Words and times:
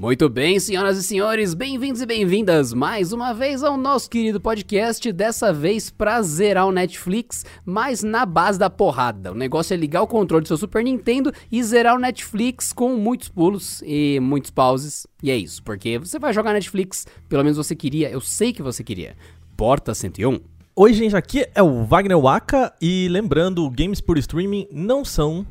Muito 0.00 0.28
bem, 0.28 0.60
senhoras 0.60 0.96
e 0.96 1.02
senhores, 1.02 1.54
bem-vindos 1.54 2.00
e 2.00 2.06
bem-vindas 2.06 2.72
mais 2.72 3.12
uma 3.12 3.32
vez 3.32 3.64
ao 3.64 3.76
nosso 3.76 4.08
querido 4.08 4.40
podcast. 4.40 5.10
Dessa 5.10 5.52
vez 5.52 5.90
pra 5.90 6.22
zerar 6.22 6.68
o 6.68 6.70
Netflix, 6.70 7.44
mas 7.66 8.04
na 8.04 8.24
base 8.24 8.60
da 8.60 8.70
porrada. 8.70 9.32
O 9.32 9.34
negócio 9.34 9.74
é 9.74 9.76
ligar 9.76 10.00
o 10.00 10.06
controle 10.06 10.44
do 10.44 10.46
seu 10.46 10.56
Super 10.56 10.84
Nintendo 10.84 11.32
e 11.50 11.60
zerar 11.64 11.96
o 11.96 11.98
Netflix 11.98 12.72
com 12.72 12.94
muitos 12.94 13.28
pulos 13.28 13.82
e 13.84 14.20
muitos 14.20 14.52
pauses. 14.52 15.04
E 15.20 15.32
é 15.32 15.36
isso, 15.36 15.64
porque 15.64 15.98
você 15.98 16.16
vai 16.16 16.32
jogar 16.32 16.52
Netflix, 16.52 17.04
pelo 17.28 17.42
menos 17.42 17.56
você 17.56 17.74
queria, 17.74 18.08
eu 18.08 18.20
sei 18.20 18.52
que 18.52 18.62
você 18.62 18.84
queria. 18.84 19.16
Porta 19.56 19.92
101. 19.92 20.38
Oi, 20.76 20.92
gente, 20.92 21.16
aqui 21.16 21.44
é 21.52 21.60
o 21.60 21.82
Wagner 21.82 22.20
Waka 22.20 22.72
e 22.80 23.08
lembrando, 23.10 23.68
games 23.68 24.00
por 24.00 24.16
streaming 24.16 24.68
não 24.70 25.04
são 25.04 25.44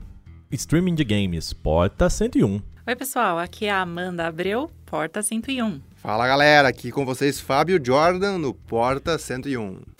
streaming 0.49 0.95
de 0.95 1.03
games. 1.03 1.51
Porta 1.51 2.09
101. 2.09 2.76
Oi, 2.87 2.95
pessoal, 2.95 3.37
aqui 3.37 3.65
é 3.65 3.69
a 3.69 3.81
Amanda 3.81 4.25
Abreu, 4.25 4.71
Porta 4.85 5.21
101. 5.21 5.81
Fala 5.97 6.25
galera, 6.25 6.69
aqui 6.69 6.89
com 6.89 7.05
vocês 7.05 7.37
Fábio 7.37 7.77
Jordan 7.83 8.37
no 8.37 8.53
Porta 8.53 9.17
101. 9.17 9.96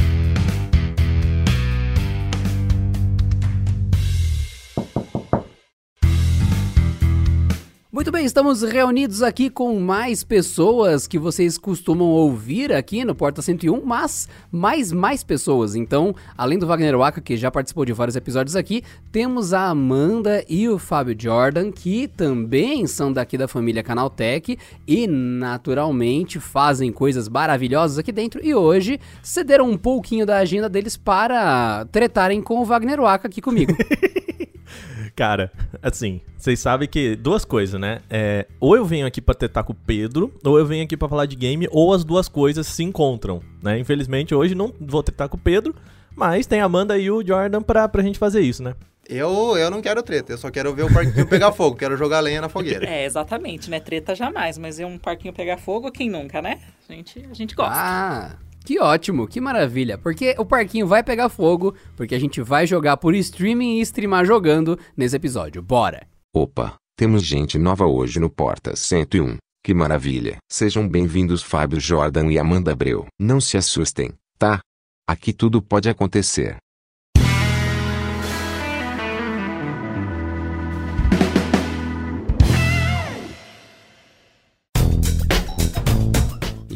Muito 7.98 8.12
bem, 8.12 8.26
estamos 8.26 8.62
reunidos 8.62 9.24
aqui 9.24 9.50
com 9.50 9.80
mais 9.80 10.24
pessoas 10.24 11.08
que 11.08 11.18
vocês 11.18 11.58
costumam 11.58 12.10
ouvir 12.10 12.72
aqui 12.72 13.04
no 13.04 13.16
Porta 13.16 13.42
101, 13.42 13.84
mas 13.84 14.30
mais 14.52 14.92
mais 14.92 15.24
pessoas. 15.24 15.74
Então, 15.74 16.14
além 16.38 16.60
do 16.60 16.68
Wagner 16.68 16.96
Waka, 16.96 17.20
que 17.20 17.36
já 17.36 17.50
participou 17.50 17.86
de 17.86 17.94
vários 17.94 18.16
episódios 18.16 18.56
aqui, 18.56 18.84
temos 19.12 19.52
a 19.52 19.70
Amanda 19.70 20.46
e 20.48 20.70
o 20.70 20.78
Fábio 20.78 21.16
Jordan, 21.20 21.72
que 21.72 22.08
também 22.08 22.86
são 22.86 23.12
daqui 23.12 23.36
da 23.36 23.48
família 23.48 23.82
Canaltech 23.82 24.60
e 24.88 25.08
naturalmente 25.08 26.40
fazem 26.40 26.92
coisas 26.92 27.28
maravilhosas 27.28 27.98
aqui 27.98 28.12
dentro 28.12 28.46
e 28.46 28.54
hoje 28.54 29.00
cederam 29.24 29.72
um 29.72 29.76
pouquinho 29.76 30.24
da 30.24 30.38
agenda 30.38 30.70
deles 30.70 30.96
para 30.96 31.86
tretarem 31.92 32.44
com 32.44 32.62
o 32.62 32.66
Wagner 32.66 33.02
Waka 33.02 33.28
aqui 33.28 33.42
comigo. 33.42 33.76
Cara, 35.18 35.52
assim, 35.82 36.22
vocês 36.38 36.60
sabem 36.60 36.88
que 36.88 37.16
duas 37.16 37.44
coisas, 37.44 37.82
né? 37.82 38.02
É, 38.08 38.46
ou 38.60 38.76
eu 38.76 38.86
venho 38.86 39.08
aqui 39.08 39.20
pra 39.20 39.34
tentar 39.34 39.64
com 39.64 39.74
o 39.74 39.76
Pedro, 39.76 40.32
ou 40.46 40.60
eu 40.60 40.66
venho 40.66 40.84
aqui 40.84 40.96
pra 40.96 41.10
falar 41.10 41.26
de 41.26 41.36
game, 41.36 41.68
ou 41.72 41.92
as 41.92 42.04
duas 42.04 42.30
coisas 42.30 42.68
se 42.68 42.84
encontram, 42.84 43.42
né? 43.60 43.80
Infelizmente 43.80 44.36
hoje 44.36 44.54
não 44.54 44.72
vou 44.80 45.02
tentar 45.02 45.28
com 45.28 45.36
o 45.36 45.40
Pedro, 45.40 45.76
mas 46.16 46.46
tem 46.46 46.62
a 46.62 46.66
Amanda 46.66 46.96
e 47.00 47.10
o 47.10 47.26
Jordan 47.26 47.64
pra, 47.64 47.90
pra 47.90 48.04
gente 48.04 48.20
fazer 48.20 48.42
isso, 48.42 48.62
né? 48.62 48.76
Eu, 49.10 49.58
eu 49.58 49.72
não 49.72 49.82
quero 49.82 50.04
treta, 50.04 50.34
eu 50.34 50.38
só 50.38 50.52
quero 50.52 50.72
ver 50.76 50.84
o 50.84 50.94
parquinho 50.94 51.26
pegar 51.28 51.52
fogo, 51.52 51.76
quero 51.76 51.98
jogar 51.98 52.20
lenha 52.20 52.40
na 52.40 52.50
fogueira. 52.50 52.88
É, 52.88 53.04
exatamente, 53.04 53.72
né? 53.72 53.80
Treta 53.80 54.14
jamais, 54.14 54.60
mas 54.60 54.80
é 54.80 54.86
um 54.86 55.00
parquinho 55.00 55.34
pegar 55.34 55.58
fogo, 55.58 55.92
quem 55.92 56.12
nunca, 56.12 56.44
né? 56.44 56.60
A 56.88 56.94
gente, 56.94 57.26
a 57.28 57.34
gente 57.34 57.56
gosta. 57.56 57.74
Ah, 57.76 58.36
que 58.68 58.82
ótimo, 58.82 59.30
que 59.30 59.40
maravilha. 59.40 59.98
Porque 59.98 60.36
o 60.38 60.46
parquinho 60.46 60.86
vai 60.86 61.02
pegar 61.02 61.30
fogo, 61.30 61.74
porque 61.96 62.14
a 62.14 62.20
gente 62.20 62.42
vai 62.42 62.68
jogar 62.68 62.98
por 62.98 63.16
streaming 63.16 63.78
e 63.78 63.82
streamar 63.82 64.26
jogando 64.26 64.78
nesse 64.96 65.16
episódio. 65.16 65.62
Bora! 65.62 66.06
Opa, 66.36 66.76
temos 66.98 67.24
gente 67.24 67.58
nova 67.58 67.86
hoje 67.86 68.20
no 68.20 68.30
Porta 68.30 68.76
101. 68.76 69.38
Que 69.64 69.74
maravilha. 69.74 70.36
Sejam 70.52 70.86
bem-vindos 70.86 71.42
Fábio 71.42 71.80
Jordan 71.80 72.30
e 72.30 72.38
Amanda 72.38 72.74
Abreu. 72.74 73.06
Não 73.18 73.40
se 73.40 73.56
assustem, 73.56 74.12
tá? 74.38 74.60
Aqui 75.08 75.32
tudo 75.32 75.62
pode 75.62 75.88
acontecer. 75.88 76.58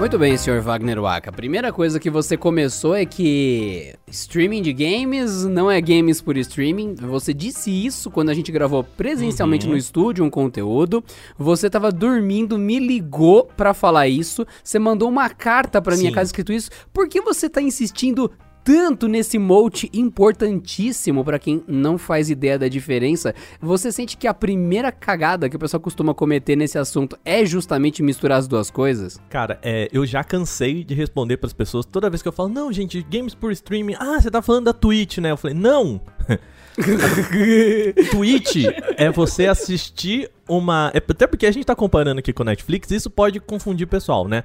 Muito 0.00 0.18
bem, 0.18 0.34
senhor 0.38 0.62
Wagner 0.62 0.98
Waka. 0.98 1.28
A 1.28 1.32
primeira 1.32 1.70
coisa 1.70 2.00
que 2.00 2.08
você 2.08 2.34
começou 2.34 2.94
é 2.94 3.04
que 3.04 3.94
streaming 4.08 4.62
de 4.62 4.72
games 4.72 5.44
não 5.44 5.70
é 5.70 5.78
games 5.78 6.22
por 6.22 6.38
streaming. 6.38 6.94
Você 6.94 7.34
disse 7.34 7.70
isso 7.70 8.10
quando 8.10 8.30
a 8.30 8.34
gente 8.34 8.50
gravou 8.50 8.82
presencialmente 8.82 9.66
Uhum. 9.66 9.72
no 9.72 9.76
estúdio 9.78 10.24
um 10.24 10.30
conteúdo. 10.30 11.04
Você 11.38 11.68
tava 11.68 11.92
dormindo, 11.92 12.58
me 12.58 12.78
ligou 12.78 13.44
pra 13.44 13.74
falar 13.74 14.08
isso. 14.08 14.46
Você 14.64 14.78
mandou 14.78 15.06
uma 15.06 15.28
carta 15.28 15.82
pra 15.82 15.94
minha 15.98 16.10
casa 16.10 16.28
escrito 16.28 16.50
isso. 16.50 16.70
Por 16.94 17.06
que 17.06 17.20
você 17.20 17.46
tá 17.50 17.60
insistindo 17.60 18.32
tanto 18.64 19.08
nesse 19.08 19.38
mote 19.38 19.90
importantíssimo 19.92 21.24
pra 21.24 21.38
quem 21.38 21.62
não 21.66 21.98
faz 21.98 22.30
ideia 22.30 22.58
da 22.58 22.68
diferença, 22.68 23.34
você 23.60 23.90
sente 23.90 24.16
que 24.16 24.26
a 24.26 24.34
primeira 24.34 24.92
cagada 24.92 25.48
que 25.48 25.56
o 25.56 25.58
pessoal 25.58 25.80
costuma 25.80 26.14
cometer 26.14 26.56
nesse 26.56 26.78
assunto 26.78 27.18
é 27.24 27.44
justamente 27.44 28.02
misturar 28.02 28.38
as 28.38 28.48
duas 28.48 28.70
coisas? 28.70 29.20
Cara, 29.28 29.58
é, 29.62 29.88
eu 29.92 30.04
já 30.06 30.22
cansei 30.22 30.84
de 30.84 30.94
responder 30.94 31.36
pras 31.36 31.52
pessoas 31.52 31.86
toda 31.86 32.10
vez 32.10 32.22
que 32.22 32.28
eu 32.28 32.32
falo, 32.32 32.48
não, 32.48 32.72
gente, 32.72 33.02
games 33.02 33.34
por 33.34 33.52
streaming. 33.52 33.94
Ah, 33.98 34.20
você 34.20 34.30
tá 34.30 34.42
falando 34.42 34.66
da 34.66 34.72
Twitch, 34.72 35.18
né? 35.18 35.30
Eu 35.30 35.36
falei, 35.36 35.56
não! 35.56 36.00
Twitch 38.10 38.64
é 38.96 39.10
você 39.10 39.46
assistir 39.46 40.30
uma. 40.48 40.90
é 40.94 40.98
Até 40.98 41.26
porque 41.26 41.46
a 41.46 41.50
gente 41.50 41.64
tá 41.64 41.74
comparando 41.74 42.20
aqui 42.20 42.32
com 42.32 42.44
Netflix, 42.44 42.90
isso 42.90 43.10
pode 43.10 43.40
confundir 43.40 43.86
o 43.86 43.88
pessoal, 43.88 44.28
né? 44.28 44.44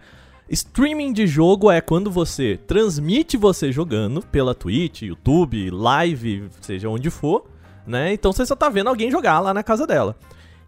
Streaming 0.50 1.12
de 1.12 1.26
jogo 1.26 1.72
é 1.72 1.82
quando 1.82 2.12
você 2.12 2.60
transmite 2.68 3.36
você 3.36 3.72
jogando 3.72 4.22
pela 4.22 4.54
Twitch, 4.54 5.04
YouTube, 5.04 5.72
live, 5.72 6.50
seja 6.62 6.88
onde 6.88 7.10
for, 7.10 7.46
né? 7.86 8.14
Então 8.14 8.32
você 8.32 8.46
só 8.46 8.56
tá 8.56 8.70
vendo 8.70 8.88
alguém 8.88 9.10
jogar 9.10 9.40
lá 9.40 9.54
na 9.54 9.64
casa 9.64 9.88
dela. 9.88 10.16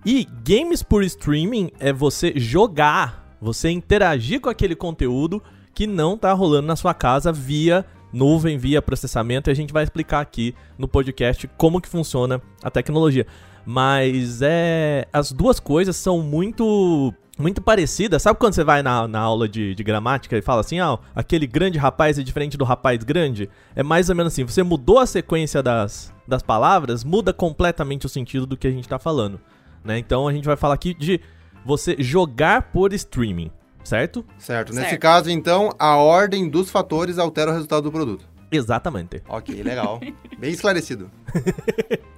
E 0.05 0.27
games 0.43 0.81
por 0.81 1.03
streaming 1.03 1.71
é 1.79 1.93
você 1.93 2.33
jogar, 2.35 3.37
você 3.39 3.69
interagir 3.69 4.41
com 4.41 4.49
aquele 4.49 4.75
conteúdo 4.75 5.41
que 5.73 5.85
não 5.85 6.17
tá 6.17 6.33
rolando 6.33 6.67
na 6.67 6.75
sua 6.75 6.93
casa 6.93 7.31
via 7.31 7.85
nuvem, 8.11 8.57
via 8.57 8.81
processamento, 8.81 9.49
e 9.49 9.51
a 9.51 9.55
gente 9.55 9.73
vai 9.73 9.83
explicar 9.83 10.21
aqui 10.21 10.55
no 10.77 10.87
podcast 10.87 11.47
como 11.57 11.81
que 11.81 11.87
funciona 11.87 12.41
a 12.63 12.71
tecnologia. 12.71 13.27
Mas 13.66 14.41
é. 14.41 15.07
As 15.11 15.31
duas 15.31 15.59
coisas 15.59 15.95
são 15.95 16.21
muito. 16.21 17.13
Muito 17.37 17.61
parecidas. 17.61 18.21
Sabe 18.21 18.39
quando 18.39 18.53
você 18.53 18.63
vai 18.63 18.81
na, 18.81 19.07
na 19.07 19.19
aula 19.19 19.47
de, 19.47 19.75
de 19.75 19.83
gramática 19.83 20.37
e 20.37 20.41
fala 20.41 20.61
assim: 20.61 20.79
ah, 20.79 20.97
aquele 21.15 21.45
grande 21.45 21.77
rapaz 21.77 22.17
é 22.17 22.23
diferente 22.23 22.57
do 22.57 22.65
rapaz 22.65 23.03
grande? 23.03 23.49
É 23.75 23.83
mais 23.83 24.09
ou 24.09 24.15
menos 24.15 24.33
assim. 24.33 24.43
Você 24.43 24.63
mudou 24.63 24.99
a 24.99 25.05
sequência 25.05 25.61
das, 25.61 26.13
das 26.27 26.41
palavras, 26.41 27.03
muda 27.03 27.31
completamente 27.31 28.05
o 28.05 28.09
sentido 28.09 28.45
do 28.45 28.57
que 28.57 28.67
a 28.67 28.71
gente 28.71 28.89
tá 28.89 28.97
falando. 28.97 29.39
Né? 29.83 29.99
Então 29.99 30.27
a 30.27 30.33
gente 30.33 30.45
vai 30.45 30.57
falar 30.57 30.73
aqui 30.73 30.93
de 30.93 31.21
você 31.63 31.95
jogar 31.99 32.71
por 32.71 32.93
streaming, 32.93 33.51
certo? 33.83 34.25
Certo, 34.37 34.73
nesse 34.73 34.89
Certo. 34.89 35.01
caso 35.01 35.29
então, 35.29 35.73
a 35.77 35.95
ordem 35.97 36.49
dos 36.49 36.69
fatores 36.69 37.19
altera 37.19 37.51
o 37.51 37.53
resultado 37.53 37.83
do 37.83 37.91
produto. 37.91 38.25
Exatamente. 38.52 39.22
Ok, 39.28 39.62
legal. 39.62 40.00
Bem 40.38 40.52
esclarecido. 40.52 41.12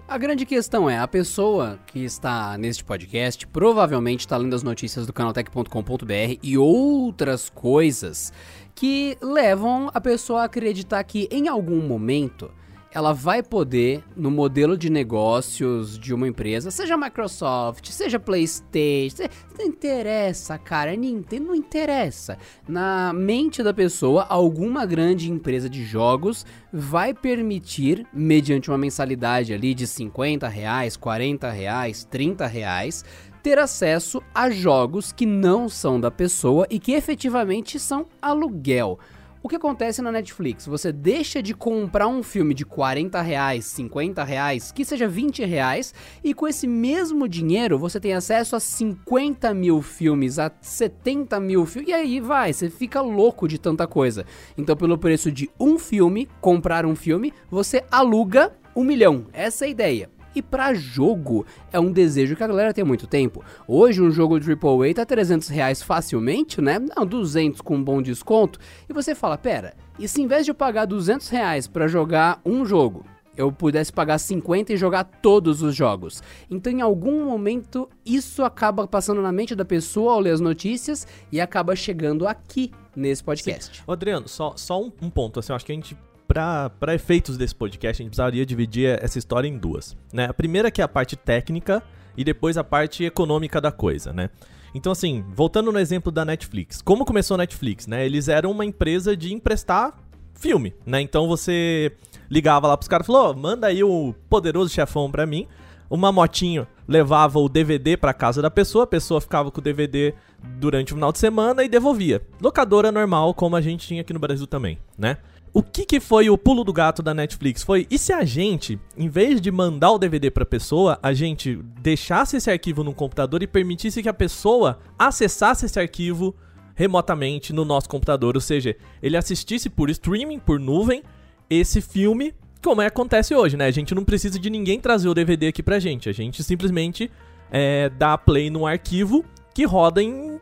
A 0.07 0.17
grande 0.17 0.45
questão 0.45 0.89
é, 0.89 0.97
a 0.97 1.07
pessoa 1.07 1.79
que 1.85 1.99
está 1.99 2.57
neste 2.57 2.83
podcast 2.83 3.45
provavelmente 3.45 4.21
está 4.21 4.37
lendo 4.37 4.55
as 4.55 4.63
notícias 4.63 5.05
do 5.05 5.13
canaltech.com.br 5.13 6.39
e 6.41 6.57
outras 6.57 7.49
coisas 7.49 8.33
que 8.73 9.17
levam 9.21 9.91
a 9.93 10.01
pessoa 10.01 10.41
a 10.41 10.45
acreditar 10.45 11.03
que 11.03 11.27
em 11.31 11.47
algum 11.47 11.81
momento 11.81 12.51
ela 12.91 13.13
vai 13.13 13.43
poder, 13.43 14.03
no 14.15 14.31
modelo 14.31 14.77
de 14.77 14.89
negócios 14.89 15.97
de 15.97 16.13
uma 16.13 16.27
empresa, 16.27 16.71
seja 16.71 16.97
Microsoft, 16.97 17.89
seja 17.89 18.19
Playstation, 18.19 19.29
não 19.57 19.65
interessa, 19.65 20.57
cara, 20.57 20.95
Nintendo 20.95 21.47
não 21.47 21.55
interessa. 21.55 22.37
Na 22.67 23.13
mente 23.13 23.61
da 23.61 23.73
pessoa, 23.73 24.25
alguma 24.27 24.85
grande 24.85 25.31
empresa 25.31 25.69
de 25.69 25.83
jogos 25.83 26.45
vai 26.73 27.13
permitir, 27.13 28.07
mediante 28.11 28.71
uma 28.71 28.77
mensalidade 28.77 29.53
ali 29.53 29.73
de 29.75 29.85
50 29.85 30.47
reais, 30.47 30.97
40 30.97 31.49
reais, 31.49 32.03
30 32.03 32.47
reais, 32.47 33.05
ter 33.43 33.59
acesso 33.59 34.21
a 34.33 34.49
jogos 34.49 35.11
que 35.11 35.25
não 35.25 35.69
são 35.69 35.99
da 35.99 36.11
pessoa 36.11 36.65
e 36.69 36.79
que 36.79 36.93
efetivamente 36.93 37.79
são 37.79 38.05
aluguel. 38.21 38.99
O 39.41 39.47
que 39.47 39.55
acontece 39.55 40.01
na 40.01 40.11
Netflix? 40.11 40.65
Você 40.65 40.91
deixa 40.91 41.41
de 41.41 41.53
comprar 41.53 42.09
um 42.09 42.21
filme 42.21 42.53
de 42.53 42.65
40 42.65 43.21
reais, 43.21 43.63
50 43.67 44.21
reais, 44.21 44.69
que 44.69 44.83
seja 44.83 45.07
20 45.07 45.45
reais, 45.45 45.93
e 46.21 46.33
com 46.33 46.45
esse 46.45 46.67
mesmo 46.67 47.25
dinheiro 47.25 47.79
você 47.79 48.01
tem 48.01 48.13
acesso 48.13 48.57
a 48.57 48.59
50 48.59 49.53
mil 49.53 49.81
filmes, 49.81 50.39
a 50.39 50.51
70 50.59 51.39
mil 51.39 51.65
filmes, 51.65 51.89
e 51.89 51.93
aí 51.93 52.19
vai, 52.19 52.51
você 52.51 52.69
fica 52.69 52.99
louco 52.99 53.47
de 53.47 53.57
tanta 53.57 53.87
coisa. 53.87 54.25
Então, 54.57 54.75
pelo 54.75 54.97
preço 54.97 55.31
de 55.31 55.49
um 55.57 55.79
filme, 55.79 56.27
comprar 56.41 56.85
um 56.85 56.95
filme, 56.95 57.33
você 57.49 57.85
aluga 57.89 58.51
um 58.75 58.83
milhão. 58.83 59.27
Essa 59.31 59.63
é 59.63 59.67
a 59.67 59.71
ideia. 59.71 60.18
E 60.35 60.41
para 60.41 60.73
jogo, 60.73 61.45
é 61.71 61.79
um 61.79 61.91
desejo 61.91 62.35
que 62.35 62.43
a 62.43 62.47
galera 62.47 62.73
tem 62.73 62.83
há 62.83 62.85
muito 62.85 63.07
tempo. 63.07 63.43
Hoje, 63.67 64.01
um 64.01 64.11
jogo 64.11 64.35
AAA 64.35 64.93
tá 64.93 65.05
300 65.05 65.47
reais 65.49 65.81
facilmente, 65.81 66.61
né? 66.61 66.79
Não, 66.79 67.05
200 67.05 67.61
com 67.61 67.75
um 67.75 67.83
bom 67.83 68.01
desconto. 68.01 68.59
E 68.87 68.93
você 68.93 69.15
fala, 69.15 69.37
pera, 69.37 69.73
e 69.97 70.07
se 70.07 70.21
em 70.21 70.27
vez 70.27 70.45
de 70.45 70.51
eu 70.51 70.55
pagar 70.55 70.85
200 70.85 71.29
reais 71.29 71.67
pra 71.67 71.87
jogar 71.87 72.39
um 72.45 72.65
jogo, 72.65 73.05
eu 73.39 73.51
pudesse 73.53 73.91
pagar 73.91 74.17
50 74.17 74.73
e 74.73 74.77
jogar 74.77 75.05
todos 75.05 75.61
os 75.61 75.73
jogos. 75.73 76.21
Então, 76.51 76.73
em 76.73 76.81
algum 76.81 77.23
momento, 77.23 77.87
isso 78.05 78.43
acaba 78.43 78.85
passando 78.85 79.21
na 79.21 79.31
mente 79.31 79.55
da 79.55 79.63
pessoa 79.63 80.13
ao 80.13 80.19
ler 80.19 80.31
as 80.31 80.41
notícias 80.41 81.07
e 81.31 81.39
acaba 81.39 81.73
chegando 81.73 82.27
aqui 82.27 82.69
nesse 82.93 83.23
podcast. 83.23 83.81
Ô, 83.87 83.93
Adriano, 83.93 84.27
só, 84.27 84.53
só 84.57 84.81
um, 84.81 84.91
um 85.01 85.09
ponto, 85.09 85.39
assim, 85.39 85.53
eu 85.53 85.55
acho 85.55 85.65
que 85.65 85.71
a 85.71 85.75
gente 85.75 85.95
para 86.29 86.93
efeitos 86.93 87.37
desse 87.37 87.55
podcast, 87.55 88.01
a 88.01 88.03
gente 88.03 88.11
precisaria 88.11 88.45
dividir 88.45 89.03
essa 89.03 89.17
história 89.17 89.47
em 89.47 89.57
duas. 89.57 89.97
Né? 90.13 90.25
A 90.25 90.33
primeira 90.33 90.69
que 90.69 90.79
é 90.79 90.83
a 90.83 90.87
parte 90.87 91.15
técnica 91.15 91.81
e 92.15 92.23
depois 92.23 92.55
a 92.55 92.63
parte 92.63 93.03
econômica 93.03 93.59
da 93.59 93.71
coisa, 93.71 94.13
né? 94.13 94.29
Então, 94.75 94.91
assim, 94.91 95.25
voltando 95.33 95.71
no 95.71 95.79
exemplo 95.79 96.11
da 96.11 96.23
Netflix. 96.23 96.79
Como 96.83 97.03
começou 97.03 97.33
a 97.33 97.39
Netflix, 97.39 97.87
né? 97.87 98.05
Eles 98.05 98.27
eram 98.27 98.51
uma 98.51 98.63
empresa 98.63 99.17
de 99.17 99.33
emprestar 99.33 99.97
filme, 100.35 100.75
né? 100.85 101.01
Então 101.01 101.27
você 101.27 101.91
ligava 102.29 102.67
lá 102.67 102.77
pros 102.77 102.87
caras 102.87 103.05
e 103.05 103.07
falou, 103.07 103.31
oh, 103.31 103.33
manda 103.33 103.65
aí 103.65 103.83
o 103.83 104.13
poderoso 104.29 104.71
chefão 104.71 105.09
pra 105.09 105.25
mim. 105.25 105.47
Uma 105.89 106.11
motinho 106.11 106.67
levava 106.87 107.39
o 107.39 107.49
DVD 107.49 107.97
pra 107.97 108.13
casa 108.13 108.39
da 108.39 108.51
pessoa, 108.51 108.83
a 108.83 108.87
pessoa 108.87 109.19
ficava 109.19 109.49
com 109.49 109.59
o 109.59 109.63
DVD 109.63 110.13
durante 110.43 110.93
o 110.93 110.95
final 110.95 111.11
de 111.11 111.17
semana 111.17 111.63
e 111.63 111.67
devolvia. 111.67 112.21
Locadora 112.39 112.91
normal, 112.91 113.33
como 113.33 113.55
a 113.55 113.61
gente 113.61 113.87
tinha 113.87 114.01
aqui 114.01 114.13
no 114.13 114.19
Brasil 114.19 114.45
também, 114.45 114.77
né? 114.95 115.17
O 115.51 115.63
que, 115.63 115.85
que 115.85 115.99
foi 115.99 116.29
o 116.29 116.37
pulo 116.37 116.63
do 116.63 116.71
gato 116.71 117.01
da 117.01 117.13
Netflix? 117.13 117.63
Foi, 117.63 117.87
e 117.89 117.97
se 117.97 118.13
a 118.13 118.23
gente, 118.23 118.79
em 118.95 119.09
vez 119.09 119.41
de 119.41 119.51
mandar 119.51 119.91
o 119.91 119.97
DVD 119.97 120.29
pra 120.29 120.45
pessoa, 120.45 120.99
a 121.01 121.11
gente 121.13 121.59
deixasse 121.81 122.37
esse 122.37 122.51
arquivo 122.51 122.83
no 122.83 122.93
computador 122.93 123.41
e 123.41 123.47
permitisse 123.47 124.03
que 124.03 124.09
a 124.09 124.13
pessoa 124.13 124.79
acessasse 124.97 125.65
esse 125.65 125.79
arquivo 125.79 126.35
remotamente 126.75 127.51
no 127.51 127.65
nosso 127.65 127.89
computador, 127.89 128.35
ou 128.35 128.41
seja, 128.41 128.75
ele 129.01 129.17
assistisse 129.17 129.69
por 129.69 129.89
streaming, 129.89 130.39
por 130.39 130.59
nuvem, 130.59 131.03
esse 131.49 131.81
filme, 131.81 132.33
como 132.63 132.81
é 132.81 132.85
acontece 132.85 133.35
hoje, 133.35 133.57
né? 133.57 133.65
A 133.65 133.71
gente 133.71 133.93
não 133.93 134.05
precisa 134.05 134.39
de 134.39 134.49
ninguém 134.49 134.79
trazer 134.79 135.09
o 135.09 135.13
DVD 135.13 135.47
aqui 135.47 135.61
pra 135.61 135.79
gente, 135.79 136.07
a 136.07 136.13
gente 136.13 136.41
simplesmente 136.41 137.11
é, 137.51 137.89
dá 137.89 138.17
play 138.17 138.49
num 138.49 138.65
arquivo 138.65 139.25
que 139.53 139.65
roda 139.65 140.01
em 140.01 140.39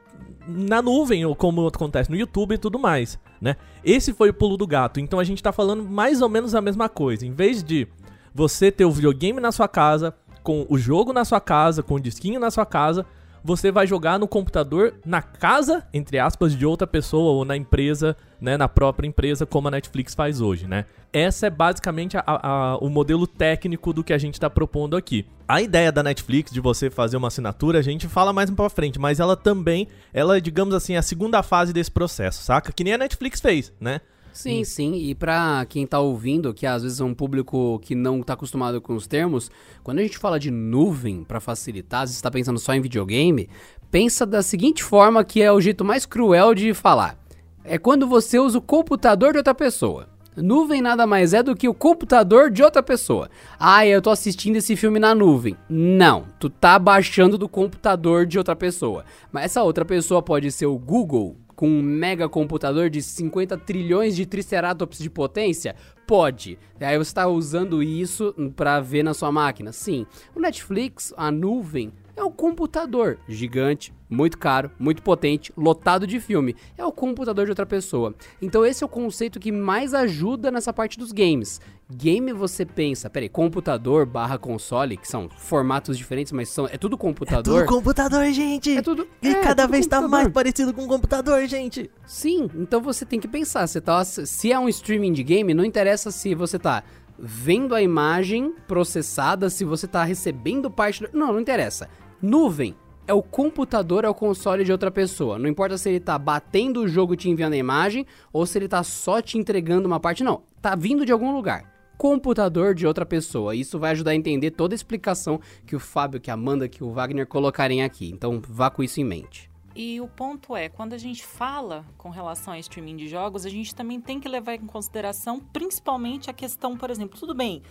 na 0.47 0.81
nuvem, 0.81 1.25
ou 1.25 1.35
como 1.35 1.67
acontece 1.67 2.09
no 2.09 2.15
YouTube 2.15 2.53
e 2.53 2.57
tudo 2.57 2.79
mais, 2.79 3.19
né? 3.41 3.55
Esse 3.83 4.13
foi 4.13 4.29
o 4.29 4.33
pulo 4.33 4.57
do 4.57 4.67
gato. 4.67 4.99
Então 4.99 5.19
a 5.19 5.23
gente 5.23 5.41
tá 5.41 5.51
falando 5.51 5.83
mais 5.83 6.21
ou 6.21 6.29
menos 6.29 6.55
a 6.55 6.61
mesma 6.61 6.89
coisa. 6.89 7.25
Em 7.25 7.31
vez 7.31 7.63
de 7.63 7.87
você 8.33 8.71
ter 8.71 8.85
o 8.85 8.91
videogame 8.91 9.39
na 9.39 9.51
sua 9.51 9.67
casa, 9.67 10.13
com 10.43 10.65
o 10.69 10.77
jogo 10.77 11.11
na 11.11 11.25
sua 11.25 11.41
casa, 11.41 11.83
com 11.83 11.95
o 11.95 11.99
disquinho 11.99 12.39
na 12.39 12.51
sua 12.51 12.65
casa, 12.65 13.05
você 13.43 13.71
vai 13.71 13.87
jogar 13.87 14.19
no 14.19 14.27
computador 14.27 14.95
na 15.05 15.21
casa, 15.21 15.85
entre 15.93 16.19
aspas, 16.19 16.55
de 16.55 16.65
outra 16.65 16.87
pessoa 16.87 17.31
ou 17.31 17.45
na 17.45 17.55
empresa, 17.55 18.15
né, 18.39 18.57
na 18.57 18.67
própria 18.67 19.07
empresa, 19.07 19.45
como 19.45 19.67
a 19.67 19.71
Netflix 19.71 20.13
faz 20.13 20.41
hoje, 20.41 20.67
né? 20.67 20.85
Essa 21.11 21.47
é 21.47 21.49
basicamente 21.49 22.17
a, 22.17 22.23
a, 22.25 22.77
o 22.77 22.89
modelo 22.89 23.25
técnico 23.25 23.93
do 23.93 24.03
que 24.03 24.13
a 24.13 24.17
gente 24.17 24.35
está 24.35 24.49
propondo 24.49 24.95
aqui. 24.95 25.25
A 25.47 25.61
ideia 25.61 25.91
da 25.91 26.03
Netflix 26.03 26.51
de 26.51 26.59
você 26.59 26.89
fazer 26.89 27.17
uma 27.17 27.29
assinatura, 27.29 27.79
a 27.79 27.81
gente 27.81 28.07
fala 28.07 28.33
mais 28.33 28.49
pra 28.49 28.69
frente, 28.69 28.99
mas 28.99 29.19
ela 29.19 29.35
também, 29.35 29.87
ela 30.13 30.37
é, 30.37 30.41
digamos 30.41 30.75
assim, 30.75 30.95
a 30.95 31.01
segunda 31.01 31.41
fase 31.41 31.71
desse 31.71 31.91
processo, 31.91 32.43
saca? 32.43 32.71
Que 32.71 32.83
nem 32.83 32.93
a 32.93 32.97
Netflix 32.97 33.39
fez, 33.39 33.71
né? 33.79 34.01
Sim, 34.37 34.63
sim. 34.63 34.93
E 34.93 35.15
para 35.15 35.65
quem 35.67 35.87
tá 35.87 35.99
ouvindo, 35.99 36.53
que 36.53 36.67
às 36.67 36.83
vezes 36.83 36.99
é 36.99 37.03
um 37.03 37.13
público 37.13 37.79
que 37.79 37.95
não 37.95 38.21
tá 38.21 38.33
acostumado 38.33 38.79
com 38.79 38.95
os 38.95 39.07
termos, 39.07 39.49
quando 39.83 39.97
a 39.97 40.03
gente 40.03 40.19
fala 40.19 40.39
de 40.39 40.51
nuvem 40.51 41.23
para 41.23 41.39
facilitar, 41.39 42.07
se 42.07 42.13
está 42.13 42.29
pensando 42.29 42.59
só 42.59 42.71
em 42.75 42.79
videogame, 42.79 43.49
pensa 43.89 44.27
da 44.27 44.43
seguinte 44.43 44.83
forma 44.83 45.23
que 45.23 45.41
é 45.41 45.51
o 45.51 45.59
jeito 45.59 45.83
mais 45.83 46.05
cruel 46.05 46.53
de 46.53 46.71
falar. 46.75 47.17
É 47.63 47.79
quando 47.79 48.05
você 48.05 48.37
usa 48.37 48.59
o 48.59 48.61
computador 48.61 49.31
de 49.31 49.39
outra 49.39 49.55
pessoa. 49.55 50.07
Nuvem 50.35 50.83
nada 50.83 51.07
mais 51.07 51.33
é 51.33 51.41
do 51.41 51.55
que 51.55 51.67
o 51.67 51.73
computador 51.73 52.51
de 52.51 52.61
outra 52.61 52.83
pessoa. 52.83 53.31
Ah, 53.59 53.87
eu 53.87 54.03
tô 54.03 54.11
assistindo 54.11 54.57
esse 54.57 54.75
filme 54.75 54.99
na 54.99 55.15
nuvem. 55.15 55.57
Não, 55.67 56.25
tu 56.39 56.47
tá 56.47 56.77
baixando 56.77 57.39
do 57.39 57.49
computador 57.49 58.23
de 58.23 58.37
outra 58.37 58.55
pessoa. 58.55 59.03
Mas 59.31 59.45
essa 59.45 59.63
outra 59.63 59.83
pessoa 59.83 60.21
pode 60.21 60.51
ser 60.51 60.67
o 60.67 60.77
Google, 60.77 61.35
com 61.57 61.67
um 61.67 61.81
mega 61.81 62.29
computador 62.29 62.87
de 62.87 63.01
50 63.01 63.57
trilhões 63.57 64.15
de 64.15 64.27
triceratops 64.27 64.99
de 64.99 65.09
potência? 65.09 65.75
Pode. 66.05 66.57
Aí 66.79 66.95
você 66.97 67.09
está 67.09 67.27
usando 67.27 67.81
isso 67.81 68.33
para 68.55 68.79
ver 68.79 69.03
na 69.03 69.13
sua 69.13 69.31
máquina? 69.31 69.71
Sim. 69.73 70.05
O 70.35 70.39
Netflix, 70.39 71.11
a 71.17 71.31
nuvem, 71.31 71.91
é 72.17 72.23
o 72.23 72.31
computador 72.31 73.19
gigante, 73.29 73.93
muito 74.09 74.37
caro, 74.37 74.71
muito 74.79 75.03
potente, 75.03 75.53
lotado 75.55 76.07
de 76.07 76.19
filme. 76.19 76.55
É 76.75 76.83
o 76.83 76.91
computador 76.91 77.45
de 77.45 77.51
outra 77.51 77.65
pessoa. 77.65 78.15
Então 78.41 78.65
esse 78.65 78.83
é 78.83 78.85
o 78.85 78.89
conceito 78.89 79.39
que 79.39 79.51
mais 79.51 79.93
ajuda 79.93 80.49
nessa 80.49 80.73
parte 80.73 80.97
dos 80.97 81.11
games. 81.11 81.61
Game 81.89 82.33
você 82.33 82.65
pensa, 82.65 83.09
peraí, 83.09 83.29
computador 83.29 84.05
barra 84.05 84.37
console, 84.37 84.97
que 84.97 85.07
são 85.07 85.29
formatos 85.29 85.97
diferentes, 85.97 86.33
mas 86.33 86.49
são, 86.49 86.65
é 86.65 86.77
tudo 86.77 86.97
computador. 86.97 87.61
É 87.61 87.65
tudo 87.65 87.75
computador, 87.75 88.25
gente! 88.31 88.75
É 88.75 88.81
tudo. 88.81 89.07
E 89.21 89.29
é, 89.29 89.35
cada 89.35 89.63
tudo 89.63 89.71
vez 89.71 89.85
tá 89.85 89.97
computador. 89.97 90.23
mais 90.23 90.33
parecido 90.33 90.73
com 90.73 90.83
um 90.83 90.87
computador, 90.87 91.45
gente! 91.45 91.89
Sim, 92.05 92.49
então 92.55 92.81
você 92.81 93.05
tem 93.05 93.19
que 93.19 93.27
pensar, 93.27 93.67
você 93.67 93.79
tá, 93.79 94.03
se 94.03 94.51
é 94.51 94.59
um 94.59 94.67
streaming 94.67 95.13
de 95.13 95.23
game, 95.23 95.53
não 95.53 95.63
interessa 95.63 96.11
se 96.11 96.33
você 96.33 96.57
tá 96.57 96.83
vendo 97.19 97.73
a 97.73 97.81
imagem 97.81 98.53
processada, 98.67 99.49
se 99.49 99.63
você 99.63 99.87
tá 99.87 100.03
recebendo 100.03 100.69
parte 100.69 101.03
do... 101.03 101.09
Não, 101.13 101.33
não 101.33 101.39
interessa. 101.39 101.89
Nuvem 102.21 102.75
é 103.07 103.13
o 103.13 103.21
computador, 103.21 104.03
é 104.03 104.09
o 104.09 104.13
console 104.13 104.63
de 104.63 104.71
outra 104.71 104.89
pessoa. 104.89 105.37
Não 105.37 105.47
importa 105.47 105.77
se 105.77 105.87
ele 105.87 105.99
tá 105.99 106.17
batendo 106.17 106.81
o 106.81 106.87
jogo 106.87 107.15
te 107.15 107.29
enviando 107.29 107.53
a 107.53 107.57
imagem, 107.57 108.05
ou 108.33 108.45
se 108.45 108.57
ele 108.57 108.67
tá 108.67 108.83
só 108.83 109.21
te 109.21 109.37
entregando 109.37 109.87
uma 109.87 109.99
parte, 109.99 110.23
não. 110.23 110.41
Tá 110.61 110.75
vindo 110.75 111.05
de 111.05 111.11
algum 111.11 111.31
lugar. 111.31 111.73
Computador 111.97 112.75
de 112.75 112.85
outra 112.85 113.05
pessoa. 113.05 113.55
Isso 113.55 113.79
vai 113.79 113.91
ajudar 113.91 114.11
a 114.11 114.15
entender 114.15 114.51
toda 114.51 114.73
a 114.73 114.75
explicação 114.75 115.39
que 115.65 115.75
o 115.75 115.79
Fábio, 115.79 116.19
que 116.19 116.29
a 116.29 116.33
Amanda, 116.33 116.67
que 116.67 116.83
o 116.83 116.91
Wagner 116.91 117.27
colocarem 117.27 117.83
aqui. 117.83 118.09
Então 118.09 118.41
vá 118.45 118.69
com 118.69 118.83
isso 118.83 118.99
em 118.99 119.03
mente. 119.05 119.49
E 119.75 120.01
o 120.01 120.07
ponto 120.07 120.55
é, 120.55 120.69
quando 120.69 120.93
a 120.93 120.97
gente 120.97 121.23
fala 121.23 121.85
com 121.99 122.09
relação 122.09 122.51
a 122.51 122.57
streaming 122.57 122.97
de 122.97 123.07
jogos, 123.07 123.45
a 123.45 123.49
gente 123.49 123.75
também 123.75 124.01
tem 124.01 124.19
que 124.19 124.27
levar 124.27 124.55
em 124.55 124.65
consideração 124.65 125.39
principalmente 125.39 126.31
a 126.31 126.33
questão, 126.33 126.75
por 126.75 126.89
exemplo, 126.89 127.19
tudo 127.19 127.35
bem, 127.35 127.61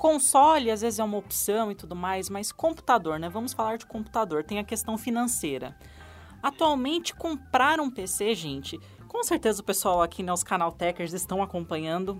console 0.00 0.70
às 0.70 0.80
vezes 0.80 0.98
é 0.98 1.04
uma 1.04 1.18
opção 1.18 1.70
e 1.70 1.74
tudo 1.74 1.94
mais, 1.94 2.30
mas 2.30 2.50
computador, 2.50 3.18
né? 3.18 3.28
Vamos 3.28 3.52
falar 3.52 3.76
de 3.76 3.84
computador, 3.84 4.42
tem 4.42 4.58
a 4.58 4.64
questão 4.64 4.96
financeira. 4.96 5.76
Atualmente, 6.42 7.14
comprar 7.14 7.78
um 7.78 7.90
PC, 7.90 8.34
gente, 8.34 8.80
com 9.06 9.22
certeza 9.22 9.60
o 9.60 9.64
pessoal 9.64 10.00
aqui, 10.00 10.22
né, 10.22 10.32
os 10.32 10.42
canaltechers 10.42 11.12
estão 11.12 11.42
acompanhando 11.42 12.18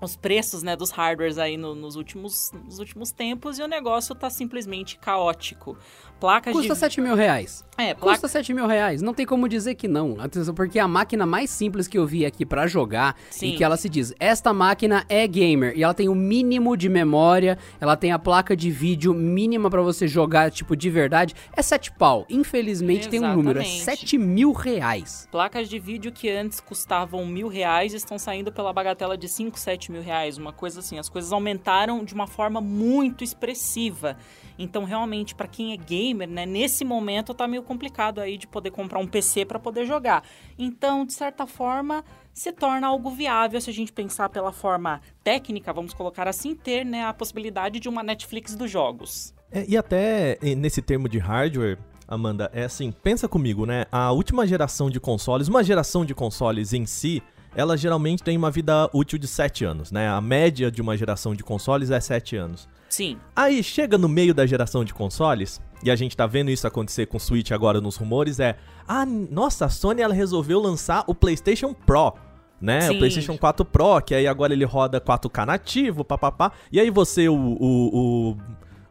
os 0.00 0.16
preços, 0.16 0.62
né, 0.62 0.76
dos 0.76 0.90
hardwares 0.90 1.38
aí 1.38 1.56
no- 1.56 1.74
nos, 1.74 1.96
últimos, 1.96 2.52
nos 2.64 2.78
últimos 2.78 3.10
tempos 3.10 3.58
e 3.58 3.62
o 3.62 3.68
negócio 3.68 4.14
tá 4.14 4.28
simplesmente 4.28 4.98
caótico. 4.98 5.76
Placas 6.18 6.52
Custa 6.54 6.72
de... 6.72 6.80
7 6.80 7.00
mil 7.02 7.14
reais. 7.14 7.62
É, 7.76 7.92
placa... 7.92 8.12
Custa 8.12 8.28
7 8.28 8.54
mil 8.54 8.66
reais. 8.66 9.02
Não 9.02 9.12
tem 9.12 9.26
como 9.26 9.46
dizer 9.48 9.74
que 9.74 9.86
não. 9.86 10.16
Atenção, 10.18 10.54
Porque 10.54 10.78
a 10.78 10.88
máquina 10.88 11.26
mais 11.26 11.50
simples 11.50 11.86
que 11.86 11.98
eu 11.98 12.06
vi 12.06 12.24
aqui 12.24 12.46
pra 12.46 12.66
jogar 12.66 13.16
Sim. 13.30 13.48
e 13.48 13.56
que 13.56 13.62
ela 13.62 13.76
se 13.76 13.86
diz: 13.88 14.14
esta 14.18 14.52
máquina 14.54 15.04
é 15.10 15.26
gamer 15.26 15.76
e 15.76 15.82
ela 15.82 15.92
tem 15.92 16.08
o 16.08 16.14
mínimo 16.14 16.74
de 16.74 16.88
memória, 16.88 17.58
ela 17.78 17.96
tem 17.96 18.12
a 18.12 18.18
placa 18.18 18.56
de 18.56 18.70
vídeo 18.70 19.12
mínima 19.12 19.68
pra 19.68 19.82
você 19.82 20.08
jogar, 20.08 20.50
tipo, 20.50 20.74
de 20.74 20.88
verdade, 20.88 21.34
é 21.54 21.60
7 21.60 21.92
pau. 21.92 22.24
Infelizmente 22.30 23.08
tem 23.10 23.20
um 23.20 23.34
número, 23.34 23.58
é 23.58 23.62
Exatamente. 23.62 24.00
7 24.00 24.18
mil 24.18 24.52
reais. 24.52 25.28
Placas 25.30 25.68
de 25.68 25.78
vídeo 25.78 26.10
que 26.10 26.30
antes 26.30 26.60
custavam 26.60 27.26
mil 27.26 27.48
reais 27.48 27.92
estão 27.92 28.18
saindo 28.18 28.50
pela 28.50 28.72
bagatela 28.72 29.18
de 29.18 29.28
5, 29.28 29.58
7 29.58 29.85
mil 29.90 30.02
reais. 30.02 30.38
Uma 30.38 30.52
coisa 30.52 30.80
assim, 30.80 30.98
as 30.98 31.08
coisas 31.08 31.32
aumentaram 31.32 32.04
de 32.04 32.14
uma 32.14 32.26
forma 32.26 32.60
muito 32.60 33.22
expressiva. 33.22 34.16
Então, 34.58 34.84
realmente, 34.84 35.34
para 35.34 35.46
quem 35.46 35.72
é 35.72 35.76
gamer, 35.76 36.28
né, 36.28 36.46
nesse 36.46 36.84
momento 36.84 37.34
tá 37.34 37.46
meio 37.46 37.62
complicado 37.62 38.20
aí 38.20 38.38
de 38.38 38.46
poder 38.46 38.70
comprar 38.70 38.98
um 38.98 39.06
PC 39.06 39.44
para 39.44 39.58
poder 39.58 39.84
jogar. 39.84 40.22
Então, 40.58 41.04
de 41.04 41.12
certa 41.12 41.46
forma, 41.46 42.04
se 42.32 42.52
torna 42.52 42.86
algo 42.86 43.10
viável 43.10 43.60
se 43.60 43.70
a 43.70 43.72
gente 43.72 43.92
pensar 43.92 44.28
pela 44.28 44.52
forma 44.52 45.00
técnica, 45.22 45.72
vamos 45.72 45.92
colocar 45.92 46.28
assim, 46.28 46.54
ter 46.54 46.84
né, 46.84 47.04
a 47.04 47.12
possibilidade 47.12 47.80
de 47.80 47.88
uma 47.88 48.02
Netflix 48.02 48.54
dos 48.54 48.70
jogos. 48.70 49.34
É, 49.50 49.64
e 49.68 49.76
até 49.76 50.38
nesse 50.56 50.82
termo 50.82 51.08
de 51.08 51.18
hardware, 51.18 51.78
Amanda, 52.08 52.50
é 52.52 52.64
assim, 52.64 52.92
pensa 52.92 53.26
comigo, 53.26 53.66
né? 53.66 53.84
A 53.90 54.12
última 54.12 54.46
geração 54.46 54.88
de 54.88 55.00
consoles, 55.00 55.48
uma 55.48 55.64
geração 55.64 56.04
de 56.04 56.14
consoles 56.14 56.72
em 56.72 56.86
si, 56.86 57.22
ela 57.56 57.74
geralmente 57.74 58.22
tem 58.22 58.36
uma 58.36 58.50
vida 58.50 58.88
útil 58.92 59.18
de 59.18 59.26
7 59.26 59.64
anos, 59.64 59.90
né? 59.90 60.08
A 60.08 60.20
média 60.20 60.70
de 60.70 60.82
uma 60.82 60.94
geração 60.94 61.34
de 61.34 61.42
consoles 61.42 61.90
é 61.90 61.98
7 61.98 62.36
anos. 62.36 62.68
Sim. 62.86 63.16
Aí 63.34 63.62
chega 63.62 63.96
no 63.96 64.08
meio 64.08 64.34
da 64.34 64.44
geração 64.44 64.84
de 64.84 64.92
consoles, 64.92 65.60
e 65.82 65.90
a 65.90 65.96
gente 65.96 66.14
tá 66.14 66.26
vendo 66.26 66.50
isso 66.50 66.66
acontecer 66.66 67.06
com 67.06 67.16
o 67.16 67.20
Switch 67.20 67.50
agora 67.52 67.80
nos 67.80 67.96
rumores, 67.96 68.38
é... 68.38 68.56
Ah, 68.86 69.06
nossa, 69.06 69.64
a 69.64 69.68
Sony 69.70 70.02
ela 70.02 70.12
resolveu 70.12 70.60
lançar 70.60 71.02
o 71.06 71.14
PlayStation 71.14 71.72
Pro, 71.72 72.12
né? 72.60 72.82
Sim. 72.82 72.94
O 72.94 72.98
PlayStation 72.98 73.38
4 73.38 73.64
Pro, 73.64 74.02
que 74.02 74.14
aí 74.14 74.26
agora 74.26 74.52
ele 74.52 74.64
roda 74.64 75.00
4K 75.00 75.46
nativo, 75.46 76.04
papapá. 76.04 76.52
E 76.70 76.78
aí 76.78 76.90
você, 76.90 77.26
o, 77.26 77.34
o, 77.34 78.30
o, 78.32 78.36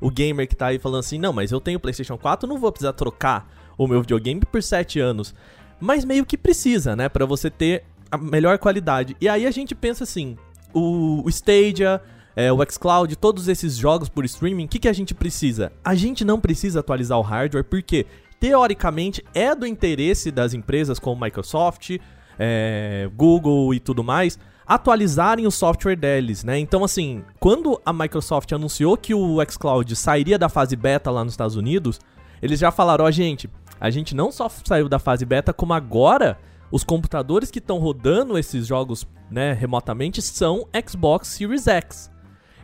o 0.01 0.09
gamer 0.09 0.47
que 0.47 0.55
tá 0.55 0.67
aí 0.67 0.79
falando 0.79 1.01
assim, 1.01 1.19
não, 1.19 1.31
mas 1.31 1.51
eu 1.51 1.61
tenho 1.61 1.79
PlayStation 1.79 2.17
4, 2.17 2.49
não 2.49 2.57
vou 2.57 2.71
precisar 2.71 2.93
trocar 2.93 3.47
o 3.77 3.87
meu 3.87 4.01
videogame 4.01 4.41
por 4.41 4.63
7 4.63 4.99
anos. 4.99 5.35
Mas 5.79 6.03
meio 6.03 6.25
que 6.25 6.37
precisa, 6.37 6.95
né? 6.95 7.07
Pra 7.07 7.25
você 7.25 7.49
ter 7.49 7.83
a 8.11 8.17
melhor 8.17 8.57
qualidade. 8.57 9.15
E 9.19 9.27
aí 9.27 9.45
a 9.45 9.51
gente 9.51 9.73
pensa 9.73 10.03
assim, 10.03 10.37
o, 10.73 11.23
Stadia, 11.29 12.01
é, 12.35 12.51
o 12.51 12.59
xCloud, 12.69 13.15
todos 13.15 13.47
esses 13.47 13.75
jogos 13.75 14.09
por 14.09 14.25
streaming, 14.25 14.65
o 14.65 14.67
que, 14.67 14.79
que 14.79 14.89
a 14.89 14.93
gente 14.93 15.13
precisa? 15.13 15.71
A 15.83 15.95
gente 15.95 16.25
não 16.25 16.39
precisa 16.39 16.81
atualizar 16.81 17.17
o 17.17 17.21
hardware, 17.21 17.63
porque 17.63 18.05
teoricamente 18.39 19.23
é 19.33 19.55
do 19.55 19.65
interesse 19.65 20.31
das 20.31 20.53
empresas 20.53 20.99
como 20.99 21.23
Microsoft, 21.23 21.97
é, 22.37 23.09
Google 23.15 23.73
e 23.73 23.79
tudo 23.79 24.03
mais, 24.03 24.37
atualizarem 24.67 25.45
o 25.45 25.51
software 25.51 25.95
deles, 25.95 26.43
né? 26.43 26.57
Então, 26.57 26.83
assim, 26.83 27.23
quando 27.39 27.79
a 27.85 27.93
Microsoft 27.93 28.51
anunciou 28.51 28.97
que 28.97 29.13
o 29.13 29.37
xCloud 29.47 29.95
sairia 29.95 30.37
da 30.37 30.49
fase 30.49 30.75
beta 30.75 31.11
lá 31.11 31.23
nos 31.23 31.33
Estados 31.33 31.55
Unidos, 31.55 31.99
eles 32.41 32.59
já 32.59 32.71
falaram, 32.71 33.05
ó, 33.05 33.11
gente, 33.11 33.49
a 33.79 33.89
gente 33.89 34.15
não 34.15 34.31
só 34.31 34.49
saiu 34.49 34.89
da 34.89 34.99
fase 34.99 35.25
beta, 35.25 35.53
como 35.53 35.73
agora 35.73 36.37
os 36.75 36.83
computadores 36.83 37.49
que 37.49 37.59
estão 37.59 37.77
rodando 37.77 38.37
esses 38.37 38.67
jogos, 38.67 39.07
né, 39.31 39.53
remotamente 39.53 40.21
são 40.21 40.67
Xbox 40.85 41.29
Series 41.29 41.69
X. 41.69 42.11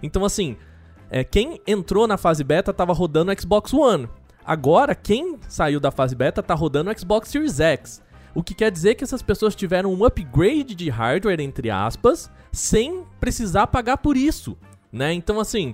Então, 0.04 0.26
assim, 0.26 0.58
é, 1.10 1.24
quem 1.24 1.62
entrou 1.66 2.06
na 2.06 2.18
fase 2.18 2.44
beta 2.44 2.74
tava 2.74 2.92
rodando 2.92 3.32
Xbox 3.40 3.74
One. 3.74 4.10
Agora, 4.44 4.94
quem 4.94 5.40
saiu 5.48 5.80
da 5.80 5.92
fase 5.92 6.14
beta 6.14 6.44
tá 6.44 6.54
rodando 6.54 6.92
Xbox 7.00 7.30
Series 7.30 7.62
X. 7.62 8.04
O 8.36 8.44
que 8.44 8.54
quer 8.54 8.70
dizer 8.70 8.96
que 8.96 9.04
essas 9.06 9.22
pessoas 9.22 9.56
tiveram 9.56 9.94
um 9.94 10.04
upgrade 10.04 10.76
de 10.76 10.90
hardware, 10.90 11.40
entre 11.40 11.70
aspas, 11.70 12.30
sem 12.52 13.06
precisar 13.18 13.68
pagar 13.68 13.96
por 13.96 14.18
isso, 14.18 14.58
né? 14.92 15.14
Então, 15.14 15.40
assim, 15.40 15.74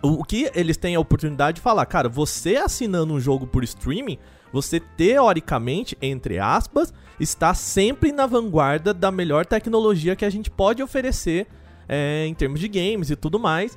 o 0.00 0.22
que 0.22 0.48
eles 0.54 0.76
têm 0.76 0.94
a 0.94 1.00
oportunidade 1.00 1.56
de 1.56 1.60
falar, 1.60 1.86
cara, 1.86 2.08
você 2.08 2.54
assinando 2.54 3.14
um 3.14 3.18
jogo 3.18 3.48
por 3.48 3.64
streaming, 3.64 4.18
você 4.54 4.78
teoricamente, 4.78 5.98
entre 6.00 6.38
aspas, 6.38 6.94
está 7.18 7.52
sempre 7.54 8.12
na 8.12 8.24
vanguarda 8.24 8.94
da 8.94 9.10
melhor 9.10 9.44
tecnologia 9.44 10.14
que 10.14 10.24
a 10.24 10.30
gente 10.30 10.48
pode 10.48 10.80
oferecer 10.80 11.48
é, 11.88 12.24
em 12.24 12.32
termos 12.34 12.60
de 12.60 12.68
games 12.68 13.10
e 13.10 13.16
tudo 13.16 13.36
mais. 13.36 13.76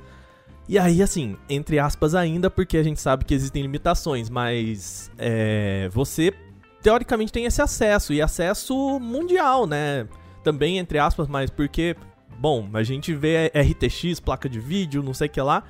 E 0.68 0.78
aí, 0.78 1.02
assim, 1.02 1.36
entre 1.50 1.80
aspas 1.80 2.14
ainda, 2.14 2.48
porque 2.48 2.76
a 2.76 2.82
gente 2.84 3.00
sabe 3.00 3.24
que 3.24 3.34
existem 3.34 3.60
limitações, 3.60 4.30
mas 4.30 5.10
é, 5.18 5.88
você 5.90 6.32
teoricamente 6.80 7.32
tem 7.32 7.44
esse 7.44 7.60
acesso, 7.60 8.12
e 8.12 8.22
acesso 8.22 9.00
mundial, 9.00 9.66
né? 9.66 10.06
Também, 10.44 10.78
entre 10.78 11.00
aspas, 11.00 11.26
mas 11.26 11.50
porque, 11.50 11.96
bom, 12.38 12.70
a 12.72 12.84
gente 12.84 13.12
vê 13.12 13.50
RTX, 13.52 14.20
placa 14.20 14.48
de 14.48 14.60
vídeo, 14.60 15.02
não 15.02 15.12
sei 15.12 15.26
o 15.26 15.30
que 15.30 15.40
lá. 15.40 15.64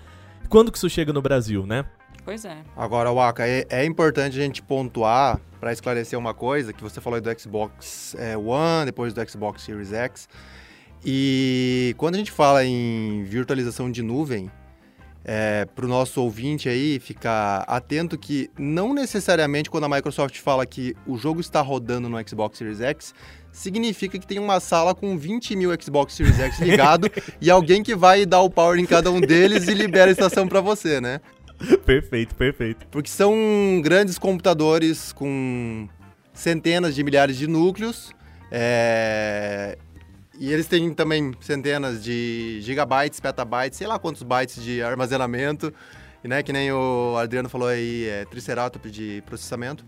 Quando 0.51 0.71
que 0.71 0.77
isso 0.77 0.91
chega 0.91 1.15
no 1.15 1.23
Brasil, 1.23 1.65
né? 1.65 1.87
Pois 2.29 2.45
é. 2.45 2.59
Agora, 2.77 3.11
Waka, 3.11 3.49
é, 3.49 3.65
é 3.71 3.87
importante 3.87 4.39
a 4.39 4.43
gente 4.43 4.61
pontuar 4.61 5.41
para 5.59 5.73
esclarecer 5.73 6.19
uma 6.19 6.35
coisa 6.35 6.75
que 6.75 6.83
você 6.83 7.01
falou 7.01 7.19
do 7.19 7.41
Xbox 7.41 8.15
é, 8.19 8.37
One, 8.37 8.85
depois 8.85 9.15
do 9.15 9.31
Xbox 9.31 9.63
Series 9.63 9.95
X. 9.95 10.29
E 11.03 11.95
quando 11.97 12.17
a 12.17 12.19
gente 12.19 12.31
fala 12.31 12.63
em 12.67 13.25
virtualização 13.25 13.91
de 13.91 14.03
nuvem, 14.03 14.51
é, 15.25 15.65
para 15.75 15.87
o 15.87 15.89
nosso 15.89 16.21
ouvinte 16.23 16.69
aí 16.69 17.01
ficar 17.01 17.65
atento 17.67 18.19
que 18.19 18.51
não 18.59 18.93
necessariamente 18.93 19.71
quando 19.71 19.85
a 19.85 19.89
Microsoft 19.89 20.39
fala 20.39 20.67
que 20.67 20.95
o 21.07 21.17
jogo 21.17 21.41
está 21.41 21.63
rodando 21.63 22.11
no 22.11 22.29
Xbox 22.29 22.59
Series 22.59 22.83
X, 22.83 23.15
significa 23.51 24.19
que 24.19 24.27
tem 24.27 24.39
uma 24.39 24.61
sala 24.61 24.95
com 24.95 25.17
20 25.17 25.57
mil 25.57 25.71
Xbox 25.81 26.13
Series 26.13 26.39
X 26.39 26.59
ligado 26.61 27.11
e 27.41 27.51
alguém 27.51 27.83
que 27.83 27.95
vai 27.95 28.27
dar 28.27 28.43
o 28.43 28.51
power 28.51 28.79
em 28.79 28.85
cada 28.85 29.11
um 29.11 29.19
deles 29.19 29.67
e 29.67 29.73
libera 29.73 30.11
a 30.11 30.13
estação 30.13 30.47
para 30.47 30.61
você, 30.61 31.01
né? 31.01 31.23
perfeito, 31.85 32.35
perfeito. 32.35 32.87
Porque 32.91 33.11
são 33.11 33.81
grandes 33.83 34.19
computadores 34.19 35.13
com 35.13 35.89
centenas 36.33 36.95
de 36.95 37.03
milhares 37.03 37.37
de 37.37 37.47
núcleos. 37.47 38.13
é, 38.51 39.77
E 40.39 40.53
eles 40.53 40.67
têm 40.67 40.95
também 40.95 41.33
centenas 41.41 42.03
de 42.03 42.61
gigabytes, 42.63 43.19
petabytes, 43.19 43.77
sei 43.77 43.87
lá 43.87 43.99
quantos 43.99 44.23
bytes 44.23 44.63
de 44.63 44.83
armazenamento. 44.83 45.73
E, 46.23 46.29
né, 46.29 46.43
que 46.43 46.53
nem 46.53 46.71
o 46.73 47.17
Adriano 47.17 47.49
falou 47.49 47.69
aí, 47.69 48.07
é 48.09 48.25
triceratops 48.25 48.91
de 48.91 49.23
processamento. 49.27 49.85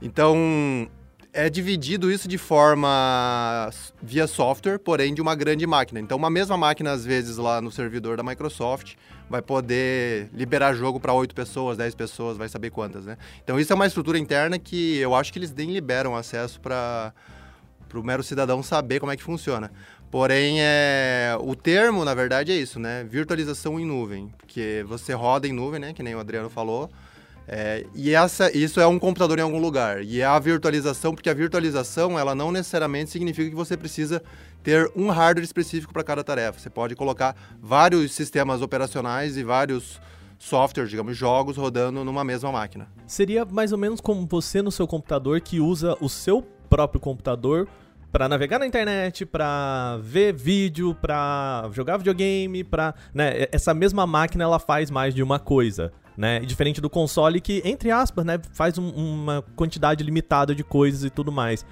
Então, 0.00 0.88
é 1.32 1.48
dividido 1.48 2.12
isso 2.12 2.28
de 2.28 2.36
forma 2.36 3.70
via 4.02 4.26
software, 4.26 4.78
porém 4.78 5.14
de 5.14 5.22
uma 5.22 5.34
grande 5.34 5.66
máquina. 5.66 5.98
Então, 5.98 6.18
uma 6.18 6.28
mesma 6.28 6.56
máquina, 6.58 6.92
às 6.92 7.04
vezes, 7.04 7.38
lá 7.38 7.60
no 7.60 7.70
servidor 7.70 8.18
da 8.18 8.22
Microsoft, 8.22 8.94
vai 9.30 9.40
poder 9.40 10.28
liberar 10.34 10.74
jogo 10.74 11.00
para 11.00 11.14
8 11.14 11.34
pessoas, 11.34 11.78
10 11.78 11.94
pessoas, 11.94 12.36
vai 12.36 12.48
saber 12.48 12.70
quantas, 12.70 13.06
né? 13.06 13.16
Então, 13.42 13.58
isso 13.58 13.72
é 13.72 13.76
uma 13.76 13.86
estrutura 13.86 14.18
interna 14.18 14.58
que 14.58 14.98
eu 14.98 15.14
acho 15.14 15.32
que 15.32 15.38
eles 15.38 15.52
nem 15.52 15.72
liberam 15.72 16.14
acesso 16.14 16.60
para 16.60 17.14
o 17.94 18.02
mero 18.02 18.22
cidadão 18.22 18.62
saber 18.62 19.00
como 19.00 19.10
é 19.10 19.16
que 19.16 19.22
funciona. 19.22 19.72
Porém, 20.10 20.58
é, 20.60 21.34
o 21.40 21.56
termo, 21.56 22.04
na 22.04 22.12
verdade, 22.12 22.52
é 22.52 22.54
isso, 22.54 22.78
né? 22.78 23.04
Virtualização 23.04 23.80
em 23.80 23.86
nuvem. 23.86 24.30
Porque 24.36 24.84
você 24.86 25.14
roda 25.14 25.48
em 25.48 25.52
nuvem, 25.52 25.80
né? 25.80 25.94
Que 25.94 26.02
nem 26.02 26.14
o 26.14 26.20
Adriano 26.20 26.50
falou. 26.50 26.90
É, 27.46 27.84
e 27.94 28.14
essa, 28.14 28.56
isso 28.56 28.80
é 28.80 28.86
um 28.86 28.98
computador 28.98 29.38
em 29.38 29.42
algum 29.42 29.58
lugar. 29.58 30.02
E 30.02 30.20
é 30.20 30.24
a 30.24 30.38
virtualização, 30.38 31.14
porque 31.14 31.28
a 31.28 31.34
virtualização, 31.34 32.18
ela 32.18 32.34
não 32.34 32.52
necessariamente 32.52 33.10
significa 33.10 33.50
que 33.50 33.56
você 33.56 33.76
precisa 33.76 34.22
ter 34.62 34.90
um 34.94 35.08
hardware 35.10 35.44
específico 35.44 35.92
para 35.92 36.04
cada 36.04 36.22
tarefa. 36.22 36.58
Você 36.58 36.70
pode 36.70 36.94
colocar 36.94 37.36
vários 37.60 38.12
sistemas 38.12 38.62
operacionais 38.62 39.36
e 39.36 39.42
vários 39.42 40.00
softwares, 40.38 40.90
digamos, 40.90 41.16
jogos 41.16 41.56
rodando 41.56 42.04
numa 42.04 42.24
mesma 42.24 42.50
máquina. 42.50 42.88
Seria 43.06 43.44
mais 43.44 43.72
ou 43.72 43.78
menos 43.78 44.00
como 44.00 44.26
você 44.26 44.60
no 44.60 44.72
seu 44.72 44.86
computador 44.86 45.40
que 45.40 45.60
usa 45.60 45.96
o 46.00 46.08
seu 46.08 46.42
próprio 46.68 47.00
computador 47.00 47.68
pra 48.10 48.28
navegar 48.28 48.58
na 48.58 48.66
internet, 48.66 49.24
pra 49.24 49.98
ver 50.02 50.34
vídeo, 50.34 50.94
pra 50.94 51.70
jogar 51.72 51.96
videogame, 51.96 52.62
pra, 52.62 52.94
né, 53.14 53.46
essa 53.50 53.72
mesma 53.72 54.06
máquina 54.06 54.44
ela 54.44 54.58
faz 54.58 54.90
mais 54.90 55.14
de 55.14 55.22
uma 55.22 55.38
coisa, 55.38 55.92
né? 56.16 56.40
Diferente 56.40 56.80
do 56.80 56.90
console 56.90 57.40
que, 57.40 57.62
entre 57.64 57.90
aspas, 57.90 58.24
né, 58.24 58.38
faz 58.52 58.78
um- 58.78 58.90
uma 58.90 59.42
quantidade 59.56 60.02
limitada 60.04 60.54
de 60.54 60.62
coisas 60.64 61.04
e 61.04 61.10
tudo 61.10 61.30
mais. 61.32 61.64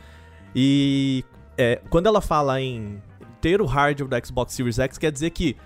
E 0.54 1.24
é, 1.58 1.80
quando 1.90 2.06
ela 2.06 2.20
fala 2.20 2.60
em 2.60 3.00
ter 3.40 3.60
o 3.60 3.66
hardware 3.66 4.08
do 4.20 4.26
Xbox 4.26 4.52
Series 4.54 4.78
X, 4.78 4.98
quer 4.98 5.12
dizer 5.12 5.30
que 5.30 5.56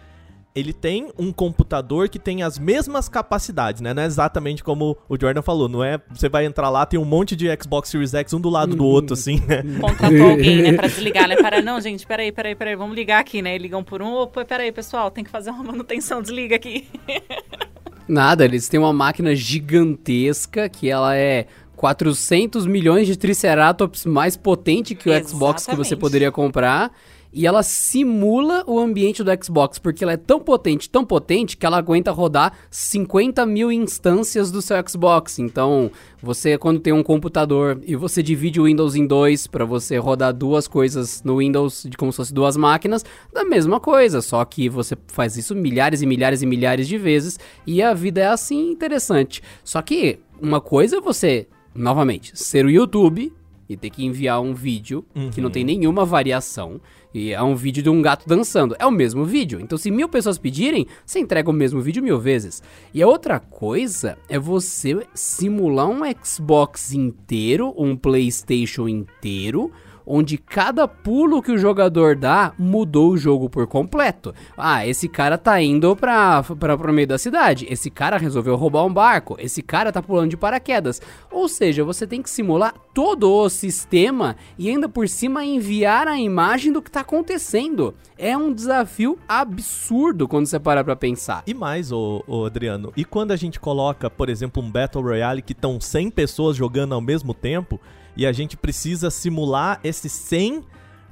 ele 0.56 0.72
tem 0.72 1.10
um 1.18 1.32
computador 1.32 2.08
que 2.08 2.16
tem 2.16 2.44
as 2.44 2.60
mesmas 2.60 3.08
capacidades, 3.08 3.80
né? 3.80 3.92
Não 3.92 4.04
é 4.04 4.06
exatamente 4.06 4.62
como 4.62 4.96
o 5.08 5.16
Jordan 5.20 5.42
falou, 5.42 5.68
não 5.68 5.82
é? 5.82 6.00
Você 6.10 6.28
vai 6.28 6.44
entrar 6.44 6.70
lá, 6.70 6.86
tem 6.86 6.98
um 6.98 7.04
monte 7.04 7.34
de 7.34 7.46
Xbox 7.60 7.88
Series 7.88 8.14
X 8.14 8.32
um 8.34 8.40
do 8.40 8.48
lado 8.48 8.76
do 8.76 8.84
outro, 8.86 9.14
assim, 9.14 9.40
né? 9.48 9.64
Contratou 9.80 10.30
alguém, 10.30 10.62
né, 10.62 10.72
pra 10.74 10.86
desligar, 10.86 11.26
né? 11.28 11.34
Para, 11.36 11.60
não, 11.60 11.80
gente, 11.80 12.06
peraí, 12.06 12.30
peraí, 12.30 12.54
peraí, 12.54 12.76
vamos 12.76 12.94
ligar 12.94 13.18
aqui, 13.18 13.42
né? 13.42 13.56
E 13.56 13.58
ligam 13.58 13.82
por 13.82 14.00
um, 14.00 14.12
opa, 14.14 14.44
peraí, 14.44 14.70
pessoal, 14.70 15.10
tem 15.10 15.24
que 15.24 15.30
fazer 15.30 15.50
uma 15.50 15.64
manutenção, 15.64 16.22
desliga 16.22 16.54
aqui. 16.54 16.86
Nada, 18.06 18.44
eles 18.44 18.68
têm 18.68 18.78
uma 18.78 18.92
máquina 18.92 19.34
gigantesca 19.34 20.68
que 20.68 20.88
ela 20.88 21.16
é 21.16 21.46
400 21.76 22.66
milhões 22.66 23.06
de 23.06 23.16
triceratops 23.16 24.04
mais 24.06 24.36
potente 24.36 24.94
que 24.94 25.08
o 25.08 25.28
Xbox 25.28 25.64
que 25.64 25.70
você 25.70 25.80
Exatamente. 25.80 26.00
poderia 26.00 26.32
comprar. 26.32 26.92
E 27.34 27.48
ela 27.48 27.64
simula 27.64 28.62
o 28.64 28.78
ambiente 28.78 29.24
do 29.24 29.44
Xbox, 29.44 29.76
porque 29.76 30.04
ela 30.04 30.12
é 30.12 30.16
tão 30.16 30.38
potente, 30.38 30.88
tão 30.88 31.04
potente, 31.04 31.56
que 31.56 31.66
ela 31.66 31.76
aguenta 31.78 32.12
rodar 32.12 32.52
50 32.70 33.44
mil 33.44 33.72
instâncias 33.72 34.52
do 34.52 34.62
seu 34.62 34.76
Xbox. 34.88 35.40
Então, 35.40 35.90
você, 36.22 36.56
quando 36.56 36.78
tem 36.78 36.92
um 36.92 37.02
computador 37.02 37.80
e 37.84 37.96
você 37.96 38.22
divide 38.22 38.60
o 38.60 38.64
Windows 38.64 38.94
em 38.94 39.04
dois 39.04 39.48
para 39.48 39.64
você 39.64 39.98
rodar 39.98 40.32
duas 40.32 40.68
coisas 40.68 41.24
no 41.24 41.38
Windows, 41.38 41.84
de 41.90 41.96
como 41.96 42.12
se 42.12 42.16
fosse 42.18 42.32
duas 42.32 42.56
máquinas, 42.56 43.04
da 43.32 43.44
mesma 43.44 43.80
coisa. 43.80 44.22
Só 44.22 44.44
que 44.44 44.68
você 44.68 44.96
faz 45.08 45.36
isso 45.36 45.56
milhares 45.56 46.02
e 46.02 46.06
milhares 46.06 46.40
e 46.40 46.46
milhares 46.46 46.86
de 46.86 46.96
vezes 46.96 47.38
e 47.66 47.82
a 47.82 47.92
vida 47.92 48.20
é 48.20 48.28
assim 48.28 48.70
interessante. 48.70 49.42
Só 49.64 49.82
que 49.82 50.20
uma 50.40 50.60
coisa 50.60 50.98
é 50.98 51.00
você, 51.00 51.48
novamente, 51.74 52.30
ser 52.38 52.64
o 52.64 52.70
YouTube 52.70 53.32
e 53.68 53.76
ter 53.76 53.90
que 53.90 54.04
enviar 54.04 54.40
um 54.40 54.54
vídeo 54.54 55.04
que 55.32 55.40
não 55.40 55.50
tem 55.50 55.64
nenhuma 55.64 56.04
variação. 56.04 56.80
E 57.14 57.32
é 57.32 57.40
um 57.40 57.54
vídeo 57.54 57.80
de 57.80 57.88
um 57.88 58.02
gato 58.02 58.28
dançando. 58.28 58.74
É 58.76 58.84
o 58.84 58.90
mesmo 58.90 59.24
vídeo. 59.24 59.60
Então, 59.60 59.78
se 59.78 59.88
mil 59.88 60.08
pessoas 60.08 60.36
pedirem, 60.36 60.86
você 61.06 61.20
entrega 61.20 61.48
o 61.48 61.52
mesmo 61.52 61.80
vídeo 61.80 62.02
mil 62.02 62.18
vezes. 62.18 62.60
E 62.92 63.00
a 63.00 63.06
outra 63.06 63.38
coisa 63.38 64.18
é 64.28 64.36
você 64.36 65.06
simular 65.14 65.88
um 65.88 66.00
Xbox 66.24 66.92
inteiro, 66.92 67.72
um 67.78 67.96
PlayStation 67.96 68.88
inteiro, 68.88 69.70
onde 70.06 70.38
cada 70.38 70.86
pulo 70.86 71.42
que 71.42 71.52
o 71.52 71.58
jogador 71.58 72.16
dá 72.16 72.52
mudou 72.58 73.12
o 73.12 73.16
jogo 73.16 73.48
por 73.48 73.66
completo. 73.66 74.34
Ah, 74.56 74.86
esse 74.86 75.08
cara 75.08 75.38
tá 75.38 75.60
indo 75.60 75.94
pra, 75.96 76.42
pra, 76.42 76.76
pro 76.76 76.92
meio 76.92 77.06
da 77.06 77.18
cidade, 77.18 77.66
esse 77.70 77.90
cara 77.90 78.18
resolveu 78.18 78.56
roubar 78.56 78.84
um 78.84 78.92
barco, 78.92 79.36
esse 79.38 79.62
cara 79.62 79.92
tá 79.92 80.02
pulando 80.02 80.30
de 80.30 80.36
paraquedas. 80.36 81.00
Ou 81.30 81.48
seja, 81.48 81.84
você 81.84 82.06
tem 82.06 82.22
que 82.22 82.30
simular 82.30 82.74
todo 82.92 83.30
o 83.30 83.48
sistema 83.48 84.36
e 84.58 84.68
ainda 84.68 84.88
por 84.88 85.08
cima 85.08 85.44
enviar 85.44 86.06
a 86.06 86.18
imagem 86.18 86.72
do 86.72 86.82
que 86.82 86.90
tá 86.90 87.00
acontecendo. 87.00 87.94
É 88.16 88.36
um 88.36 88.52
desafio 88.52 89.18
absurdo 89.28 90.28
quando 90.28 90.46
você 90.46 90.60
para 90.60 90.84
pra 90.84 90.94
pensar. 90.94 91.42
E 91.46 91.52
mais, 91.52 91.90
ô, 91.90 92.22
ô, 92.26 92.44
Adriano, 92.44 92.92
e 92.96 93.04
quando 93.04 93.32
a 93.32 93.36
gente 93.36 93.58
coloca, 93.58 94.08
por 94.08 94.28
exemplo, 94.28 94.62
um 94.62 94.70
Battle 94.70 95.02
Royale 95.02 95.42
que 95.42 95.52
estão 95.52 95.80
100 95.80 96.10
pessoas 96.10 96.56
jogando 96.56 96.94
ao 96.94 97.00
mesmo 97.00 97.34
tempo 97.34 97.80
e 98.16 98.26
a 98.26 98.32
gente 98.32 98.56
precisa 98.56 99.10
simular 99.10 99.80
esses 99.84 100.12
100 100.12 100.62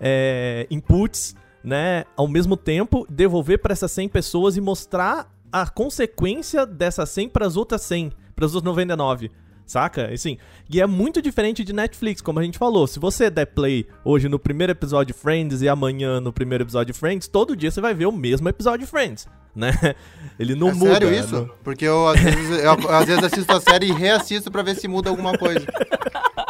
é, 0.01 0.67
inputs, 0.71 1.35
né, 1.63 2.05
ao 2.17 2.27
mesmo 2.27 2.57
tempo, 2.57 3.07
devolver 3.09 3.59
para 3.61 3.73
essas 3.73 3.91
100 3.93 4.09
pessoas 4.09 4.57
e 4.57 4.61
mostrar 4.61 5.31
a 5.53 5.69
consequência 5.69 6.67
dessas 6.67 7.09
100 7.11 7.29
para 7.29 7.47
as 7.47 7.57
outras 7.57 7.83
100, 7.83 8.13
para 8.35 8.47
as 8.47 8.55
outras 8.55 8.71
99. 8.71 9.31
Saca? 9.65 10.13
Assim, 10.13 10.37
e 10.69 10.81
é 10.81 10.87
muito 10.87 11.23
diferente 11.23 11.63
de 11.65 11.73
Netflix, 11.73 12.21
como 12.21 12.39
a 12.41 12.43
gente 12.43 12.59
falou. 12.59 12.87
Se 12.87 12.99
você 12.99 13.31
der 13.31 13.47
play 13.47 13.87
hoje 14.05 14.29
no 14.29 14.39
primeiro 14.39 14.73
episódio 14.73 15.15
de 15.15 15.21
Friends 15.21 15.63
e 15.63 15.69
amanhã 15.69 16.21
no 16.21 16.33
primeiro 16.33 16.65
episódio 16.65 16.93
de 16.93 16.99
Friends, 16.99 17.29
todo 17.29 17.55
dia 17.57 17.71
você 17.71 17.81
vai 17.81 17.95
ver 17.95 18.07
o 18.07 18.13
mesmo 18.13 18.49
episódio 18.49 18.85
de 18.85 18.91
Friends, 18.91 19.27
né? 19.55 19.71
Ele 20.39 20.55
não 20.57 20.71
é 20.71 20.73
muda. 20.75 20.91
sério 20.93 21.15
isso? 21.15 21.33
não- 21.33 21.51
Porque 21.63 21.85
eu 21.87 22.09
às, 22.09 22.21
vezes, 22.21 22.63
eu 22.65 22.73
às 22.91 23.07
vezes 23.07 23.25
assisto 23.25 23.53
a 23.53 23.61
série 23.61 23.87
e 23.87 23.93
reassisto 23.93 24.51
pra 24.51 24.63
ver 24.63 24.75
se 24.75 24.89
muda 24.89 25.09
alguma 25.09 25.39
coisa. 25.39 25.65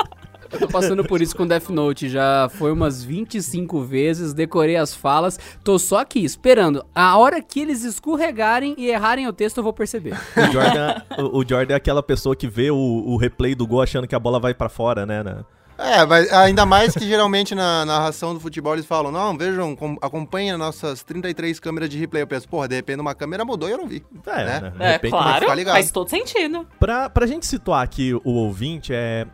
Eu 0.52 0.59
tô 0.61 0.68
passando 0.68 1.04
por 1.04 1.21
isso 1.23 1.35
com 1.37 1.47
Death 1.47 1.68
Note, 1.71 2.09
já 2.09 2.49
foi 2.54 2.71
umas 2.73 3.02
25 3.02 3.80
vezes, 3.82 4.32
decorei 4.35 4.76
as 4.76 4.94
falas, 4.94 5.38
tô 5.64 5.78
só 5.78 5.99
aqui 6.00 6.23
esperando. 6.25 6.85
A 6.94 7.16
hora 7.16 7.40
que 7.40 7.61
eles 7.61 7.85
escorregarem 7.85 8.75
e 8.76 8.88
errarem 8.90 9.26
o 9.26 9.32
texto, 9.32 9.59
eu 9.59 9.62
vou 9.64 9.73
perceber. 9.73 10.14
O 10.37 10.52
Jordan, 10.52 11.02
o, 11.18 11.38
o 11.38 11.49
Jordan 11.49 11.75
é 11.75 11.76
aquela 11.76 12.02
pessoa 12.02 12.37
que 12.37 12.47
vê 12.47 12.71
o, 12.71 12.76
o 12.76 13.16
replay 13.16 13.54
do 13.54 13.66
gol 13.66 13.82
achando 13.82 14.06
que 14.06 14.14
a 14.14 14.18
bola 14.21 14.38
vai 14.38 14.52
pra 14.54 14.68
fora, 14.68 15.06
né? 15.06 15.23
né? 15.23 15.38
É, 15.78 16.04
mas 16.04 16.30
ainda 16.32 16.64
mais 16.66 16.94
que 16.94 17.04
geralmente 17.09 17.54
na 17.54 17.85
narração 17.85 18.35
do 18.35 18.38
futebol 18.38 18.75
eles 18.75 18.85
falam, 18.87 19.11
não, 19.11 19.37
vejam, 19.37 19.75
com- 19.75 19.97
acompanhem 20.02 20.56
nossas 20.56 21.02
33 21.02 21.59
câmeras 21.59 21.88
de 21.88 21.99
replay. 21.99 22.23
Eu 22.23 22.26
penso, 22.26 22.47
porra, 22.49 22.68
de 22.68 22.76
repente 22.76 23.00
uma 23.00 23.14
câmera 23.14 23.44
mudou 23.44 23.68
e 23.68 23.73
eu 23.73 23.78
não 23.78 23.88
vi. 23.88 24.04
É, 24.26 24.44
Né? 24.44 24.61
né? 24.61 24.71
De 24.76 24.82
É, 24.82 24.92
repente, 24.92 25.11
claro, 25.11 25.47
faz 25.64 25.90
todo 25.90 26.09
sentido. 26.09 26.66
Pra, 26.78 27.09
pra 27.09 27.26
gente 27.26 27.47
situar 27.47 27.82
aqui 27.82 28.14
o 28.14 28.30
ouvinte, 28.32 28.92
é, 28.94 29.26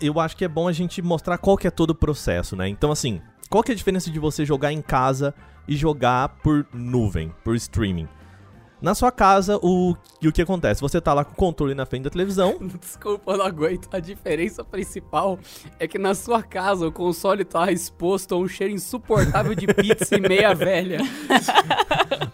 eu 0.00 0.20
acho 0.20 0.36
que 0.36 0.44
é 0.44 0.48
bom 0.48 0.68
a 0.68 0.72
gente 0.72 1.00
mostrar 1.02 1.38
qual 1.38 1.56
que 1.56 1.66
é 1.66 1.70
todo 1.70 1.90
o 1.90 1.94
processo, 1.94 2.56
né? 2.56 2.68
Então, 2.68 2.90
assim, 2.90 3.20
qual 3.48 3.62
que 3.62 3.72
é 3.72 3.74
a 3.74 3.76
diferença 3.76 4.10
de 4.10 4.18
você 4.18 4.44
jogar 4.44 4.72
em 4.72 4.82
casa 4.82 5.34
e 5.66 5.76
jogar 5.76 6.28
por 6.42 6.66
nuvem, 6.72 7.32
por 7.42 7.54
streaming? 7.54 8.08
Na 8.84 8.94
sua 8.94 9.10
casa, 9.10 9.58
o, 9.62 9.96
e 10.20 10.28
o 10.28 10.32
que 10.32 10.42
acontece? 10.42 10.80
Você 10.82 11.00
tá 11.00 11.14
lá 11.14 11.24
com 11.24 11.32
o 11.32 11.34
controle 11.34 11.74
na 11.74 11.86
frente 11.86 12.02
da 12.02 12.10
televisão, 12.10 12.58
Desculpa, 12.78 13.32
eu 13.32 13.38
não 13.38 13.46
aguento. 13.46 13.88
A 13.90 13.98
diferença 13.98 14.62
principal 14.62 15.38
é 15.80 15.88
que 15.88 15.98
na 15.98 16.14
sua 16.14 16.42
casa 16.42 16.86
o 16.86 16.92
console 16.92 17.46
tá 17.46 17.72
exposto 17.72 18.34
a 18.34 18.38
um 18.38 18.46
cheiro 18.46 18.74
insuportável 18.74 19.54
de 19.54 19.66
pizza 19.68 20.16
e 20.16 20.20
meia 20.20 20.52
velha. 20.54 20.98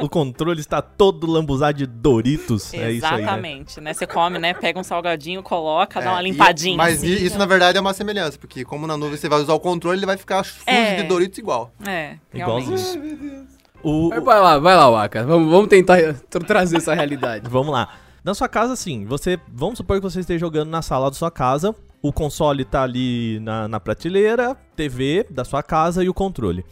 o 0.01 0.09
controle 0.09 0.59
está 0.61 0.83
todo 0.83 1.25
lambuzado 1.31 1.79
de 1.79 1.87
Doritos. 1.87 2.75
É 2.75 2.91
isso 2.91 3.07
aí, 3.07 3.13
né? 3.13 3.19
Exatamente, 3.23 3.81
né? 3.81 3.95
Você 3.95 4.07
come, 4.07 4.41
né? 4.41 4.53
Pega 4.53 4.81
um 4.81 4.85
salgadinho, 4.85 5.45
coloca, 5.45 6.01
dá 6.01 6.11
uma 6.11 6.19
É, 6.21 6.23
e- 6.25 6.31
limpadinha. 6.33 6.77
mas 6.77 6.99
assim. 6.99 7.07
isso 7.13 7.39
na 7.39 7.47
verdade 7.47 7.79
é 7.79 7.81
uma 7.81 7.95
semelhança, 7.95 8.37
porque 8.39 8.65
como 8.65 8.89
na 8.89 8.97
nuvem 8.97 9.17
você 9.17 9.29
vai 9.29 9.41
usar 9.41 9.55
o 9.55 9.61
controle, 9.61 9.99
ele 10.01 10.07
vai 10.07 10.17
ficar 10.17 10.45
sujo 10.45 10.65
É. 10.67 10.97
de 10.97 11.05
Doritos 11.05 11.39
igual. 11.39 11.71
É, 11.87 12.17
Igualzinho. 12.35 12.77
realmente. 12.77 13.50
O, 13.83 14.09
Mas 14.11 14.23
vai 14.23 14.41
lá, 14.41 14.59
vai 14.59 14.77
lá, 14.77 14.91
Waka. 14.91 15.25
Vamos, 15.25 15.51
vamos 15.51 15.69
tentar 15.69 15.97
tra- 16.29 16.41
trazer 16.41 16.77
essa 16.79 16.95
realidade. 16.95 17.49
Vamos 17.51 17.73
lá. 17.73 17.89
Na 18.23 18.35
sua 18.35 18.49
casa, 18.49 18.77
sim, 18.77 19.07
você. 19.07 19.39
Vamos 19.49 19.79
supor 19.79 19.97
que 19.97 20.03
você 20.03 20.21
esteja 20.21 20.39
jogando 20.41 20.69
na 20.69 20.83
sala 20.83 21.11
da 21.11 21.17
sua 21.17 21.31
casa. 21.31 21.75
O 22.03 22.13
console 22.13 22.65
tá 22.65 22.83
ali 22.83 23.41
na, 23.41 23.67
na 23.69 23.81
prateleira, 23.81 24.55
TV 24.77 25.27
da 25.31 25.45
sua 25.45 25.63
casa 25.63 26.05
e 26.05 26.09
o 26.09 26.15
controle. 26.15 26.65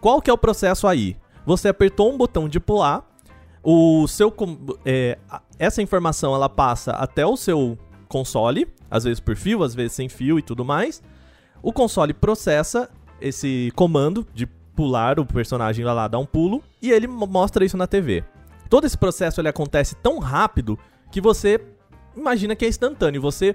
Qual 0.00 0.20
que 0.22 0.30
é 0.30 0.32
o 0.32 0.38
processo 0.38 0.86
aí? 0.86 1.16
Você 1.44 1.68
apertou 1.68 2.12
um 2.12 2.16
botão 2.16 2.48
de 2.48 2.60
pular, 2.60 3.04
o 3.62 4.06
seu. 4.06 4.32
é, 4.84 5.18
essa 5.58 5.82
informação 5.82 6.34
ela 6.34 6.48
passa 6.48 6.92
até 6.92 7.26
o 7.26 7.36
seu 7.36 7.76
console, 8.08 8.68
às 8.90 9.04
vezes 9.04 9.20
por 9.20 9.34
fio, 9.36 9.62
às 9.62 9.74
vezes 9.74 9.92
sem 9.92 10.08
fio 10.08 10.38
e 10.38 10.42
tudo 10.42 10.64
mais. 10.64 11.02
O 11.62 11.72
console 11.72 12.12
processa 12.12 12.88
esse 13.20 13.72
comando 13.74 14.26
de 14.34 14.48
pular 14.74 15.18
o 15.20 15.26
personagem 15.26 15.84
lá, 15.84 15.92
lá 15.92 16.08
dá 16.08 16.18
um 16.18 16.26
pulo 16.26 16.62
e 16.80 16.90
ele 16.90 17.06
mo- 17.06 17.26
mostra 17.26 17.64
isso 17.64 17.76
na 17.76 17.86
TV. 17.86 18.24
Todo 18.68 18.86
esse 18.86 18.96
processo 18.96 19.40
ele 19.40 19.48
acontece 19.48 19.94
tão 19.96 20.18
rápido 20.18 20.78
que 21.10 21.20
você 21.20 21.60
imagina 22.16 22.56
que 22.56 22.64
é 22.64 22.68
instantâneo. 22.68 23.20
Você 23.20 23.54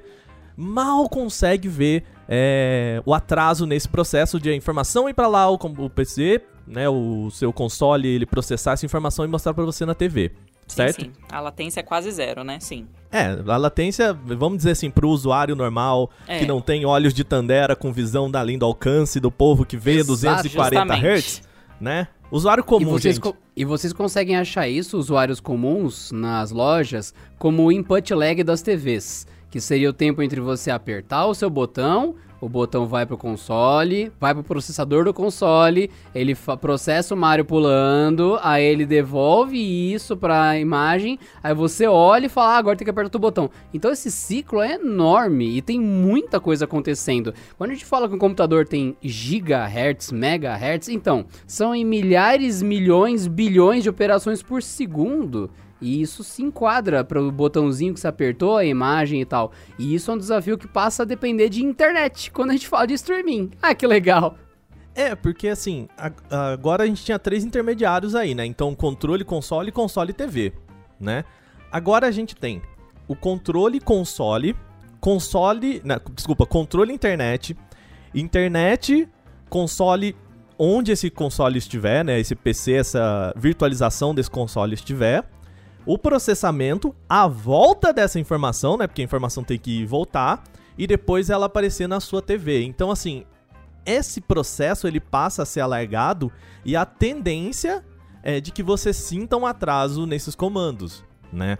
mal 0.55 1.07
consegue 1.09 1.67
ver 1.67 2.03
é, 2.27 3.01
o 3.05 3.13
atraso 3.13 3.65
nesse 3.65 3.87
processo 3.87 4.39
de 4.39 4.49
a 4.49 4.55
informação 4.55 5.07
ir 5.09 5.13
pra 5.13 5.27
lá, 5.27 5.49
o, 5.49 5.55
o 5.55 5.89
PC, 5.89 6.41
né, 6.67 6.89
o 6.89 7.29
seu 7.31 7.53
console, 7.53 8.07
ele 8.07 8.25
processar 8.25 8.73
essa 8.73 8.85
informação 8.85 9.23
e 9.23 9.27
mostrar 9.27 9.53
pra 9.53 9.63
você 9.63 9.85
na 9.85 9.95
TV. 9.95 10.31
Certo? 10.67 11.01
Sim, 11.01 11.07
sim. 11.07 11.11
A 11.31 11.39
latência 11.39 11.79
é 11.79 11.83
quase 11.83 12.11
zero, 12.11 12.43
né? 12.43 12.59
Sim. 12.59 12.87
É, 13.11 13.37
a 13.47 13.57
latência, 13.57 14.13
vamos 14.13 14.57
dizer 14.57 14.71
assim, 14.71 14.89
pro 14.89 15.09
usuário 15.09 15.55
normal, 15.55 16.09
É. 16.27 16.39
que 16.39 16.45
não 16.45 16.59
tem 16.61 16.85
olhos 16.85 17.13
de 17.13 17.23
Tandera 17.23 17.75
com 17.75 17.91
visão 17.93 18.29
da 18.29 18.43
do 18.43 18.65
alcance 18.65 19.19
do 19.19 19.31
povo 19.31 19.65
que 19.65 19.77
vê 19.77 19.93
Exato, 19.95 20.07
240 20.07 20.93
justamente. 20.95 21.17
Hz, 21.19 21.41
né? 21.79 22.07
Usuário 22.29 22.61
E 22.61 22.63
comum, 22.65 22.91
vocês, 22.91 23.15
gente. 23.15 23.23
co- 23.23 23.35
e 23.55 23.63
vocês 23.63 23.93
conseguem 23.93 24.35
achar 24.35 24.67
isso, 24.67 24.97
usuários 24.97 25.39
comuns, 25.39 26.11
nas 26.11 26.51
lojas, 26.51 27.13
como 27.39 27.63
o 27.63 27.71
input 27.71 28.13
lag 28.13 28.43
das 28.43 28.61
TVs. 28.61 29.25
Que 29.49 29.61
seria 29.61 29.89
o 29.89 29.93
tempo 29.93 30.21
entre 30.21 30.41
você 30.41 30.69
apertar 30.69 31.25
o 31.27 31.33
seu 31.33 31.49
botão, 31.49 32.15
o 32.39 32.47
botão 32.47 32.85
vai 32.85 33.05
pro 33.05 33.17
console, 33.17 34.11
vai 34.19 34.33
pro 34.33 34.43
processador 34.43 35.05
do 35.05 35.13
console, 35.13 35.89
ele 36.13 36.35
processa 36.59 37.13
o 37.13 37.17
Mario 37.17 37.45
pulando, 37.45 38.37
aí 38.41 38.63
ele 38.63 38.85
devolve 38.85 39.57
isso 39.57 40.15
pra 40.15 40.59
imagem, 40.59 41.19
aí 41.41 41.53
você 41.53 41.87
olha 41.87 42.27
e 42.27 42.29
fala, 42.29 42.55
ah, 42.55 42.57
agora 42.57 42.77
tem 42.77 42.85
que 42.85 42.91
apertar 42.91 43.07
outro 43.07 43.19
botão. 43.19 43.49
Então 43.73 43.91
esse 43.91 44.11
ciclo 44.11 44.61
é 44.61 44.75
enorme 44.75 45.57
e 45.57 45.61
tem 45.61 45.79
muita 45.79 46.39
coisa 46.39 46.65
acontecendo. 46.65 47.33
Quando 47.57 47.71
a 47.71 47.73
gente 47.73 47.85
fala 47.85 48.07
que 48.07 48.15
o 48.15 48.19
computador 48.19 48.67
tem 48.67 48.95
gigahertz, 49.01 50.11
megahertz, 50.11 50.89
então, 50.89 51.25
são 51.45 51.73
em 51.73 51.85
milhares, 51.85 52.61
milhões, 52.61 53.27
bilhões 53.27 53.83
de 53.83 53.89
operações 53.89 54.41
por 54.41 54.61
segundo. 54.61 55.49
E 55.79 56.01
isso 56.01 56.23
se 56.23 56.41
enquadra 56.41 57.03
para 57.03 57.21
o 57.21 57.31
botãozinho 57.31 57.93
que 57.93 57.99
você 57.99 58.07
apertou, 58.07 58.57
a 58.57 58.65
imagem 58.65 59.21
e 59.21 59.25
tal. 59.25 59.51
E 59.77 59.93
isso 59.93 60.09
é 60.09 60.13
um 60.13 60.17
desafio 60.17 60.57
que 60.57 60.67
passa 60.67 61.03
a 61.03 61.05
depender 61.05 61.49
de 61.49 61.63
internet 61.63 62.31
quando 62.31 62.49
a 62.49 62.53
gente 62.53 62.67
fala 62.67 62.87
de 62.87 62.93
streaming. 62.95 63.51
Ah, 63.61 63.75
que 63.75 63.85
legal! 63.85 64.35
É, 64.95 65.13
porque 65.13 65.47
assim, 65.47 65.87
agora 66.29 66.83
a 66.83 66.87
gente 66.87 67.05
tinha 67.05 67.19
três 67.19 67.45
intermediários 67.45 68.15
aí, 68.15 68.33
né? 68.33 68.43
Então, 68.45 68.73
controle, 68.73 69.23
console, 69.23 69.71
console 69.71 70.09
e 70.09 70.13
TV, 70.13 70.53
né? 70.99 71.23
Agora 71.71 72.07
a 72.07 72.11
gente 72.11 72.35
tem 72.35 72.63
o 73.07 73.15
controle, 73.15 73.79
console, 73.79 74.55
console, 74.99 75.81
não, 75.85 76.01
desculpa, 76.15 76.47
controle, 76.47 76.91
internet, 76.91 77.55
internet, 78.13 79.07
console, 79.49 80.15
onde 80.57 80.91
esse 80.91 81.11
console 81.11 81.59
estiver, 81.59 82.03
né? 82.03 82.19
Esse 82.19 82.33
PC, 82.33 82.73
essa 82.73 83.31
virtualização 83.37 84.15
desse 84.15 84.31
console 84.31 84.73
estiver, 84.73 85.23
o 85.87 85.97
processamento, 85.97 86.93
a 87.07 87.27
volta 87.27 87.93
dessa 87.93 88.19
informação, 88.19 88.77
né? 88.77 88.85
Porque 88.85 89.01
a 89.01 89.05
informação 89.05 89.43
tem 89.43 89.57
que 89.57 89.85
voltar 89.85 90.43
e 90.77 90.85
depois 90.85 91.29
ela 91.29 91.45
aparecer 91.47 91.87
na 91.87 91.99
sua 92.01 92.21
TV. 92.21 92.61
Então, 92.63 92.91
assim, 92.91 93.23
esse 93.85 94.19
processo 94.19 94.85
ele 94.85 94.99
passa 94.99 95.43
a 95.43 95.45
ser 95.45 95.61
alargado 95.61 96.31
e 96.65 96.75
a 96.75 96.85
tendência 96.85 97.83
é 98.21 98.41
de 98.41 98.51
que 98.51 98.61
você 98.61 98.91
sinta 98.91 99.37
um 99.37 99.45
atraso 99.45 100.05
nesses 100.05 100.35
comandos, 100.35 101.05
né? 101.31 101.57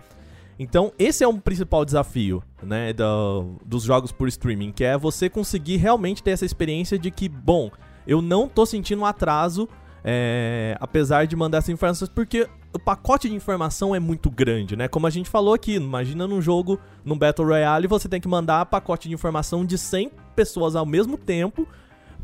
Então, 0.60 0.92
esse 1.00 1.24
é 1.24 1.28
um 1.28 1.40
principal 1.40 1.86
desafio, 1.86 2.44
né, 2.62 2.92
do- 2.92 3.56
dos 3.66 3.84
jogos 3.84 4.12
por 4.12 4.28
streaming, 4.28 4.72
que 4.72 4.84
é 4.84 4.98
você 4.98 5.30
conseguir 5.30 5.78
realmente 5.78 6.22
ter 6.22 6.32
essa 6.32 6.46
experiência 6.46 6.98
de 7.00 7.12
que, 7.12 7.30
bom, 7.30 7.72
eu 8.06 8.22
não 8.22 8.50
tô 8.50 8.66
sentindo 8.66 9.04
um 9.04 9.06
atraso, 9.06 9.70
é, 10.10 10.78
apesar 10.80 11.28
de 11.28 11.36
mandar 11.36 11.58
essas 11.58 11.68
informações, 11.68 12.08
porque 12.08 12.48
o 12.74 12.80
pacote 12.80 13.28
de 13.28 13.36
informação 13.36 13.94
é 13.94 14.00
muito 14.00 14.32
grande, 14.32 14.74
né? 14.74 14.88
Como 14.88 15.06
a 15.06 15.10
gente 15.10 15.30
falou 15.30 15.54
aqui, 15.54 15.76
imagina 15.76 16.26
num 16.26 16.42
jogo, 16.42 16.80
num 17.04 17.18
Battle 17.18 17.46
Royale, 17.46 17.88
você 17.88 18.08
tem 18.08 18.22
que 18.22 18.28
mandar 18.28 18.66
pacote 18.68 19.10
de 19.10 19.14
informação 19.14 19.66
de 19.66 19.78
100 19.78 20.10
pessoas 20.34 20.78
ao 20.78 20.86
mesmo 20.86 21.18
tempo, 21.18 21.68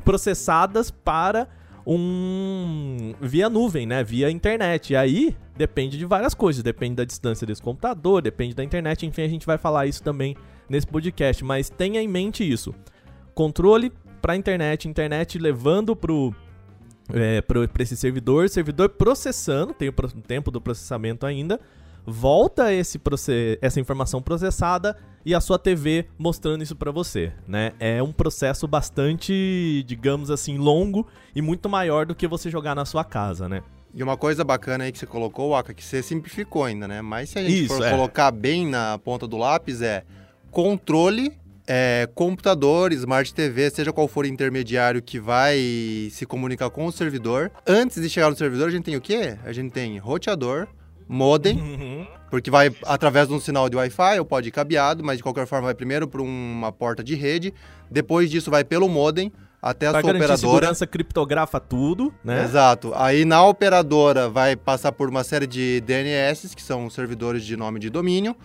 processadas 0.06 0.90
para 0.90 1.46
um 1.86 3.14
via 3.20 3.50
nuvem, 3.50 3.86
né? 3.86 4.02
Via 4.02 4.32
internet. 4.32 4.94
E 4.94 4.96
aí 4.96 5.36
depende 5.58 5.98
de 5.98 6.06
várias 6.06 6.34
coisas, 6.34 6.64
depende 6.64 6.96
da 6.96 7.04
distância 7.04 7.46
desse 7.46 7.62
computador, 7.62 8.22
depende 8.22 8.56
da 8.56 8.64
internet, 8.64 9.06
enfim, 9.06 9.24
a 9.24 9.28
gente 9.28 9.46
vai 9.46 9.58
falar 9.58 9.88
isso 9.88 10.02
também 10.02 10.38
nesse 10.70 10.88
podcast, 10.88 11.44
mas 11.44 11.70
tenha 11.70 12.02
em 12.02 12.08
mente 12.08 12.50
isso. 12.50 12.74
Controle, 13.36 13.92
para 14.22 14.38
internet, 14.38 14.88
internet 14.88 15.38
levando 15.38 15.98
pro 15.98 16.34
é, 17.12 17.42
para 17.42 17.84
esse 17.84 17.98
servidor, 17.98 18.50
servidor 18.50 18.90
processando, 18.90 19.74
tem 19.74 19.90
o 19.90 19.94
tempo 20.22 20.52
do 20.52 20.62
processamento 20.62 21.26
ainda, 21.26 21.60
volta 22.06 22.72
esse 22.74 23.00
essa 23.62 23.80
informação 23.80 24.22
processada 24.22 24.98
e 25.26 25.34
a 25.34 25.40
sua 25.40 25.58
TV 25.58 26.08
mostrando 26.18 26.64
isso 26.64 26.76
para 26.76 26.92
você, 26.92 27.32
né? 27.48 27.72
É 27.80 28.04
um 28.04 28.12
processo 28.12 28.68
bastante, 28.68 29.84
digamos 29.88 30.30
assim, 30.30 30.58
longo 30.58 31.08
e 31.36 31.42
muito 31.42 31.70
maior 31.70 32.06
do 32.06 32.14
que 32.14 32.28
você 32.28 32.50
jogar 32.50 32.76
na 32.76 32.86
sua 32.86 33.04
casa, 33.04 33.48
né? 33.48 33.64
E 33.94 34.02
uma 34.02 34.18
coisa 34.18 34.44
bacana 34.44 34.86
aí 34.86 34.92
que 34.92 34.98
você 34.98 35.06
colocou, 35.06 35.52
Waka, 35.52 35.74
que 35.74 35.84
você 35.84 36.02
simplificou 36.02 36.64
ainda, 36.64 36.88
né? 36.88 37.02
Mas 37.02 37.30
se 37.30 37.40
a 37.40 37.44
gente 37.44 37.66
Isso, 37.66 37.76
for 37.76 37.86
é. 37.86 37.92
colocar 37.92 38.32
bem 38.32 38.68
na 38.68 38.98
ponta 38.98 39.28
do 39.28 39.38
lápis, 39.38 39.82
é 39.82 40.04
controle, 40.50 41.32
é, 41.68 42.08
computador, 42.14 42.92
Smart 42.94 43.34
TV, 43.34 43.70
seja 43.70 43.94
qual 43.94 44.08
for 44.08 44.26
o 44.26 44.28
intermediário 44.28 45.02
que 45.02 45.20
vai 45.20 45.58
se 46.12 46.26
comunicar 46.26 46.70
com 46.70 46.86
o 46.86 46.92
servidor. 46.92 47.52
Antes 47.68 48.02
de 48.02 48.10
chegar 48.10 48.30
no 48.30 48.36
servidor, 48.36 48.68
a 48.68 48.72
gente 48.72 48.84
tem 48.84 48.96
o 48.96 49.02
quê? 49.02 49.38
A 49.46 49.52
gente 49.54 49.72
tem 49.72 49.98
roteador, 49.98 50.68
modem, 51.08 52.08
porque 52.30 52.50
vai 52.50 52.72
através 52.84 53.28
de 53.28 53.34
um 53.34 53.40
sinal 53.40 53.70
de 53.70 53.76
Wi-Fi 53.78 54.20
ou 54.20 54.26
pode 54.26 54.50
ir 54.50 54.52
cabeado, 54.52 55.04
mas 55.04 55.18
de 55.18 55.24
qualquer 55.24 55.46
forma 55.48 55.66
vai 55.66 55.76
primeiro 55.76 56.08
para 56.08 56.22
uma 56.22 56.72
porta 56.72 57.04
de 57.04 57.16
rede, 57.16 57.54
depois 57.90 58.30
disso 58.30 58.50
vai 58.52 58.64
pelo 58.64 58.90
modem 58.90 59.32
até 59.62 59.88
a 59.88 59.92
Pra 59.92 60.02
sua 60.02 60.10
operadora. 60.10 60.38
segurança, 60.38 60.86
criptografa 60.86 61.58
tudo, 61.58 62.14
né? 62.24 62.44
Exato. 62.44 62.92
Aí 62.96 63.24
na 63.24 63.46
operadora 63.46 64.28
vai 64.28 64.58
passar 64.58 64.92
por 64.92 65.08
uma 65.10 65.24
série 65.24 65.48
de 65.48 65.80
DNS, 65.82 66.54
que 66.54 66.62
são 66.62 66.90
servidores 66.90 67.46
de 67.46 67.56
nome 67.56 67.80
de 67.80 67.90
domínio. 67.90 68.36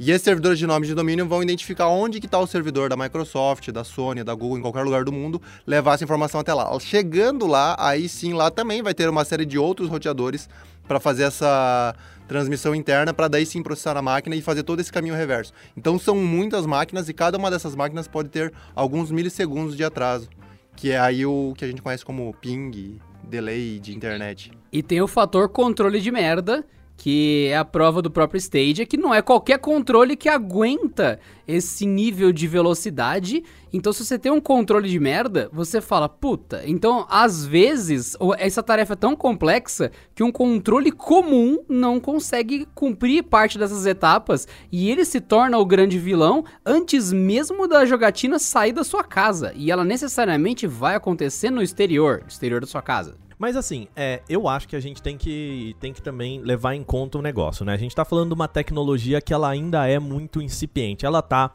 E 0.00 0.12
esses 0.12 0.22
servidores 0.22 0.60
de 0.60 0.64
nome 0.64 0.86
de 0.86 0.94
domínio 0.94 1.26
vão 1.26 1.42
identificar 1.42 1.88
onde 1.88 2.20
que 2.20 2.26
está 2.26 2.38
o 2.38 2.46
servidor 2.46 2.88
da 2.88 2.96
Microsoft, 2.96 3.68
da 3.72 3.82
Sony, 3.82 4.22
da 4.22 4.32
Google, 4.32 4.58
em 4.58 4.62
qualquer 4.62 4.84
lugar 4.84 5.04
do 5.04 5.10
mundo, 5.10 5.42
levar 5.66 5.94
essa 5.94 6.04
informação 6.04 6.38
até 6.40 6.54
lá. 6.54 6.78
Chegando 6.78 7.48
lá, 7.48 7.74
aí 7.76 8.08
sim, 8.08 8.32
lá 8.32 8.48
também 8.48 8.80
vai 8.80 8.94
ter 8.94 9.08
uma 9.08 9.24
série 9.24 9.44
de 9.44 9.58
outros 9.58 9.88
roteadores 9.88 10.48
para 10.86 11.00
fazer 11.00 11.24
essa 11.24 11.96
transmissão 12.28 12.76
interna, 12.76 13.12
para 13.12 13.26
daí 13.26 13.44
sim 13.44 13.60
processar 13.60 13.96
a 13.96 14.02
máquina 14.02 14.36
e 14.36 14.40
fazer 14.40 14.62
todo 14.62 14.78
esse 14.78 14.92
caminho 14.92 15.16
reverso. 15.16 15.52
Então 15.76 15.98
são 15.98 16.14
muitas 16.14 16.64
máquinas 16.64 17.08
e 17.08 17.12
cada 17.12 17.36
uma 17.36 17.50
dessas 17.50 17.74
máquinas 17.74 18.06
pode 18.06 18.28
ter 18.28 18.52
alguns 18.76 19.10
milissegundos 19.10 19.76
de 19.76 19.82
atraso, 19.82 20.28
que 20.76 20.92
é 20.92 21.00
aí 21.00 21.26
o 21.26 21.54
que 21.56 21.64
a 21.64 21.68
gente 21.68 21.82
conhece 21.82 22.04
como 22.04 22.32
ping, 22.40 23.00
delay 23.24 23.80
de 23.80 23.96
internet. 23.96 24.52
E 24.72 24.80
tem 24.80 25.00
o 25.02 25.08
fator 25.08 25.48
controle 25.48 26.00
de 26.00 26.12
merda, 26.12 26.64
que 26.98 27.46
é 27.46 27.56
a 27.56 27.64
prova 27.64 28.02
do 28.02 28.10
próprio 28.10 28.38
Stadia, 28.38 28.84
que 28.84 28.96
não 28.96 29.14
é 29.14 29.22
qualquer 29.22 29.58
controle 29.60 30.16
que 30.16 30.28
aguenta 30.28 31.20
esse 31.46 31.86
nível 31.86 32.32
de 32.32 32.48
velocidade. 32.48 33.44
Então, 33.72 33.92
se 33.92 34.04
você 34.04 34.18
tem 34.18 34.32
um 34.32 34.40
controle 34.40 34.90
de 34.90 34.98
merda, 34.98 35.48
você 35.52 35.80
fala, 35.80 36.08
puta. 36.08 36.60
Então, 36.66 37.06
às 37.08 37.46
vezes, 37.46 38.16
essa 38.36 38.64
tarefa 38.64 38.94
é 38.94 38.96
tão 38.96 39.14
complexa 39.14 39.92
que 40.12 40.24
um 40.24 40.32
controle 40.32 40.90
comum 40.90 41.62
não 41.68 42.00
consegue 42.00 42.66
cumprir 42.74 43.22
parte 43.22 43.58
dessas 43.58 43.86
etapas 43.86 44.48
e 44.72 44.90
ele 44.90 45.04
se 45.04 45.20
torna 45.20 45.56
o 45.56 45.64
grande 45.64 46.00
vilão 46.00 46.44
antes 46.66 47.12
mesmo 47.12 47.68
da 47.68 47.86
jogatina 47.86 48.40
sair 48.40 48.72
da 48.72 48.82
sua 48.82 49.04
casa. 49.04 49.52
E 49.54 49.70
ela 49.70 49.84
necessariamente 49.84 50.66
vai 50.66 50.96
acontecer 50.96 51.48
no 51.48 51.62
exterior, 51.62 52.22
no 52.22 52.28
exterior 52.28 52.60
da 52.60 52.66
sua 52.66 52.82
casa. 52.82 53.27
Mas 53.38 53.56
assim, 53.56 53.86
é, 53.94 54.20
eu 54.28 54.48
acho 54.48 54.66
que 54.66 54.74
a 54.74 54.80
gente 54.80 55.00
tem 55.00 55.16
que, 55.16 55.76
tem 55.78 55.92
que 55.92 56.02
também 56.02 56.40
levar 56.40 56.74
em 56.74 56.82
conta 56.82 57.18
o 57.18 57.22
negócio, 57.22 57.64
né? 57.64 57.72
A 57.72 57.76
gente 57.76 57.94
tá 57.94 58.04
falando 58.04 58.28
de 58.28 58.34
uma 58.34 58.48
tecnologia 58.48 59.20
que 59.20 59.32
ela 59.32 59.48
ainda 59.48 59.86
é 59.86 59.98
muito 59.98 60.42
incipiente. 60.42 61.06
Ela 61.06 61.22
tá 61.22 61.52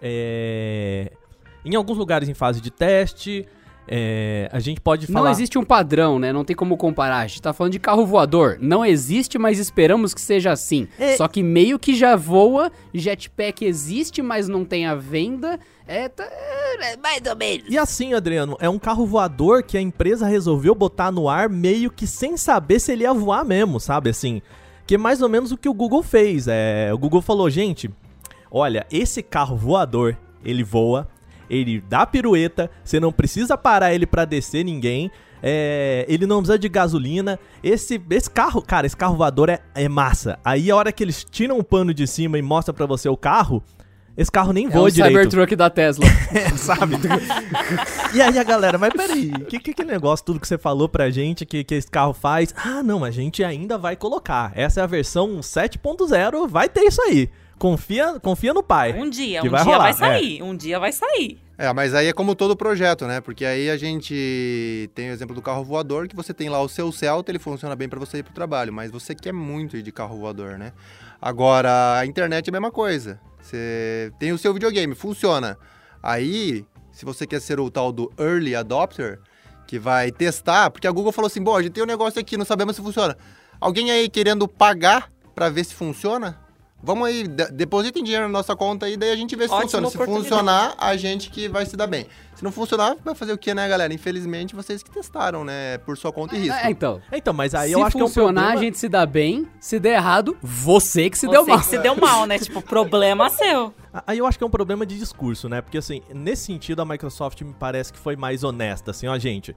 é, 0.00 1.12
em 1.64 1.76
alguns 1.76 1.96
lugares 1.96 2.28
em 2.28 2.34
fase 2.34 2.60
de 2.60 2.70
teste. 2.72 3.46
É, 3.88 4.48
a 4.52 4.60
gente 4.60 4.80
pode 4.80 5.06
falar. 5.06 5.24
Não 5.24 5.30
existe 5.30 5.58
um 5.58 5.64
padrão, 5.64 6.18
né? 6.18 6.32
Não 6.32 6.44
tem 6.44 6.54
como 6.54 6.76
comparar. 6.76 7.18
A 7.18 7.26
gente 7.26 7.42
tá 7.42 7.52
falando 7.52 7.72
de 7.72 7.78
carro 7.80 8.06
voador. 8.06 8.58
Não 8.60 8.84
existe, 8.84 9.38
mas 9.38 9.58
esperamos 9.58 10.14
que 10.14 10.20
seja 10.20 10.52
assim. 10.52 10.86
É- 10.98 11.16
Só 11.16 11.26
que 11.28 11.42
meio 11.42 11.78
que 11.78 11.94
já 11.94 12.14
voa, 12.16 12.70
jetpack 12.94 13.64
existe, 13.64 14.22
mas 14.22 14.48
não 14.48 14.64
tem 14.64 14.86
a 14.86 14.94
venda. 14.94 15.58
É, 15.86 16.08
tá, 16.08 16.24
é 16.24 16.96
mais 16.96 17.20
ou 17.28 17.36
menos. 17.36 17.66
E 17.68 17.76
assim, 17.76 18.14
Adriano, 18.14 18.56
é 18.60 18.68
um 18.68 18.78
carro 18.78 19.04
voador 19.04 19.62
que 19.62 19.76
a 19.76 19.80
empresa 19.80 20.26
resolveu 20.26 20.74
botar 20.74 21.10
no 21.10 21.28
ar 21.28 21.48
meio 21.48 21.90
que 21.90 22.06
sem 22.06 22.36
saber 22.36 22.78
se 22.78 22.92
ele 22.92 23.02
ia 23.02 23.12
voar 23.12 23.44
mesmo, 23.44 23.80
sabe? 23.80 24.10
Assim, 24.10 24.40
que 24.86 24.94
é 24.94 24.98
mais 24.98 25.20
ou 25.20 25.28
menos 25.28 25.50
o 25.50 25.56
que 25.56 25.68
o 25.68 25.74
Google 25.74 26.02
fez. 26.02 26.46
É, 26.48 26.90
o 26.94 26.98
Google 26.98 27.20
falou, 27.20 27.50
gente, 27.50 27.90
olha, 28.50 28.86
esse 28.92 29.22
carro 29.22 29.56
voador, 29.56 30.16
ele 30.44 30.62
voa, 30.62 31.08
ele 31.52 31.82
dá 31.88 32.06
pirueta, 32.06 32.70
você 32.82 32.98
não 32.98 33.12
precisa 33.12 33.56
parar 33.58 33.92
ele 33.92 34.06
pra 34.06 34.24
descer 34.24 34.64
ninguém. 34.64 35.10
é, 35.42 36.06
ele 36.08 36.24
não 36.26 36.38
precisa 36.38 36.58
de 36.58 36.68
gasolina. 36.68 37.38
Esse, 37.62 38.00
esse 38.10 38.30
carro, 38.30 38.62
cara, 38.62 38.86
esse 38.86 38.96
carro 38.96 39.16
voador 39.16 39.50
é, 39.50 39.58
é 39.74 39.88
massa. 39.88 40.38
Aí 40.44 40.70
a 40.70 40.76
hora 40.76 40.92
que 40.92 41.02
eles 41.02 41.24
tiram 41.24 41.58
o 41.58 41.64
pano 41.64 41.92
de 41.92 42.06
cima 42.06 42.38
e 42.38 42.42
mostram 42.42 42.74
pra 42.74 42.86
você 42.86 43.08
o 43.08 43.16
carro, 43.16 43.62
esse 44.16 44.30
carro 44.30 44.52
nem 44.52 44.66
É 44.66 44.70
voa 44.70 44.84
o 44.84 44.90
direito. 44.90 45.14
Cybertruck 45.14 45.56
da 45.56 45.68
Tesla. 45.68 46.04
sabe? 46.56 46.96
e 48.14 48.20
aí 48.20 48.38
a 48.38 48.44
galera, 48.44 48.78
mas 48.78 48.92
peraí, 48.92 49.30
que, 49.48 49.58
que 49.58 49.74
que 49.74 49.84
negócio, 49.84 50.24
tudo 50.24 50.38
que 50.38 50.46
você 50.46 50.58
falou 50.58 50.88
pra 50.88 51.10
gente 51.10 51.44
que, 51.44 51.64
que 51.64 51.74
esse 51.74 51.90
carro 51.90 52.12
faz? 52.12 52.54
Ah, 52.56 52.82
não, 52.82 53.04
a 53.04 53.10
gente 53.10 53.42
ainda 53.42 53.76
vai 53.76 53.96
colocar. 53.96 54.52
Essa 54.54 54.80
é 54.80 54.84
a 54.84 54.86
versão 54.86 55.40
7.0, 55.40 56.48
vai 56.48 56.68
ter 56.68 56.82
isso 56.82 57.02
aí. 57.02 57.28
Confia, 57.58 58.18
confia 58.20 58.52
no 58.52 58.62
pai. 58.62 58.92
Um 58.92 59.08
dia, 59.08 59.40
Que 59.40 59.48
um 59.48 59.50
vai 59.50 59.62
dia 59.62 59.72
rolar, 59.72 59.84
vai 59.84 59.92
sair. 59.92 60.42
Um 60.42 60.56
dia 60.56 60.78
vai 60.80 60.92
sair. 60.92 61.40
É, 61.56 61.72
mas 61.72 61.94
aí 61.94 62.08
é 62.08 62.12
como 62.12 62.34
todo 62.34 62.56
projeto, 62.56 63.06
né? 63.06 63.20
Porque 63.20 63.44
aí 63.44 63.70
a 63.70 63.76
gente 63.76 64.90
tem 64.94 65.10
o 65.10 65.12
exemplo 65.12 65.34
do 65.34 65.40
carro 65.40 65.62
voador, 65.62 66.08
que 66.08 66.16
você 66.16 66.34
tem 66.34 66.48
lá 66.48 66.60
o 66.60 66.68
seu 66.68 66.90
Celta, 66.90 67.30
ele 67.30 67.38
funciona 67.38 67.76
bem 67.76 67.88
para 67.88 68.00
você 68.00 68.18
ir 68.18 68.22
pro 68.24 68.32
trabalho, 68.32 68.72
mas 68.72 68.90
você 68.90 69.14
quer 69.14 69.32
muito 69.32 69.76
ir 69.76 69.82
de 69.82 69.92
carro 69.92 70.16
voador, 70.16 70.58
né? 70.58 70.72
Agora, 71.20 71.98
a 71.98 72.04
internet 72.04 72.48
é 72.48 72.50
a 72.50 72.52
mesma 72.52 72.72
coisa. 72.72 73.20
Você 73.40 74.12
tem 74.18 74.32
o 74.32 74.38
seu 74.38 74.52
videogame, 74.52 74.94
funciona. 74.94 75.56
Aí, 76.02 76.64
se 76.90 77.04
você 77.04 77.26
quer 77.26 77.40
ser 77.40 77.60
o 77.60 77.70
tal 77.70 77.92
do 77.92 78.12
early 78.18 78.56
adopter, 78.56 79.20
que 79.66 79.78
vai 79.78 80.10
testar, 80.10 80.68
porque 80.70 80.86
a 80.88 80.90
Google 80.90 81.12
falou 81.12 81.28
assim: 81.28 81.42
bom, 81.42 81.56
a 81.56 81.62
gente 81.62 81.72
tem 81.72 81.82
um 81.84 81.86
negócio 81.86 82.20
aqui, 82.20 82.36
não 82.36 82.44
sabemos 82.44 82.74
se 82.74 82.82
funciona. 82.82 83.16
Alguém 83.60 83.92
aí 83.92 84.08
querendo 84.08 84.48
pagar 84.48 85.12
para 85.32 85.48
ver 85.48 85.64
se 85.64 85.74
funciona? 85.74 86.41
Vamos 86.82 87.06
aí, 87.06 87.28
de- 87.28 87.52
depositem 87.52 88.02
dinheiro 88.02 88.26
na 88.26 88.32
nossa 88.32 88.56
conta 88.56 88.86
aí, 88.86 88.96
daí 88.96 89.10
a 89.12 89.16
gente 89.16 89.36
vê 89.36 89.46
se 89.46 89.54
Ótima 89.54 89.82
funciona. 89.82 90.06
Se 90.06 90.12
funcionar, 90.12 90.74
a 90.76 90.96
gente 90.96 91.30
que 91.30 91.48
vai 91.48 91.64
se 91.64 91.76
dar 91.76 91.86
bem. 91.86 92.06
Se 92.34 92.42
não 92.42 92.50
funcionar, 92.50 92.96
vai 93.04 93.14
fazer 93.14 93.32
o 93.32 93.38
que, 93.38 93.54
né, 93.54 93.68
galera? 93.68 93.94
Infelizmente, 93.94 94.54
vocês 94.54 94.82
que 94.82 94.90
testaram, 94.90 95.44
né? 95.44 95.78
Por 95.78 95.96
sua 95.96 96.10
conta 96.12 96.34
e 96.34 96.40
risco. 96.40 96.56
é, 96.58 96.70
então. 96.70 97.00
Então, 97.12 97.32
mas 97.32 97.54
aí 97.54 97.68
se 97.68 97.74
eu 97.74 97.84
acho 97.84 97.96
que 97.96 98.02
é 98.02 98.04
um 98.04 98.08
funcionar, 98.08 98.32
problema... 98.32 98.52
a 98.60 98.62
gente 98.64 98.78
se 98.78 98.88
dá 98.88 99.06
bem. 99.06 99.46
Se 99.60 99.78
der 99.78 99.94
errado, 99.94 100.36
você 100.42 101.08
que 101.08 101.16
se 101.16 101.26
Você 101.26 101.32
deu 101.32 101.46
mal. 101.46 101.58
que 101.60 101.66
se 101.66 101.78
deu 101.78 101.94
mal, 101.96 102.26
né? 102.26 102.38
Tipo, 102.38 102.60
problema 102.60 103.30
seu. 103.30 103.72
Aí 104.06 104.18
eu 104.18 104.26
acho 104.26 104.38
que 104.38 104.42
é 104.42 104.46
um 104.46 104.50
problema 104.50 104.84
de 104.86 104.98
discurso, 104.98 105.48
né? 105.50 105.60
Porque 105.60 105.76
assim, 105.78 106.00
nesse 106.12 106.46
sentido 106.46 106.80
a 106.80 106.84
Microsoft 106.84 107.40
me 107.42 107.52
parece 107.52 107.92
que 107.92 107.98
foi 107.98 108.16
mais 108.16 108.42
honesta, 108.42 108.90
assim, 108.90 109.06
ó, 109.06 109.16
gente, 109.18 109.54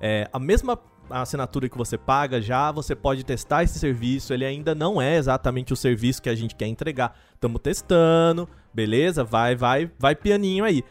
é, 0.00 0.28
a 0.32 0.38
mesma 0.38 0.78
assinatura 1.10 1.68
que 1.68 1.78
você 1.78 1.96
paga 1.96 2.40
já, 2.40 2.70
você 2.70 2.94
pode 2.94 3.24
testar 3.24 3.62
esse 3.62 3.78
serviço, 3.78 4.32
ele 4.32 4.44
ainda 4.44 4.74
não 4.74 5.00
é 5.00 5.16
exatamente 5.16 5.72
o 5.72 5.76
serviço 5.76 6.22
que 6.22 6.28
a 6.28 6.34
gente 6.34 6.54
quer 6.54 6.66
entregar. 6.66 7.16
Estamos 7.34 7.60
testando, 7.60 8.48
beleza? 8.72 9.24
Vai, 9.24 9.56
vai, 9.56 9.90
vai 9.98 10.14
pianinho 10.14 10.64
aí. 10.64 10.82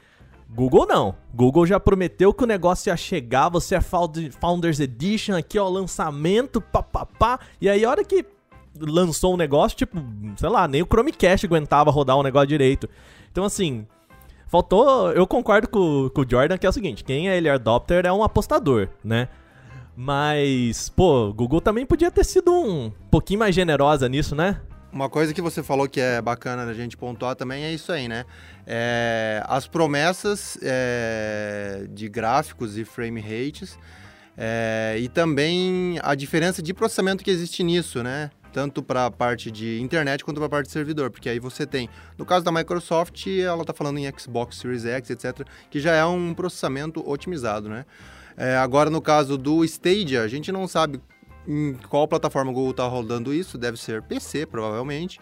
Google 0.49 0.85
não. 0.87 1.15
Google 1.33 1.65
já 1.65 1.79
prometeu 1.79 2.33
que 2.33 2.43
o 2.43 2.47
negócio 2.47 2.89
ia 2.89 2.97
chegar, 2.97 3.49
você 3.49 3.75
é 3.75 3.81
Found- 3.81 4.31
Founders 4.39 4.79
Edition 4.79 5.35
aqui, 5.35 5.59
ó, 5.59 5.67
lançamento, 5.67 6.61
papapá. 6.61 7.39
E 7.59 7.69
aí 7.69 7.83
a 7.83 7.89
hora 7.89 8.03
que 8.03 8.25
lançou 8.79 9.33
um 9.33 9.37
negócio, 9.37 9.77
tipo, 9.77 9.97
sei 10.37 10.49
lá, 10.49 10.67
nem 10.67 10.81
o 10.81 10.85
Chromecast 10.85 11.45
aguentava 11.45 11.91
rodar 11.91 12.17
um 12.17 12.23
negócio 12.23 12.47
direito. 12.47 12.87
Então, 13.31 13.43
assim, 13.43 13.85
faltou. 14.47 15.11
Eu 15.11 15.27
concordo 15.27 15.67
com, 15.67 16.09
com 16.13 16.21
o 16.21 16.25
Jordan 16.29 16.57
que 16.57 16.65
é 16.65 16.69
o 16.69 16.73
seguinte: 16.73 17.03
quem 17.03 17.27
é 17.27 17.35
early 17.35 17.49
adopter 17.49 18.05
é 18.05 18.11
um 18.11 18.23
apostador, 18.23 18.87
né? 19.03 19.27
Mas, 19.99 20.89
pô, 20.89 21.33
Google 21.33 21.59
também 21.59 21.83
podia 21.83 22.11
ter 22.11 22.23
sido 22.23 22.53
um 22.53 22.91
pouquinho 23.09 23.39
mais 23.39 23.55
generosa 23.55 24.07
nisso, 24.07 24.35
né? 24.35 24.61
Uma 24.93 25.09
coisa 25.09 25.33
que 25.33 25.41
você 25.41 25.63
falou 25.63 25.89
que 25.89 25.99
é 25.99 26.21
bacana 26.21 26.65
a 26.65 26.73
gente 26.73 26.95
pontuar 26.95 27.35
também 27.35 27.63
é 27.63 27.73
isso 27.73 27.91
aí, 27.91 28.07
né? 28.07 28.23
É, 28.67 29.41
as 29.47 29.65
promessas 29.65 30.55
é, 30.61 31.87
de 31.89 32.07
gráficos 32.07 32.77
e 32.77 32.85
frame 32.85 33.19
rates 33.19 33.75
é, 34.37 34.97
e 34.99 35.09
também 35.09 35.99
a 36.03 36.13
diferença 36.13 36.61
de 36.61 36.75
processamento 36.75 37.23
que 37.23 37.31
existe 37.31 37.63
nisso, 37.63 38.03
né? 38.03 38.29
Tanto 38.53 38.83
para 38.83 39.07
a 39.07 39.11
parte 39.11 39.49
de 39.49 39.81
internet 39.81 40.23
quanto 40.23 40.37
para 40.37 40.45
a 40.45 40.49
parte 40.49 40.67
de 40.67 40.73
servidor, 40.73 41.09
porque 41.09 41.27
aí 41.27 41.39
você 41.39 41.65
tem, 41.65 41.89
no 42.19 42.25
caso 42.25 42.45
da 42.45 42.51
Microsoft, 42.51 43.25
ela 43.25 43.61
está 43.61 43.73
falando 43.73 43.97
em 43.97 44.11
Xbox 44.15 44.57
Series 44.57 44.85
X, 44.85 45.09
etc., 45.09 45.43
que 45.71 45.79
já 45.79 45.95
é 45.95 46.05
um 46.05 46.35
processamento 46.35 47.03
otimizado, 47.09 47.67
né? 47.67 47.83
É, 48.37 48.55
agora, 48.55 48.89
no 48.89 49.01
caso 49.01 49.37
do 49.37 49.65
Stadia, 49.65 50.21
a 50.21 50.27
gente 50.27 50.51
não 50.51 50.67
sabe 50.67 51.01
em 51.47 51.73
qual 51.89 52.07
plataforma 52.07 52.51
o 52.51 52.53
Google 52.53 52.71
está 52.71 52.85
rodando 52.85 53.33
isso, 53.33 53.57
deve 53.57 53.77
ser 53.77 54.03
PC, 54.03 54.45
provavelmente. 54.45 55.19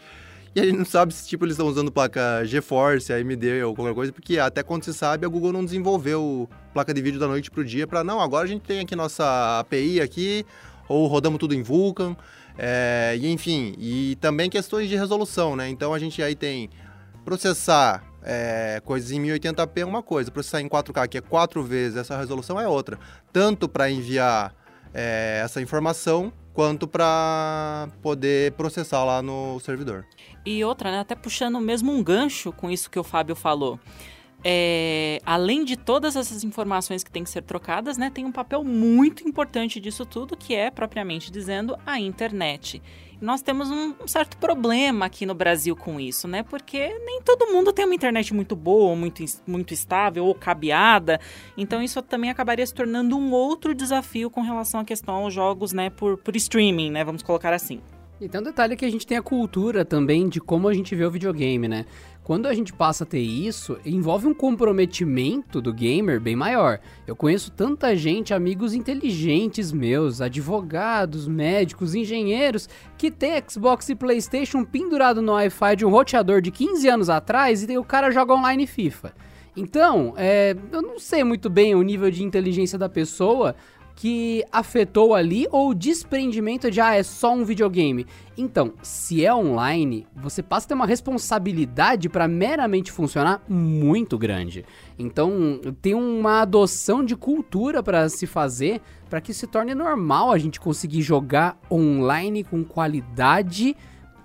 E 0.55 0.59
a 0.59 0.65
gente 0.65 0.77
não 0.77 0.85
sabe 0.85 1.13
se 1.13 1.27
tipo 1.27 1.45
eles 1.45 1.53
estão 1.53 1.67
usando 1.67 1.91
placa 1.91 2.43
GeForce, 2.45 3.11
AMD 3.11 3.63
ou 3.63 3.75
qualquer 3.75 3.93
coisa, 3.93 4.13
porque 4.13 4.39
até 4.39 4.63
quando 4.63 4.83
se 4.83 4.93
sabe, 4.93 5.25
a 5.25 5.29
Google 5.29 5.51
não 5.51 5.63
desenvolveu 5.63 6.49
placa 6.73 6.93
de 6.93 7.01
vídeo 7.01 7.19
da 7.19 7.27
noite 7.27 7.51
pro 7.51 7.63
dia 7.63 7.85
para 7.85 8.03
não, 8.03 8.21
agora 8.21 8.45
a 8.45 8.47
gente 8.47 8.61
tem 8.61 8.79
aqui 8.79 8.95
nossa 8.95 9.59
API 9.59 9.99
aqui, 9.99 10.45
ou 10.87 11.07
rodamos 11.07 11.39
tudo 11.39 11.53
em 11.53 11.61
Vulkan, 11.61 12.15
é, 12.57 13.17
e 13.19 13.27
enfim, 13.27 13.75
e 13.77 14.17
também 14.21 14.49
questões 14.49 14.87
de 14.87 14.95
resolução, 14.95 15.57
né? 15.57 15.67
Então 15.67 15.93
a 15.93 15.99
gente 15.99 16.23
aí 16.23 16.35
tem 16.35 16.69
processar 17.25 18.01
é, 18.25 18.81
coisas 18.83 19.11
em 19.11 19.21
1080p 19.21 19.77
é 19.77 19.85
uma 19.85 20.01
coisa, 20.01 20.31
processar 20.31 20.59
em 20.59 20.67
4K, 20.67 21.07
que 21.07 21.17
é 21.19 21.21
quatro 21.21 21.63
vezes 21.63 21.95
essa 21.95 22.17
resolução, 22.17 22.59
é 22.59 22.67
outra. 22.67 22.97
Tanto 23.31 23.69
para 23.69 23.89
enviar 23.89 24.55
é, 24.93 25.41
essa 25.43 25.61
informação, 25.61 26.33
quanto 26.51 26.87
para 26.87 27.87
poder 28.01 28.53
processar 28.53 29.03
lá 29.03 29.21
no 29.21 29.59
servidor. 29.59 30.05
E 30.43 30.63
outra, 30.63 30.89
né, 30.89 30.99
até 30.99 31.13
puxando 31.13 31.59
mesmo 31.59 31.91
um 31.91 32.03
gancho 32.03 32.51
com 32.51 32.71
isso 32.71 32.89
que 32.89 32.97
o 32.97 33.03
Fábio 33.03 33.35
falou. 33.35 33.79
É, 34.43 35.19
além 35.25 35.65
de 35.65 35.75
todas 35.75 36.15
essas 36.15 36.43
informações 36.43 37.03
que 37.03 37.11
têm 37.11 37.23
que 37.23 37.29
ser 37.29 37.41
trocadas, 37.41 37.97
né, 37.97 38.09
tem 38.09 38.25
um 38.25 38.31
papel 38.31 38.63
muito 38.63 39.27
importante 39.27 39.79
disso 39.79 40.05
tudo, 40.05 40.37
que 40.37 40.55
é, 40.55 40.71
propriamente 40.71 41.31
dizendo, 41.31 41.77
a 41.85 41.99
internet. 41.99 42.81
Nós 43.21 43.41
temos 43.41 43.69
um, 43.71 43.93
certo 44.05 44.37
problema 44.37 45.05
aqui 45.05 45.25
no 45.25 45.33
Brasil 45.33 45.75
com 45.75 45.99
isso, 45.99 46.27
né? 46.27 46.43
Porque 46.43 46.87
nem 47.05 47.21
todo 47.21 47.47
mundo 47.47 47.71
tem 47.71 47.85
uma 47.85 47.95
internet 47.95 48.33
muito 48.33 48.55
boa, 48.55 48.95
muito, 48.95 49.23
muito 49.47 49.73
estável 49.73 50.25
ou 50.25 50.35
cabeada. 50.35 51.19
Então 51.57 51.81
isso 51.81 52.01
também 52.01 52.29
acabaria 52.29 52.65
se 52.65 52.73
tornando 52.73 53.17
um 53.17 53.31
outro 53.31 53.73
desafio 53.73 54.29
com 54.29 54.41
relação 54.41 54.79
à 54.79 54.85
questão 54.85 55.15
aos 55.15 55.33
jogos, 55.33 55.73
né, 55.73 55.89
por, 55.89 56.17
por 56.17 56.35
streaming, 56.35 56.91
né? 56.91 57.03
Vamos 57.03 57.23
colocar 57.23 57.53
assim. 57.53 57.81
E 58.19 58.29
tem 58.29 58.39
um 58.39 58.43
detalhe 58.43 58.77
que 58.77 58.85
a 58.85 58.89
gente 58.89 59.05
tem 59.05 59.17
a 59.17 59.21
cultura 59.21 59.83
também 59.83 60.29
de 60.29 60.39
como 60.39 60.69
a 60.69 60.73
gente 60.73 60.95
vê 60.95 61.05
o 61.05 61.11
videogame, 61.11 61.67
né? 61.67 61.85
Quando 62.25 62.47
a 62.47 62.55
gente 62.55 62.73
passa 62.73 63.03
a 63.03 63.07
ter 63.07 63.19
isso, 63.19 63.77
envolve 63.85 64.25
um 64.25 64.33
comprometimento 64.33 65.61
do 65.61 65.71
gamer 65.71 66.19
bem 66.19 66.35
maior. 66.35 66.79
Eu 67.05 67.15
conheço 67.15 67.51
tanta 67.51 67.95
gente, 67.95 68.33
amigos 68.33 68.73
inteligentes 68.73 69.71
meus, 69.71 70.21
advogados, 70.21 71.27
médicos, 71.27 71.93
engenheiros, 71.93 72.67
que 72.97 73.11
tem 73.11 73.39
Xbox 73.47 73.89
e 73.89 73.95
PlayStation 73.95 74.65
pendurado 74.65 75.21
no 75.21 75.33
Wi-Fi 75.33 75.75
de 75.75 75.85
um 75.85 75.91
roteador 75.91 76.41
de 76.41 76.49
15 76.49 76.87
anos 76.89 77.09
atrás 77.11 77.61
e 77.61 77.77
o 77.77 77.83
cara 77.83 78.09
joga 78.09 78.33
online 78.33 78.65
FIFA. 78.65 79.13
Então, 79.55 80.15
é, 80.17 80.55
eu 80.71 80.81
não 80.81 80.97
sei 80.97 81.23
muito 81.23 81.47
bem 81.47 81.75
o 81.75 81.83
nível 81.83 82.09
de 82.09 82.23
inteligência 82.23 82.77
da 82.77 82.89
pessoa, 82.89 83.55
que 83.95 84.43
afetou 84.51 85.15
ali 85.15 85.47
ou 85.51 85.73
desprendimento 85.73 86.69
de, 86.69 86.81
ah, 86.81 86.95
é 86.95 87.01
só 87.01 87.33
um 87.33 87.45
videogame. 87.45 88.05
Então, 88.37 88.73
se 88.81 89.25
é 89.25 89.33
online, 89.33 90.05
você 90.13 90.43
passa 90.43 90.65
a 90.65 90.69
ter 90.69 90.73
uma 90.73 90.85
responsabilidade 90.85 92.09
para 92.09 92.27
meramente 92.27 92.91
funcionar 92.91 93.41
muito 93.47 94.17
grande. 94.17 94.65
Então, 94.99 95.61
tem 95.81 95.93
uma 95.93 96.41
adoção 96.41 97.05
de 97.05 97.15
cultura 97.15 97.81
para 97.81 98.09
se 98.09 98.27
fazer 98.27 98.81
para 99.09 99.21
que 99.21 99.33
se 99.33 99.47
torne 99.47 99.73
normal 99.73 100.31
a 100.31 100.37
gente 100.37 100.59
conseguir 100.59 101.01
jogar 101.01 101.57
online 101.71 102.43
com 102.43 102.63
qualidade 102.65 103.75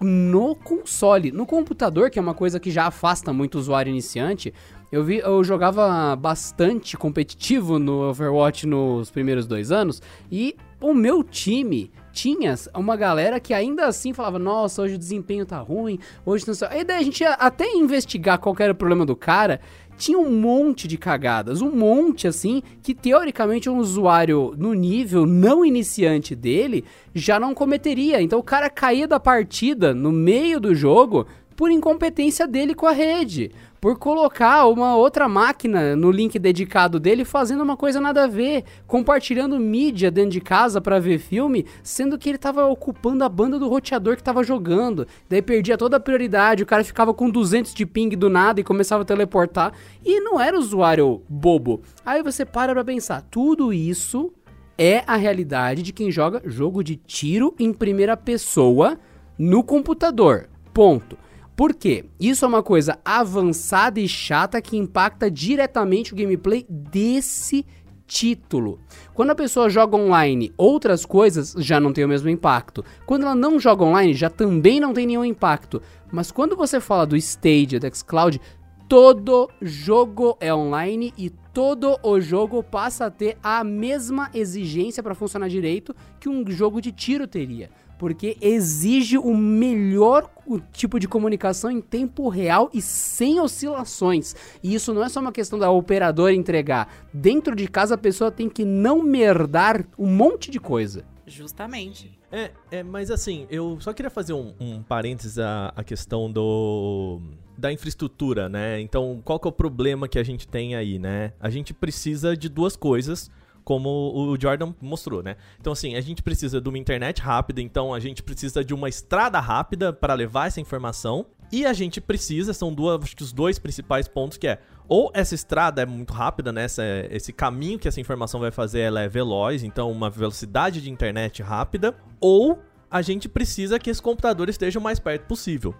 no 0.00 0.56
console. 0.56 1.30
No 1.30 1.46
computador, 1.46 2.10
que 2.10 2.18
é 2.18 2.22
uma 2.22 2.34
coisa 2.34 2.58
que 2.58 2.70
já 2.70 2.86
afasta 2.86 3.32
muito 3.32 3.56
o 3.56 3.58
usuário 3.58 3.90
iniciante, 3.90 4.52
eu 4.92 5.04
vi, 5.04 5.18
eu 5.18 5.44
jogava 5.44 6.16
bastante 6.16 6.96
competitivo 6.96 7.78
no 7.78 8.08
Overwatch 8.08 8.66
nos 8.66 9.10
primeiros 9.10 9.46
dois 9.46 9.70
anos 9.70 10.02
e 10.30 10.56
o 10.80 10.92
meu 10.92 11.22
time 11.22 11.92
tinha 12.12 12.54
uma 12.74 12.96
galera 12.96 13.38
que 13.38 13.54
ainda 13.54 13.86
assim 13.86 14.12
falava: 14.12 14.38
Nossa, 14.38 14.82
hoje 14.82 14.94
o 14.94 14.98
desempenho 14.98 15.46
tá 15.46 15.58
ruim, 15.58 15.98
hoje 16.26 16.46
não 16.46 16.54
sei. 16.54 16.68
Aí 16.68 16.84
daí 16.84 16.98
a 16.98 17.02
gente 17.02 17.20
ia 17.20 17.34
até 17.34 17.70
investigar 17.72 18.38
qual 18.38 18.56
era 18.58 18.72
o 18.72 18.76
problema 18.76 19.06
do 19.06 19.14
cara. 19.14 19.60
Tinha 19.96 20.18
um 20.18 20.30
monte 20.30 20.88
de 20.88 20.96
cagadas, 20.96 21.60
um 21.60 21.70
monte 21.70 22.26
assim, 22.26 22.62
que 22.82 22.94
teoricamente 22.94 23.68
um 23.68 23.76
usuário 23.76 24.54
no 24.56 24.72
nível 24.72 25.26
não 25.26 25.62
iniciante 25.62 26.34
dele 26.34 26.86
já 27.14 27.38
não 27.38 27.52
cometeria. 27.52 28.20
Então 28.22 28.38
o 28.38 28.42
cara 28.42 28.70
caía 28.70 29.06
da 29.06 29.20
partida 29.20 29.94
no 29.94 30.10
meio 30.10 30.58
do 30.58 30.74
jogo 30.74 31.26
por 31.54 31.70
incompetência 31.70 32.48
dele 32.48 32.74
com 32.74 32.86
a 32.86 32.92
rede 32.92 33.52
por 33.80 33.98
colocar 33.98 34.66
uma 34.66 34.94
outra 34.94 35.28
máquina 35.28 35.96
no 35.96 36.10
link 36.10 36.38
dedicado 36.38 37.00
dele 37.00 37.24
fazendo 37.24 37.62
uma 37.62 37.76
coisa 37.76 38.00
nada 38.00 38.24
a 38.24 38.26
ver, 38.26 38.64
compartilhando 38.86 39.58
mídia 39.58 40.10
dentro 40.10 40.32
de 40.32 40.40
casa 40.40 40.80
para 40.80 41.00
ver 41.00 41.18
filme, 41.18 41.64
sendo 41.82 42.18
que 42.18 42.28
ele 42.28 42.38
tava 42.38 42.66
ocupando 42.66 43.24
a 43.24 43.28
banda 43.28 43.58
do 43.58 43.68
roteador 43.68 44.16
que 44.16 44.22
tava 44.22 44.44
jogando. 44.44 45.06
Daí 45.28 45.40
perdia 45.40 45.78
toda 45.78 45.96
a 45.96 46.00
prioridade, 46.00 46.62
o 46.62 46.66
cara 46.66 46.84
ficava 46.84 47.14
com 47.14 47.30
200 47.30 47.72
de 47.72 47.86
ping 47.86 48.10
do 48.10 48.28
nada 48.28 48.60
e 48.60 48.64
começava 48.64 49.02
a 49.02 49.06
teleportar 49.06 49.72
e 50.04 50.20
não 50.20 50.38
era 50.38 50.58
usuário 50.58 51.22
bobo. 51.28 51.80
Aí 52.04 52.22
você 52.22 52.44
para 52.44 52.74
pra 52.74 52.84
pensar, 52.84 53.22
tudo 53.30 53.72
isso 53.72 54.30
é 54.76 55.02
a 55.06 55.16
realidade 55.16 55.82
de 55.82 55.92
quem 55.92 56.10
joga 56.10 56.42
jogo 56.44 56.82
de 56.82 56.96
tiro 56.96 57.54
em 57.58 57.72
primeira 57.72 58.16
pessoa 58.16 58.98
no 59.38 59.62
computador. 59.62 60.48
Ponto. 60.72 61.16
Por 61.60 61.74
quê? 61.74 62.06
Isso 62.18 62.46
é 62.46 62.48
uma 62.48 62.62
coisa 62.62 62.98
avançada 63.04 64.00
e 64.00 64.08
chata 64.08 64.62
que 64.62 64.78
impacta 64.78 65.30
diretamente 65.30 66.14
o 66.14 66.16
gameplay 66.16 66.64
desse 66.66 67.66
título. 68.06 68.80
Quando 69.12 69.32
a 69.32 69.34
pessoa 69.34 69.68
joga 69.68 69.94
online, 69.94 70.54
outras 70.56 71.04
coisas 71.04 71.54
já 71.58 71.78
não 71.78 71.92
tem 71.92 72.02
o 72.02 72.08
mesmo 72.08 72.30
impacto. 72.30 72.82
Quando 73.04 73.24
ela 73.24 73.34
não 73.34 73.60
joga 73.60 73.84
online, 73.84 74.14
já 74.14 74.30
também 74.30 74.80
não 74.80 74.94
tem 74.94 75.06
nenhum 75.06 75.22
impacto. 75.22 75.82
Mas 76.10 76.32
quando 76.32 76.56
você 76.56 76.80
fala 76.80 77.06
do 77.06 77.14
Stadia, 77.14 77.78
do 77.78 77.94
xCloud, 77.94 78.40
todo 78.88 79.50
jogo 79.60 80.38
é 80.40 80.54
online 80.54 81.12
e 81.14 81.28
todo 81.28 81.98
o 82.02 82.18
jogo 82.22 82.62
passa 82.62 83.04
a 83.04 83.10
ter 83.10 83.36
a 83.42 83.62
mesma 83.62 84.30
exigência 84.32 85.02
para 85.02 85.14
funcionar 85.14 85.48
direito 85.48 85.94
que 86.18 86.26
um 86.26 86.42
jogo 86.50 86.80
de 86.80 86.90
tiro 86.90 87.26
teria 87.26 87.68
porque 88.00 88.34
exige 88.40 89.18
o 89.18 89.36
melhor 89.36 90.30
tipo 90.72 90.98
de 90.98 91.06
comunicação 91.06 91.70
em 91.70 91.82
tempo 91.82 92.30
real 92.30 92.70
e 92.72 92.80
sem 92.80 93.38
oscilações. 93.38 94.34
E 94.62 94.74
isso 94.74 94.94
não 94.94 95.04
é 95.04 95.08
só 95.10 95.20
uma 95.20 95.30
questão 95.30 95.58
da 95.58 95.70
operadora 95.70 96.32
entregar. 96.32 96.90
Dentro 97.12 97.54
de 97.54 97.68
casa 97.68 97.96
a 97.96 97.98
pessoa 97.98 98.30
tem 98.30 98.48
que 98.48 98.64
não 98.64 99.02
merdar 99.02 99.84
um 99.98 100.06
monte 100.06 100.50
de 100.50 100.58
coisa. 100.58 101.04
Justamente. 101.26 102.18
É, 102.32 102.52
é 102.70 102.82
mas 102.82 103.10
assim, 103.10 103.46
eu 103.50 103.78
só 103.80 103.92
queria 103.92 104.10
fazer 104.10 104.32
um, 104.32 104.54
um 104.58 104.82
parênteses 104.82 105.38
à, 105.38 105.70
à 105.76 105.84
questão 105.84 106.32
do 106.32 107.20
da 107.58 107.70
infraestrutura, 107.70 108.48
né? 108.48 108.80
Então, 108.80 109.20
qual 109.22 109.38
que 109.38 109.46
é 109.46 109.50
o 109.50 109.52
problema 109.52 110.08
que 110.08 110.18
a 110.18 110.22
gente 110.22 110.48
tem 110.48 110.74
aí, 110.74 110.98
né? 110.98 111.34
A 111.38 111.50
gente 111.50 111.74
precisa 111.74 112.34
de 112.34 112.48
duas 112.48 112.76
coisas 112.76 113.30
como 113.70 113.88
o 114.32 114.36
Jordan 114.36 114.74
mostrou, 114.80 115.22
né? 115.22 115.36
Então, 115.60 115.72
assim, 115.72 115.94
a 115.94 116.00
gente 116.00 116.24
precisa 116.24 116.60
de 116.60 116.68
uma 116.68 116.76
internet 116.76 117.22
rápida, 117.22 117.62
então 117.62 117.94
a 117.94 118.00
gente 118.00 118.20
precisa 118.20 118.64
de 118.64 118.74
uma 118.74 118.88
estrada 118.88 119.38
rápida 119.38 119.92
para 119.92 120.12
levar 120.12 120.48
essa 120.48 120.60
informação. 120.60 121.24
E 121.52 121.64
a 121.64 121.72
gente 121.72 122.00
precisa, 122.00 122.52
são 122.52 122.74
duas, 122.74 123.00
acho 123.00 123.16
que 123.16 123.22
os 123.22 123.32
dois 123.32 123.60
principais 123.60 124.08
pontos 124.08 124.38
que 124.38 124.48
é 124.48 124.58
ou 124.88 125.08
essa 125.14 125.36
estrada 125.36 125.82
é 125.82 125.86
muito 125.86 126.12
rápida, 126.12 126.50
né? 126.50 126.64
Essa, 126.64 126.82
esse 127.12 127.32
caminho 127.32 127.78
que 127.78 127.86
essa 127.86 128.00
informação 128.00 128.40
vai 128.40 128.50
fazer 128.50 128.80
ela 128.80 129.02
é 129.02 129.08
veloz, 129.08 129.62
então 129.62 129.88
uma 129.88 130.10
velocidade 130.10 130.80
de 130.80 130.90
internet 130.90 131.40
rápida, 131.40 131.94
ou 132.20 132.58
a 132.90 133.00
gente 133.02 133.28
precisa 133.28 133.78
que 133.78 133.88
esse 133.88 134.02
computador 134.02 134.48
esteja 134.48 134.80
o 134.80 134.82
mais 134.82 134.98
perto 134.98 135.28
possível. 135.28 135.76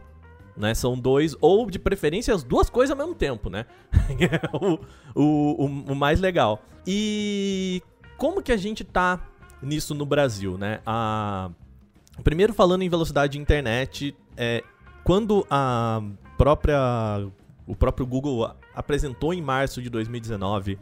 Né, 0.60 0.74
são 0.74 0.98
dois, 0.98 1.34
ou 1.40 1.70
de 1.70 1.78
preferência 1.78 2.34
as 2.34 2.42
duas 2.42 2.68
coisas 2.68 2.90
ao 2.90 2.96
mesmo 2.98 3.14
tempo, 3.14 3.48
né? 3.48 3.64
O, 4.52 4.78
o, 5.14 5.64
o, 5.64 5.92
o 5.92 5.94
mais 5.94 6.20
legal. 6.20 6.62
E 6.86 7.82
como 8.18 8.42
que 8.42 8.52
a 8.52 8.56
gente 8.56 8.84
tá 8.84 9.26
nisso 9.62 9.94
no 9.94 10.04
Brasil, 10.04 10.58
né? 10.58 10.80
A... 10.84 11.50
Primeiro 12.22 12.52
falando 12.52 12.82
em 12.82 12.88
velocidade 12.90 13.32
de 13.32 13.38
internet, 13.38 14.14
é, 14.36 14.62
quando 15.02 15.46
a 15.48 16.02
própria 16.36 17.26
o 17.66 17.74
próprio 17.74 18.06
Google 18.06 18.50
apresentou 18.74 19.32
em 19.32 19.40
março 19.40 19.80
de 19.80 19.88
2019 19.88 20.78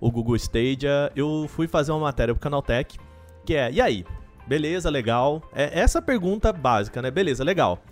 o 0.00 0.10
Google 0.10 0.36
Stadia, 0.36 1.10
eu 1.16 1.46
fui 1.48 1.66
fazer 1.66 1.90
uma 1.90 2.00
matéria 2.00 2.34
pro 2.34 2.40
Canaltech, 2.40 2.98
que 3.44 3.54
é, 3.54 3.72
e 3.72 3.80
aí? 3.80 4.04
Beleza, 4.46 4.88
legal. 4.90 5.42
É 5.52 5.80
essa 5.80 6.00
pergunta 6.00 6.52
básica, 6.52 7.02
né? 7.02 7.10
Beleza, 7.10 7.42
legal. 7.42 7.82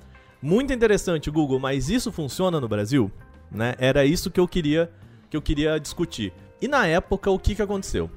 Muito 0.45 0.75
interessante, 0.75 1.31
Google, 1.31 1.59
mas 1.59 1.89
isso 1.89 2.13
funciona 2.13 2.61
no 2.61 2.69
Brasil? 2.69 3.11
Né? 3.51 3.75
Era 3.79 4.05
isso 4.05 4.31
que 4.31 4.39
eu 4.39 4.47
queria 4.47 4.93
que 5.31 5.35
eu 5.35 5.41
queria 5.41 5.81
discutir. 5.81 6.35
E 6.61 6.69
na 6.69 6.87
época, 6.87 7.31
o 7.31 7.39
que, 7.39 7.55
que 7.55 7.63
aconteceu? 7.63 8.11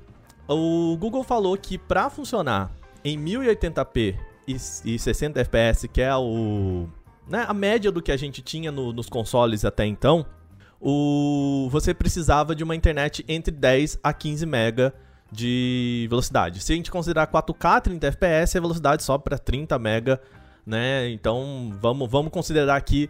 O 0.46 0.98
Google 0.98 1.24
falou 1.24 1.58
que 1.58 1.78
para 1.78 2.10
funcionar 2.10 2.70
em 3.02 3.18
1080p 3.18 4.18
e, 4.46 4.58
e 4.84 5.00
60 5.00 5.40
fps, 5.46 5.88
que 5.88 6.02
é 6.02 6.14
o, 6.18 6.90
né, 7.30 7.46
a 7.48 7.54
média 7.54 7.94
do 7.94 8.02
que 8.02 8.12
a 8.12 8.18
gente 8.18 8.42
tinha 8.42 8.74
no, 8.74 8.92
nos 8.92 9.08
consoles 9.08 9.64
até 9.64 9.86
então, 9.86 10.26
o, 10.82 11.70
você 11.72 11.94
precisava 11.94 12.54
de 12.54 12.62
uma 12.62 12.76
internet 12.76 13.24
entre 13.30 13.54
10 13.54 14.00
a 14.04 14.12
15 14.12 14.46
mega 14.46 14.94
de 15.32 16.08
velocidade. 16.10 16.62
Se 16.62 16.74
a 16.74 16.76
gente 16.76 16.92
considerar 16.92 17.28
4K 17.28 17.84
30 17.84 18.12
fps, 18.12 18.58
a 18.58 18.60
velocidade 18.60 19.02
sobe 19.02 19.24
para 19.24 19.38
30 19.38 19.80
mega 19.80 20.20
né? 20.68 21.10
Então 21.10 21.74
vamos, 21.82 22.12
vamos 22.12 22.32
considerar 22.32 22.76
aqui 22.76 23.10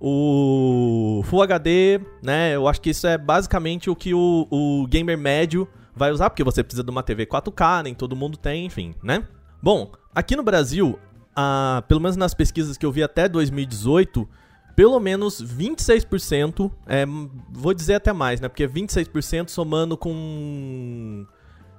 o 0.00 1.22
Full 1.24 1.42
HD, 1.42 2.00
né? 2.22 2.54
Eu 2.54 2.66
acho 2.68 2.80
que 2.80 2.90
isso 2.90 3.06
é 3.06 3.18
basicamente 3.18 3.90
o 3.90 3.96
que 3.96 4.14
o, 4.14 4.46
o 4.50 4.86
gamer 4.86 5.18
médio 5.18 5.68
vai 5.94 6.10
usar, 6.10 6.30
porque 6.30 6.44
você 6.44 6.62
precisa 6.62 6.82
de 6.82 6.90
uma 6.90 7.02
TV 7.02 7.26
4K, 7.26 7.82
nem 7.82 7.94
todo 7.94 8.16
mundo 8.16 8.38
tem, 8.38 8.64
enfim, 8.64 8.94
né? 9.02 9.26
Bom, 9.62 9.92
aqui 10.14 10.34
no 10.34 10.42
Brasil, 10.42 10.98
a, 11.36 11.84
pelo 11.86 12.00
menos 12.00 12.16
nas 12.16 12.34
pesquisas 12.34 12.78
que 12.78 12.86
eu 12.86 12.92
vi 12.92 13.02
até 13.02 13.28
2018, 13.28 14.28
pelo 14.74 14.98
menos 14.98 15.42
26%, 15.42 16.70
é, 16.86 17.04
vou 17.50 17.74
dizer 17.74 17.94
até 17.94 18.12
mais, 18.12 18.40
né? 18.40 18.48
Porque 18.48 18.66
26% 18.66 19.48
somando 19.48 19.96
com 19.96 21.26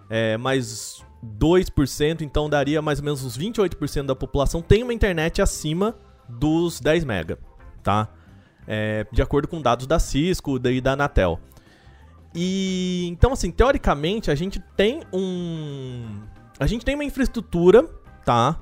é, 0.09 0.38
mais 0.38 1.03
2%, 1.23 2.21
então 2.21 2.49
daria 2.49 2.81
mais 2.81 2.99
ou 2.99 3.05
menos 3.05 3.23
uns 3.23 3.38
28% 3.38 4.05
da 4.05 4.15
população 4.15 4.62
tem 4.62 4.83
uma 4.83 4.93
internet 4.93 5.41
acima 5.41 5.95
dos 6.27 6.79
10 6.79 7.05
mega, 7.05 7.39
tá? 7.81 8.09
É, 8.67 9.05
de 9.12 9.21
acordo 9.21 9.47
com 9.47 9.62
dados 9.62 9.88
da 9.88 9.99
Cisco 9.99 10.59
e 10.67 10.81
da 10.81 10.93
Anatel. 10.93 11.39
E 12.36 13.07
então 13.12 13.33
assim, 13.33 13.51
teoricamente 13.51 14.31
a 14.31 14.36
gente 14.36 14.59
tem 14.75 15.01
um 15.13 16.21
a 16.59 16.67
gente 16.67 16.83
tem 16.86 16.95
uma 16.95 17.03
infraestrutura, 17.03 17.88
tá? 18.25 18.59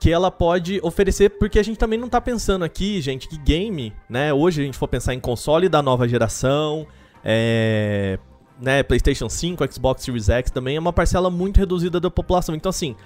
Que 0.00 0.10
ela 0.10 0.30
pode 0.30 0.80
oferecer, 0.82 1.30
porque 1.30 1.58
a 1.58 1.62
gente 1.62 1.78
também 1.78 1.98
não 1.98 2.08
tá 2.08 2.20
pensando 2.20 2.64
aqui, 2.64 3.00
gente, 3.00 3.28
que 3.28 3.36
game, 3.36 3.92
né? 4.08 4.32
Hoje 4.32 4.62
a 4.62 4.64
gente 4.64 4.78
for 4.78 4.88
pensar 4.88 5.14
em 5.14 5.20
console 5.20 5.68
da 5.68 5.82
nova 5.82 6.08
geração, 6.08 6.86
é, 7.24 8.18
né, 8.60 8.82
PlayStation 8.82 9.28
5, 9.28 9.72
Xbox 9.72 10.02
Series 10.02 10.28
X 10.28 10.50
também 10.50 10.76
é 10.76 10.80
uma 10.80 10.92
parcela 10.92 11.30
muito 11.30 11.58
reduzida 11.58 12.00
da 12.00 12.10
população. 12.10 12.54
Então 12.54 12.70
assim, 12.70 12.96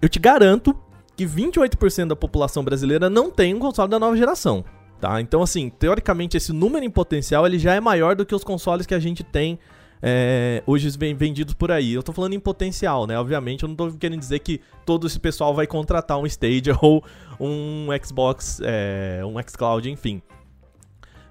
eu 0.00 0.08
te 0.08 0.18
garanto 0.18 0.76
que 1.16 1.26
28% 1.26 2.08
da 2.08 2.16
população 2.16 2.64
brasileira 2.64 3.10
não 3.10 3.30
tem 3.30 3.54
um 3.54 3.58
console 3.58 3.90
da 3.90 3.98
nova 3.98 4.16
geração. 4.16 4.64
Tá? 5.00 5.20
Então, 5.20 5.42
assim, 5.42 5.68
teoricamente, 5.68 6.36
esse 6.36 6.52
número 6.52 6.84
em 6.84 6.90
potencial 6.90 7.44
ele 7.44 7.58
já 7.58 7.74
é 7.74 7.80
maior 7.80 8.14
do 8.14 8.24
que 8.24 8.34
os 8.34 8.44
consoles 8.44 8.86
que 8.86 8.94
a 8.94 9.00
gente 9.00 9.24
tem 9.24 9.58
é, 10.00 10.62
hoje 10.66 10.88
vendidos 11.16 11.54
por 11.54 11.72
aí. 11.72 11.92
Eu 11.92 12.02
tô 12.02 12.12
falando 12.12 12.34
em 12.34 12.40
potencial, 12.40 13.06
né? 13.06 13.18
Obviamente, 13.18 13.64
eu 13.64 13.68
não 13.68 13.76
tô 13.76 13.90
querendo 13.92 14.20
dizer 14.20 14.38
que 14.38 14.60
todo 14.86 15.06
esse 15.06 15.18
pessoal 15.18 15.54
vai 15.54 15.66
contratar 15.66 16.18
um 16.18 16.26
Stadia 16.26 16.76
ou 16.82 17.02
um 17.40 17.88
Xbox, 18.04 18.60
é, 18.62 19.22
um 19.24 19.34
xCloud, 19.42 19.90
enfim. 19.90 20.22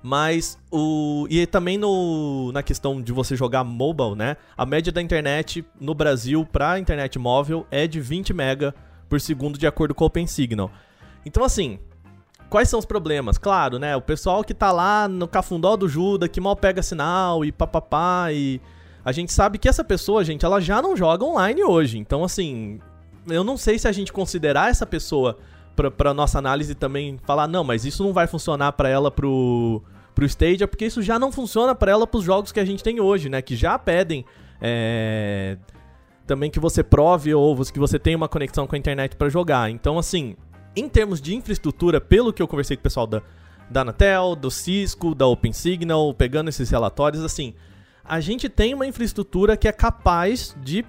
Mas 0.04 0.58
o. 0.72 1.28
E 1.30 1.46
também 1.46 1.78
no, 1.78 2.52
na 2.52 2.64
questão 2.64 3.02
de 3.02 3.12
você 3.12 3.36
jogar 3.36 3.64
mobile, 3.64 4.16
né? 4.16 4.36
A 4.58 4.66
média 4.66 4.92
da 4.92 5.02
internet 5.02 5.64
no 5.80 5.94
Brasil 5.94 6.46
para 6.46 6.80
internet 6.80 7.20
móvel 7.20 7.68
é 7.70 7.86
de 7.86 8.00
20 8.00 8.34
mega 8.34 8.74
por 9.08 9.22
segundo, 9.22 9.60
de 9.60 9.68
acordo 9.68 9.94
com 9.94 10.04
o 10.04 10.08
OpenSignal. 10.08 10.72
Então, 11.26 11.44
assim, 11.44 11.78
Quais 12.52 12.68
são 12.68 12.80
os 12.80 12.86
problemas? 12.86 13.38
Claro, 13.38 13.80
né? 13.80 13.96
O 13.96 14.02
pessoal 14.02 14.44
que 14.44 14.54
tá 14.54 14.74
lá 14.74 15.08
no 15.08 15.26
cafundó 15.26 15.78
do 15.78 15.88
Juda, 15.88 16.28
que 16.28 16.42
mal 16.42 16.54
pega 16.54 16.84
sinal 16.84 17.46
e 17.46 17.52
papapá 17.52 18.28
e. 18.34 18.60
A 19.06 19.14
gente 19.14 19.32
sabe 19.32 19.58
que 19.58 19.70
essa 19.70 19.86
pessoa, 19.86 20.22
gente, 20.22 20.44
ela 20.44 20.60
já 20.60 20.82
não 20.82 20.94
joga 20.94 21.24
online 21.24 21.64
hoje. 21.64 21.98
Então, 21.98 22.26
assim, 22.26 22.82
eu 23.30 23.42
não 23.42 23.56
sei 23.56 23.80
se 23.80 23.88
a 23.88 23.92
gente 23.94 24.12
considerar 24.12 24.70
essa 24.70 24.86
pessoa 24.86 25.38
pra 25.76 26.14
nossa 26.14 26.38
análise 26.38 26.76
também 26.76 27.18
falar, 27.24 27.48
não, 27.48 27.64
mas 27.64 27.86
isso 27.86 28.04
não 28.04 28.14
vai 28.14 28.28
funcionar 28.28 28.74
para 28.74 28.90
ela 28.90 29.10
pro, 29.10 29.82
pro 30.14 30.26
Stadia, 30.26 30.68
porque 30.68 30.86
isso 30.86 31.02
já 31.02 31.18
não 31.18 31.32
funciona 31.32 31.74
para 31.74 31.92
ela 31.92 32.06
pros 32.06 32.24
jogos 32.24 32.52
que 32.52 32.60
a 32.60 32.66
gente 32.66 32.84
tem 32.84 33.00
hoje, 33.00 33.30
né? 33.30 33.42
Que 33.42 33.56
já 33.56 33.80
pedem. 33.80 34.26
É, 34.62 35.58
também 36.28 36.52
que 36.52 36.60
você 36.60 36.84
prove 36.84 37.34
ou 37.34 37.56
que 37.66 37.80
você 37.80 38.00
tenha 38.00 38.16
uma 38.16 38.30
conexão 38.30 38.68
com 38.68 38.76
a 38.76 38.78
internet 38.78 39.16
para 39.16 39.28
jogar. 39.28 39.70
Então, 39.70 39.98
assim, 39.98 40.36
em 40.76 40.88
termos 40.88 41.22
de 41.22 41.36
infraestrutura, 41.36 42.00
pelo 42.00 42.32
que 42.32 42.42
eu 42.42 42.48
conversei 42.48 42.78
com 42.78 42.82
o 42.82 42.84
pessoal 42.84 43.08
da, 43.08 43.22
da 43.70 43.82
Anatel, 43.82 44.36
do 44.36 44.50
Cisco, 44.50 45.14
da 45.14 45.26
OpenSignal, 45.26 46.14
pegando 46.14 46.50
esses 46.50 46.70
relatórios, 46.70 47.24
assim, 47.24 47.54
a 48.04 48.20
gente 48.20 48.48
tem 48.48 48.74
uma 48.74 48.86
infraestrutura 48.86 49.58
que 49.58 49.68
é 49.68 49.72
capaz 49.72 50.56
de 50.62 50.86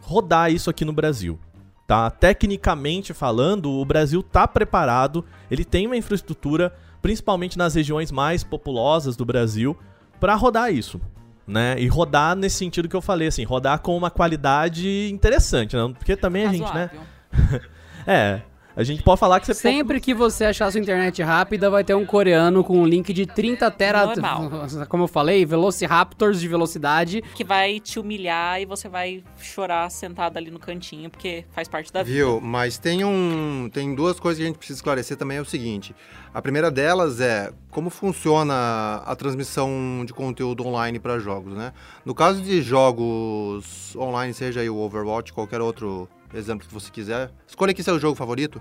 rodar 0.00 0.52
isso 0.52 0.70
aqui 0.70 0.84
no 0.84 0.92
Brasil. 0.92 1.38
Tá? 1.86 2.10
Tecnicamente 2.10 3.12
falando, 3.12 3.70
o 3.70 3.84
Brasil 3.84 4.20
está 4.20 4.48
preparado, 4.48 5.24
ele 5.50 5.64
tem 5.64 5.86
uma 5.86 5.96
infraestrutura, 5.96 6.74
principalmente 7.02 7.58
nas 7.58 7.74
regiões 7.74 8.10
mais 8.10 8.42
populosas 8.42 9.16
do 9.16 9.24
Brasil, 9.24 9.76
para 10.18 10.34
rodar 10.34 10.72
isso. 10.72 11.00
Né? 11.46 11.78
E 11.78 11.86
rodar 11.86 12.34
nesse 12.34 12.56
sentido 12.56 12.88
que 12.88 12.96
eu 12.96 13.02
falei, 13.02 13.28
assim, 13.28 13.44
rodar 13.44 13.80
com 13.80 13.94
uma 13.94 14.10
qualidade 14.10 15.10
interessante, 15.12 15.76
né? 15.76 15.92
Porque 15.98 16.16
também 16.16 16.46
a 16.46 16.52
gente, 16.52 16.72
né? 16.72 16.90
é, 18.06 18.40
a 18.76 18.82
gente 18.82 19.02
pode 19.02 19.20
falar 19.20 19.40
que 19.40 19.46
você 19.46 19.54
Sempre 19.54 19.94
pode... 19.94 20.00
que 20.00 20.14
você 20.14 20.46
achar 20.46 20.70
sua 20.70 20.80
internet 20.80 21.22
rápida, 21.22 21.70
vai 21.70 21.84
ter 21.84 21.94
um 21.94 22.04
coreano 22.04 22.64
com 22.64 22.80
um 22.80 22.86
link 22.86 23.12
de 23.12 23.24
30 23.24 23.70
tera. 23.70 24.12
Como 24.88 25.04
eu 25.04 25.08
falei, 25.08 25.46
Velociraptors 25.46 26.40
de 26.40 26.48
velocidade. 26.48 27.22
Que 27.34 27.44
vai 27.44 27.78
te 27.78 27.98
humilhar 28.00 28.60
e 28.60 28.66
você 28.66 28.88
vai 28.88 29.22
chorar 29.40 29.88
sentado 29.90 30.36
ali 30.36 30.50
no 30.50 30.58
cantinho, 30.58 31.08
porque 31.08 31.44
faz 31.52 31.68
parte 31.68 31.92
da 31.92 32.02
vida. 32.02 32.16
Viu? 32.16 32.40
Mas 32.40 32.76
tem 32.76 33.04
um. 33.04 33.70
Tem 33.72 33.94
duas 33.94 34.18
coisas 34.18 34.38
que 34.38 34.44
a 34.44 34.46
gente 34.46 34.58
precisa 34.58 34.78
esclarecer 34.78 35.16
também. 35.16 35.38
É 35.38 35.40
o 35.40 35.44
seguinte: 35.44 35.94
a 36.32 36.42
primeira 36.42 36.70
delas 36.70 37.20
é 37.20 37.52
como 37.70 37.90
funciona 37.90 39.02
a 39.06 39.14
transmissão 39.14 40.04
de 40.04 40.12
conteúdo 40.12 40.66
online 40.66 40.98
para 40.98 41.18
jogos, 41.18 41.54
né? 41.54 41.72
No 42.04 42.14
caso 42.14 42.42
de 42.42 42.60
jogos 42.60 43.94
online, 43.96 44.34
seja 44.34 44.60
aí 44.60 44.68
o 44.68 44.76
Overwatch, 44.76 45.32
qualquer 45.32 45.60
outro 45.60 46.08
exemplo 46.34 46.66
que 46.66 46.74
você 46.74 46.90
quiser. 46.90 47.30
Escolha 47.46 47.70
aqui 47.70 47.82
seu 47.82 47.98
jogo 47.98 48.14
favorito. 48.14 48.60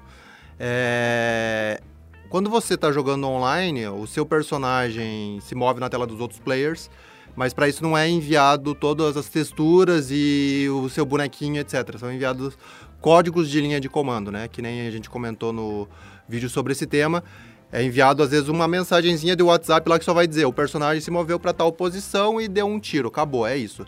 É... 0.59 1.81
Quando 2.29 2.49
você 2.49 2.73
está 2.73 2.91
jogando 2.91 3.27
online, 3.27 3.87
o 3.87 4.07
seu 4.07 4.25
personagem 4.25 5.39
se 5.41 5.53
move 5.53 5.79
na 5.79 5.87
tela 5.89 6.07
dos 6.07 6.19
outros 6.19 6.39
players, 6.39 6.89
mas 7.35 7.53
para 7.53 7.67
isso 7.67 7.83
não 7.83 7.97
é 7.97 8.09
enviado 8.09 8.73
todas 8.73 9.15
as 9.15 9.27
texturas 9.29 10.07
e 10.09 10.67
o 10.69 10.89
seu 10.89 11.05
bonequinho, 11.05 11.61
etc. 11.61 11.97
São 11.99 12.11
enviados 12.11 12.57
códigos 12.99 13.49
de 13.49 13.61
linha 13.61 13.79
de 13.79 13.87
comando, 13.87 14.31
né? 14.31 14.47
Que 14.47 14.61
nem 14.61 14.87
a 14.87 14.91
gente 14.91 15.09
comentou 15.09 15.53
no 15.53 15.87
vídeo 16.27 16.49
sobre 16.49 16.73
esse 16.73 16.87
tema. 16.87 17.23
É 17.71 17.83
enviado 17.83 18.23
às 18.23 18.31
vezes 18.31 18.49
uma 18.49 18.67
mensagenzinha 18.67 19.35
de 19.35 19.43
WhatsApp 19.43 19.87
lá 19.89 19.99
que 19.99 20.05
só 20.05 20.13
vai 20.13 20.27
dizer 20.27 20.45
o 20.45 20.53
personagem 20.53 21.01
se 21.01 21.11
moveu 21.11 21.39
para 21.39 21.53
tal 21.53 21.71
posição 21.71 22.39
e 22.39 22.47
deu 22.47 22.65
um 22.65 22.79
tiro, 22.79 23.07
acabou, 23.09 23.45
é 23.45 23.57
isso. 23.57 23.85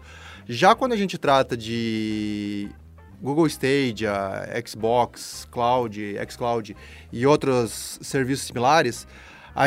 Já 0.48 0.76
quando 0.76 0.94
a 0.94 0.98
gente 0.98 1.18
trata 1.18 1.56
de 1.56 2.70
Google 3.26 3.48
Stadia, 3.48 4.14
Xbox, 4.66 5.48
Cloud, 5.52 6.16
xCloud 6.30 6.78
e 7.12 7.26
outros 7.26 7.98
serviços 8.04 8.46
similares, 8.46 9.08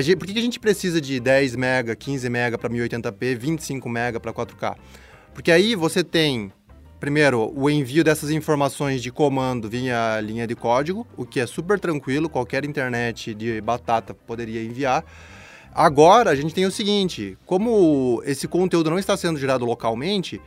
gente, 0.00 0.16
por 0.16 0.28
que 0.28 0.38
a 0.38 0.42
gente 0.42 0.60
precisa 0.60 1.00
de 1.00 1.18
10 1.18 1.56
MB, 1.56 1.96
15 1.98 2.28
MB 2.28 2.56
para 2.56 2.70
1080p, 2.70 3.36
25 3.36 3.88
MB 3.88 4.20
para 4.20 4.32
4K? 4.32 4.76
Porque 5.34 5.50
aí 5.50 5.74
você 5.74 6.04
tem, 6.04 6.52
primeiro, 7.00 7.52
o 7.52 7.68
envio 7.68 8.04
dessas 8.04 8.30
informações 8.30 9.02
de 9.02 9.10
comando 9.10 9.68
via 9.68 10.20
linha 10.20 10.46
de 10.46 10.54
código, 10.54 11.04
o 11.16 11.26
que 11.26 11.40
é 11.40 11.46
super 11.46 11.80
tranquilo, 11.80 12.28
qualquer 12.28 12.64
internet 12.64 13.34
de 13.34 13.60
batata 13.60 14.14
poderia 14.14 14.62
enviar. 14.62 15.04
Agora 15.74 16.30
a 16.30 16.34
gente 16.36 16.54
tem 16.54 16.64
o 16.64 16.70
seguinte: 16.70 17.36
como 17.44 18.22
esse 18.24 18.46
conteúdo 18.46 18.88
não 18.90 18.98
está 18.98 19.16
sendo 19.16 19.38
gerado 19.38 19.64
localmente, 19.64 20.40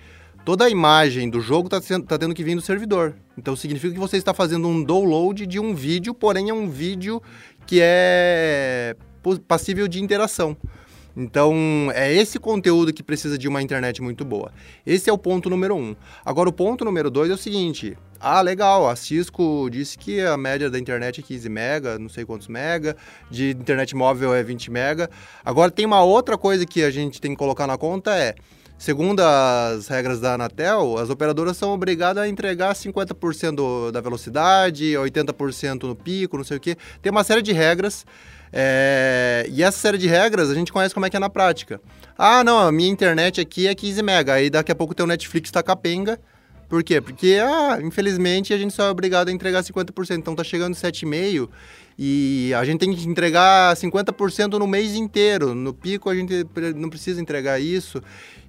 toda 0.43 0.65
a 0.65 0.69
imagem 0.69 1.29
do 1.29 1.39
jogo 1.41 1.67
está 1.67 1.99
tá 2.01 2.17
tendo 2.17 2.33
que 2.33 2.43
vir 2.43 2.55
do 2.55 2.61
servidor. 2.61 3.15
Então 3.37 3.55
significa 3.55 3.93
que 3.93 3.99
você 3.99 4.17
está 4.17 4.33
fazendo 4.33 4.67
um 4.67 4.83
download 4.83 5.45
de 5.45 5.59
um 5.59 5.73
vídeo, 5.73 6.13
porém 6.13 6.49
é 6.49 6.53
um 6.53 6.69
vídeo 6.69 7.21
que 7.65 7.79
é 7.81 8.95
passível 9.47 9.87
de 9.87 10.01
interação. 10.01 10.57
Então, 11.15 11.91
é 11.93 12.13
esse 12.13 12.39
conteúdo 12.39 12.93
que 12.93 13.03
precisa 13.03 13.37
de 13.37 13.47
uma 13.47 13.61
internet 13.61 14.01
muito 14.01 14.23
boa. 14.23 14.51
Esse 14.85 15.09
é 15.09 15.13
o 15.13 15.17
ponto 15.17 15.49
número 15.49 15.75
um. 15.75 15.93
Agora, 16.23 16.47
o 16.47 16.53
ponto 16.53 16.85
número 16.85 17.09
dois 17.09 17.29
é 17.29 17.33
o 17.33 17.37
seguinte. 17.37 17.97
Ah, 18.17 18.39
legal, 18.39 18.87
a 18.87 18.95
Cisco 18.95 19.67
disse 19.69 19.97
que 19.97 20.21
a 20.21 20.37
média 20.37 20.69
da 20.69 20.79
internet 20.79 21.19
é 21.19 21.23
15 21.23 21.49
mega, 21.49 21.99
não 21.99 22.07
sei 22.07 22.23
quantos 22.23 22.47
mega, 22.47 22.95
de 23.29 23.49
internet 23.49 23.93
móvel 23.93 24.33
é 24.33 24.41
20 24.41 24.71
mega. 24.71 25.09
Agora, 25.43 25.69
tem 25.69 25.85
uma 25.85 26.01
outra 26.01 26.37
coisa 26.37 26.65
que 26.65 26.81
a 26.81 26.89
gente 26.89 27.19
tem 27.19 27.31
que 27.31 27.37
colocar 27.37 27.67
na 27.67 27.77
conta, 27.77 28.15
é 28.15 28.35
Segundo 28.81 29.19
as 29.19 29.87
regras 29.87 30.19
da 30.19 30.33
Anatel, 30.33 30.97
as 30.97 31.11
operadoras 31.11 31.55
são 31.55 31.69
obrigadas 31.71 32.23
a 32.23 32.27
entregar 32.27 32.73
50% 32.73 33.91
da 33.91 34.01
velocidade, 34.01 34.93
80% 34.93 35.83
no 35.83 35.95
pico, 35.95 36.35
não 36.35 36.43
sei 36.43 36.57
o 36.57 36.59
quê. 36.59 36.75
Tem 36.99 37.11
uma 37.11 37.23
série 37.23 37.43
de 37.43 37.51
regras. 37.51 38.07
É... 38.51 39.45
E 39.51 39.61
essa 39.61 39.77
série 39.77 39.99
de 39.99 40.07
regras 40.07 40.49
a 40.49 40.55
gente 40.55 40.73
conhece 40.73 40.95
como 40.95 41.05
é 41.05 41.11
que 41.11 41.15
é 41.15 41.19
na 41.19 41.29
prática. 41.29 41.79
Ah, 42.17 42.43
não, 42.43 42.57
a 42.57 42.71
minha 42.71 42.89
internet 42.89 43.39
aqui 43.39 43.67
é 43.67 43.75
15 43.75 44.01
mega. 44.01 44.33
Aí 44.33 44.49
daqui 44.49 44.71
a 44.71 44.75
pouco 44.75 44.95
teu 44.95 45.05
Netflix 45.05 45.51
tá 45.51 45.61
capenga. 45.61 46.19
Por 46.67 46.83
quê? 46.83 46.99
Porque, 46.99 47.39
ah, 47.39 47.77
infelizmente, 47.83 48.51
a 48.51 48.57
gente 48.57 48.73
só 48.73 48.87
é 48.87 48.89
obrigado 48.89 49.27
a 49.27 49.31
entregar 49.31 49.61
50%. 49.61 50.17
Então 50.17 50.33
tá 50.33 50.43
chegando 50.43 50.73
7,5% 50.73 51.49
e 52.03 52.51
a 52.55 52.65
gente 52.65 52.79
tem 52.79 52.95
que 52.95 53.07
entregar 53.07 53.75
50% 53.75 54.57
no 54.57 54.65
mês 54.65 54.95
inteiro. 54.95 55.53
No 55.53 55.71
pico 55.71 56.09
a 56.09 56.15
gente 56.15 56.47
não 56.75 56.89
precisa 56.89 57.21
entregar 57.21 57.61
isso. 57.61 58.01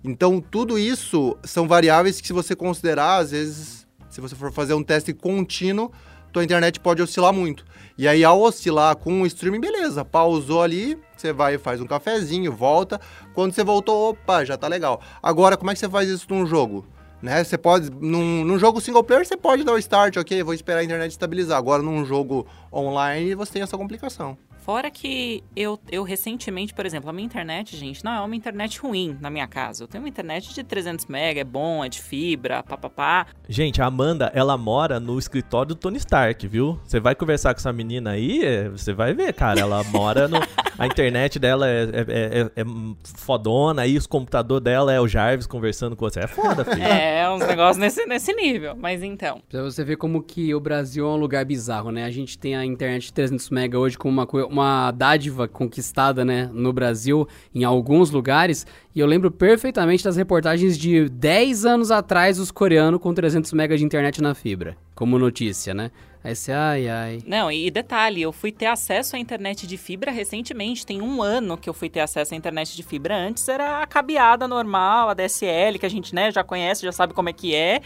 Então, 0.02 0.40
tudo 0.40 0.78
isso 0.78 1.36
são 1.44 1.68
variáveis 1.68 2.18
que, 2.18 2.26
se 2.26 2.32
você 2.32 2.56
considerar, 2.56 3.18
às 3.18 3.30
vezes, 3.30 3.86
se 4.08 4.22
você 4.22 4.34
for 4.34 4.50
fazer 4.50 4.72
um 4.72 4.82
teste 4.82 5.12
contínuo, 5.12 5.92
tua 6.32 6.42
internet 6.42 6.80
pode 6.80 7.02
oscilar 7.02 7.30
muito. 7.30 7.62
E 7.98 8.08
aí, 8.08 8.24
ao 8.24 8.40
oscilar 8.40 8.96
com 8.96 9.20
o 9.20 9.26
streaming, 9.26 9.60
beleza, 9.60 10.02
pausou 10.02 10.62
ali, 10.62 10.96
você 11.14 11.30
vai 11.30 11.58
faz 11.58 11.78
um 11.78 11.86
cafezinho, 11.86 12.50
volta. 12.50 12.98
Quando 13.34 13.52
você 13.52 13.62
voltou, 13.62 14.12
opa, 14.12 14.46
já 14.46 14.56
tá 14.56 14.66
legal. 14.66 14.98
Agora, 15.22 15.58
como 15.58 15.70
é 15.70 15.74
que 15.74 15.80
você 15.80 15.90
faz 15.90 16.08
isso 16.08 16.24
num 16.30 16.46
jogo? 16.46 16.86
Né? 17.22 17.44
Você 17.44 17.56
pode, 17.56 17.88
num, 17.90 18.44
num 18.44 18.58
jogo 18.58 18.80
single 18.80 19.04
player, 19.04 19.24
você 19.24 19.36
pode 19.36 19.62
dar 19.62 19.72
o 19.72 19.78
start, 19.78 20.16
ok, 20.16 20.42
vou 20.42 20.52
esperar 20.52 20.80
a 20.80 20.84
internet 20.84 21.12
estabilizar. 21.12 21.56
Agora, 21.56 21.82
num 21.82 22.04
jogo 22.04 22.46
online, 22.72 23.34
você 23.34 23.52
tem 23.52 23.62
essa 23.62 23.78
complicação. 23.78 24.36
Fora 24.62 24.92
que 24.92 25.42
eu, 25.56 25.76
eu 25.90 26.04
recentemente, 26.04 26.72
por 26.72 26.86
exemplo, 26.86 27.10
a 27.10 27.12
minha 27.12 27.26
internet, 27.26 27.76
gente, 27.76 28.04
não 28.04 28.12
é 28.12 28.20
uma 28.20 28.36
internet 28.36 28.78
ruim 28.78 29.18
na 29.20 29.28
minha 29.28 29.46
casa. 29.48 29.82
Eu 29.82 29.88
tenho 29.88 30.04
uma 30.04 30.08
internet 30.08 30.54
de 30.54 30.62
300 30.62 31.04
MB, 31.06 31.40
é 31.40 31.44
bom, 31.44 31.84
é 31.84 31.88
de 31.88 32.00
fibra, 32.00 32.62
papapá. 32.62 33.26
Gente, 33.48 33.82
a 33.82 33.86
Amanda, 33.86 34.30
ela 34.32 34.56
mora 34.56 35.00
no 35.00 35.18
escritório 35.18 35.70
do 35.70 35.74
Tony 35.74 35.96
Stark, 35.98 36.46
viu? 36.46 36.78
Você 36.84 37.00
vai 37.00 37.16
conversar 37.16 37.54
com 37.54 37.58
essa 37.58 37.72
menina 37.72 38.12
aí, 38.12 38.44
é, 38.44 38.68
você 38.68 38.92
vai 38.92 39.12
ver, 39.12 39.32
cara. 39.34 39.58
Ela 39.58 39.82
mora 39.82 40.28
no. 40.28 40.38
A 40.82 40.86
internet 40.88 41.38
dela 41.38 41.68
é, 41.68 41.82
é, 41.84 42.06
é, 42.08 42.60
é 42.60 42.64
fodona, 43.04 43.82
aí 43.82 43.96
os 43.96 44.04
computador 44.04 44.58
dela 44.58 44.92
é 44.92 45.00
o 45.00 45.06
Jarvis 45.06 45.46
conversando 45.46 45.94
com 45.94 46.10
você. 46.10 46.18
É 46.18 46.26
foda, 46.26 46.64
filho. 46.64 46.82
É, 46.82 47.30
uns 47.30 47.46
negócios 47.46 47.76
nesse, 47.76 48.04
nesse 48.04 48.34
nível. 48.34 48.74
Mas 48.74 49.00
então. 49.00 49.40
Pra 49.48 49.62
você 49.62 49.84
ver 49.84 49.94
como 49.94 50.20
que 50.20 50.52
o 50.52 50.58
Brasil 50.58 51.06
é 51.06 51.08
um 51.08 51.16
lugar 51.16 51.44
bizarro, 51.44 51.92
né? 51.92 52.04
A 52.04 52.10
gente 52.10 52.36
tem 52.36 52.56
a 52.56 52.64
internet 52.64 53.04
de 53.04 53.12
300 53.12 53.48
MB 53.50 53.76
hoje 53.76 53.96
como 53.96 54.12
uma, 54.12 54.28
uma 54.46 54.90
dádiva 54.90 55.46
conquistada, 55.46 56.24
né, 56.24 56.50
no 56.52 56.72
Brasil, 56.72 57.28
em 57.54 57.62
alguns 57.62 58.10
lugares. 58.10 58.66
E 58.92 58.98
eu 58.98 59.06
lembro 59.06 59.30
perfeitamente 59.30 60.02
das 60.02 60.16
reportagens 60.16 60.76
de 60.76 61.08
10 61.08 61.64
anos 61.64 61.92
atrás 61.92 62.38
dos 62.38 62.50
coreanos 62.50 63.00
com 63.00 63.14
300 63.14 63.52
MB 63.52 63.76
de 63.76 63.84
internet 63.84 64.20
na 64.20 64.34
fibra, 64.34 64.76
como 64.96 65.16
notícia, 65.16 65.72
né? 65.72 65.92
Aí 66.24 66.36
você, 66.36 66.52
ai, 66.52 66.88
ai. 66.88 67.18
Não, 67.26 67.50
e 67.50 67.68
detalhe, 67.70 68.22
eu 68.22 68.32
fui 68.32 68.52
ter 68.52 68.66
acesso 68.66 69.16
à 69.16 69.18
internet 69.18 69.66
de 69.66 69.76
fibra 69.76 70.12
recentemente. 70.12 70.86
Tem 70.86 71.02
um 71.02 71.20
ano 71.20 71.58
que 71.58 71.68
eu 71.68 71.74
fui 71.74 71.90
ter 71.90 72.00
acesso 72.00 72.32
à 72.32 72.36
internet 72.36 72.76
de 72.76 72.82
fibra. 72.84 73.16
Antes 73.16 73.48
era 73.48 73.82
a 73.82 73.86
cabeada 73.86 74.46
normal, 74.46 75.08
a 75.08 75.14
DSL, 75.14 75.78
que 75.80 75.86
a 75.86 75.90
gente 75.90 76.14
né, 76.14 76.30
já 76.30 76.44
conhece, 76.44 76.82
já 76.82 76.92
sabe 76.92 77.12
como 77.12 77.28
é 77.28 77.32
que 77.32 77.54
é. 77.54 77.80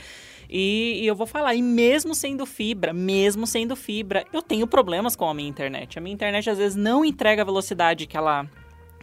E, 0.51 1.01
e, 1.03 1.07
eu 1.07 1.15
vou 1.15 1.27
falar, 1.27 1.55
e 1.55 1.63
mesmo 1.63 2.15
sendo 2.15 2.47
fibra, 2.47 2.93
mesmo 2.93 3.47
sendo 3.47 3.75
fibra, 3.75 4.25
eu 4.33 4.43
tenho 4.43 4.67
problemas 4.67 5.17
com 5.17 5.29
a 5.29 5.35
minha 5.35 5.49
internet. 5.49 5.99
A 5.99 6.03
minha 6.03 6.15
internet 6.15 6.49
às 6.49 6.59
vezes 6.59 6.77
não 6.77 7.05
entrega 7.05 7.43
a 7.43 7.45
velocidade 7.45 8.07
que 8.07 8.17
ela 8.17 8.47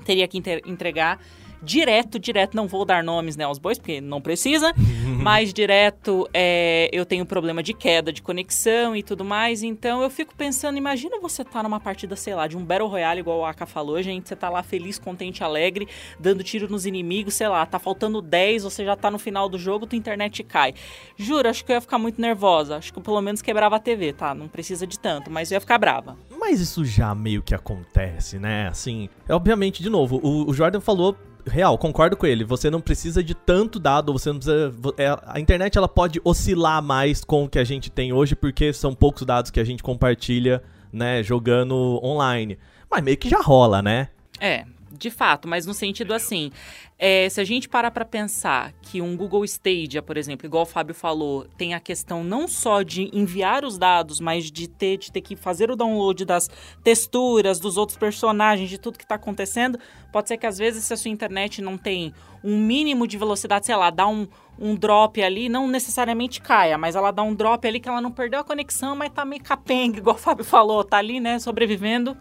teria 0.05 0.27
que 0.27 0.41
entregar 0.65 1.19
direto, 1.63 2.19
direto, 2.19 2.55
não 2.55 2.67
vou 2.67 2.85
dar 2.85 3.03
nomes 3.03 3.37
né, 3.37 3.45
aos 3.45 3.57
bois, 3.57 3.77
porque 3.77 4.01
não 4.01 4.21
precisa, 4.21 4.73
mas 5.21 5.53
direto 5.53 6.27
é, 6.33 6.89
eu 6.91 7.05
tenho 7.05 7.25
problema 7.25 7.63
de 7.63 7.73
queda 7.73 8.11
de 8.11 8.21
conexão 8.21 8.95
e 8.95 9.01
tudo 9.01 9.23
mais, 9.23 9.63
então 9.63 10.03
eu 10.03 10.09
fico 10.09 10.35
pensando, 10.35 10.77
imagina 10.77 11.19
você 11.19 11.43
tá 11.43 11.63
numa 11.63 11.79
partida, 11.79 12.15
sei 12.15 12.35
lá, 12.35 12.47
de 12.47 12.57
um 12.57 12.63
Battle 12.63 12.89
Royale, 12.89 13.21
igual 13.21 13.39
o 13.39 13.45
Aka 13.45 13.65
falou, 13.65 14.01
gente, 14.01 14.27
você 14.27 14.35
tá 14.35 14.49
lá 14.49 14.61
feliz, 14.61 14.99
contente, 14.99 15.43
alegre, 15.43 15.87
dando 16.19 16.43
tiro 16.43 16.69
nos 16.69 16.85
inimigos, 16.85 17.35
sei 17.35 17.47
lá, 17.47 17.65
tá 17.65 17.79
faltando 17.79 18.21
10, 18.21 18.63
você 18.63 18.83
já 18.83 18.95
tá 18.95 19.09
no 19.09 19.17
final 19.17 19.47
do 19.47 19.57
jogo, 19.57 19.87
tua 19.87 19.97
internet 19.97 20.43
cai. 20.43 20.73
Juro, 21.17 21.47
acho 21.47 21.63
que 21.63 21.71
eu 21.71 21.75
ia 21.75 21.81
ficar 21.81 21.97
muito 21.97 22.19
nervosa, 22.19 22.77
acho 22.77 22.91
que 22.91 22.99
eu 22.99 23.03
pelo 23.03 23.21
menos 23.21 23.41
quebrava 23.41 23.77
a 23.77 23.79
TV, 23.79 24.13
tá? 24.13 24.35
Não 24.35 24.47
precisa 24.47 24.85
de 24.85 24.99
tanto, 24.99 25.31
mas 25.31 25.51
eu 25.51 25.55
ia 25.55 25.61
ficar 25.61 25.77
brava. 25.77 26.17
Mas 26.39 26.59
isso 26.59 26.83
já 26.83 27.15
meio 27.15 27.41
que 27.41 27.55
acontece, 27.55 28.37
né? 28.37 28.67
Assim, 28.67 29.09
obviamente, 29.29 29.81
de 29.81 29.89
novo, 29.89 30.19
o, 30.21 30.49
o 30.49 30.53
Jordan 30.53 30.81
falou 30.81 31.15
real, 31.45 31.77
concordo 31.77 32.15
com 32.15 32.25
ele. 32.25 32.43
Você 32.43 32.69
não 32.69 32.81
precisa 32.81 33.23
de 33.23 33.33
tanto 33.33 33.79
dado, 33.79 34.13
você 34.13 34.31
não 34.31 34.39
precisa. 34.39 34.73
É, 34.97 35.17
a 35.25 35.39
internet 35.39 35.77
ela 35.77 35.87
pode 35.87 36.21
oscilar 36.23 36.81
mais 36.81 37.23
com 37.23 37.45
o 37.45 37.49
que 37.49 37.59
a 37.59 37.63
gente 37.63 37.89
tem 37.89 38.13
hoje, 38.13 38.35
porque 38.35 38.73
são 38.73 38.93
poucos 38.93 39.25
dados 39.25 39.51
que 39.51 39.59
a 39.59 39.63
gente 39.63 39.83
compartilha, 39.83 40.63
né, 40.91 41.23
jogando 41.23 41.99
online. 42.03 42.57
Mas 42.89 43.03
meio 43.03 43.17
que 43.17 43.29
já 43.29 43.39
rola, 43.39 43.81
né? 43.81 44.09
É, 44.39 44.65
de 44.91 45.09
fato, 45.09 45.47
mas 45.47 45.65
no 45.65 45.73
sentido 45.73 46.13
assim, 46.13 46.51
é, 46.97 47.27
se 47.27 47.41
a 47.41 47.43
gente 47.43 47.67
parar 47.67 47.91
para 47.91 48.05
pensar 48.05 48.71
que 48.81 49.01
um 49.01 49.17
Google 49.17 49.43
Stadia, 49.43 50.01
por 50.01 50.15
exemplo, 50.15 50.45
igual 50.45 50.63
o 50.63 50.65
Fábio 50.65 50.93
falou, 50.93 51.45
tem 51.57 51.73
a 51.73 51.79
questão 51.79 52.23
não 52.23 52.47
só 52.47 52.81
de 52.81 53.09
enviar 53.11 53.65
os 53.65 53.77
dados, 53.77 54.19
mas 54.19 54.51
de 54.51 54.67
ter, 54.67 54.97
de 54.97 55.11
ter 55.11 55.21
que 55.21 55.35
fazer 55.35 55.71
o 55.71 55.75
download 55.75 56.23
das 56.23 56.49
texturas, 56.83 57.59
dos 57.59 57.77
outros 57.77 57.97
personagens, 57.97 58.69
de 58.69 58.77
tudo 58.77 58.97
que 58.97 59.03
está 59.03 59.15
acontecendo, 59.15 59.79
pode 60.11 60.27
ser 60.27 60.37
que 60.37 60.45
às 60.45 60.57
vezes 60.57 60.83
se 60.83 60.93
a 60.93 60.97
sua 60.97 61.11
internet 61.11 61.61
não 61.61 61.77
tem 61.77 62.13
um 62.43 62.57
mínimo 62.57 63.07
de 63.07 63.17
velocidade, 63.17 63.65
sei 63.65 63.75
lá, 63.75 63.89
dá 63.89 64.07
um, 64.07 64.27
um 64.59 64.75
drop 64.75 65.21
ali, 65.21 65.49
não 65.49 65.67
necessariamente 65.67 66.41
caia, 66.41 66.77
mas 66.77 66.95
ela 66.95 67.11
dá 67.11 67.23
um 67.23 67.33
drop 67.33 67.67
ali 67.67 67.79
que 67.79 67.89
ela 67.89 68.01
não 68.01 68.11
perdeu 68.11 68.39
a 68.39 68.43
conexão, 68.43 68.95
mas 68.95 69.11
tá 69.11 69.25
meio 69.25 69.41
capenga, 69.41 69.97
igual 69.97 70.15
o 70.15 70.19
Fábio 70.19 70.45
falou, 70.45 70.83
tá 70.83 70.97
ali, 70.97 71.19
né, 71.19 71.39
sobrevivendo 71.39 72.15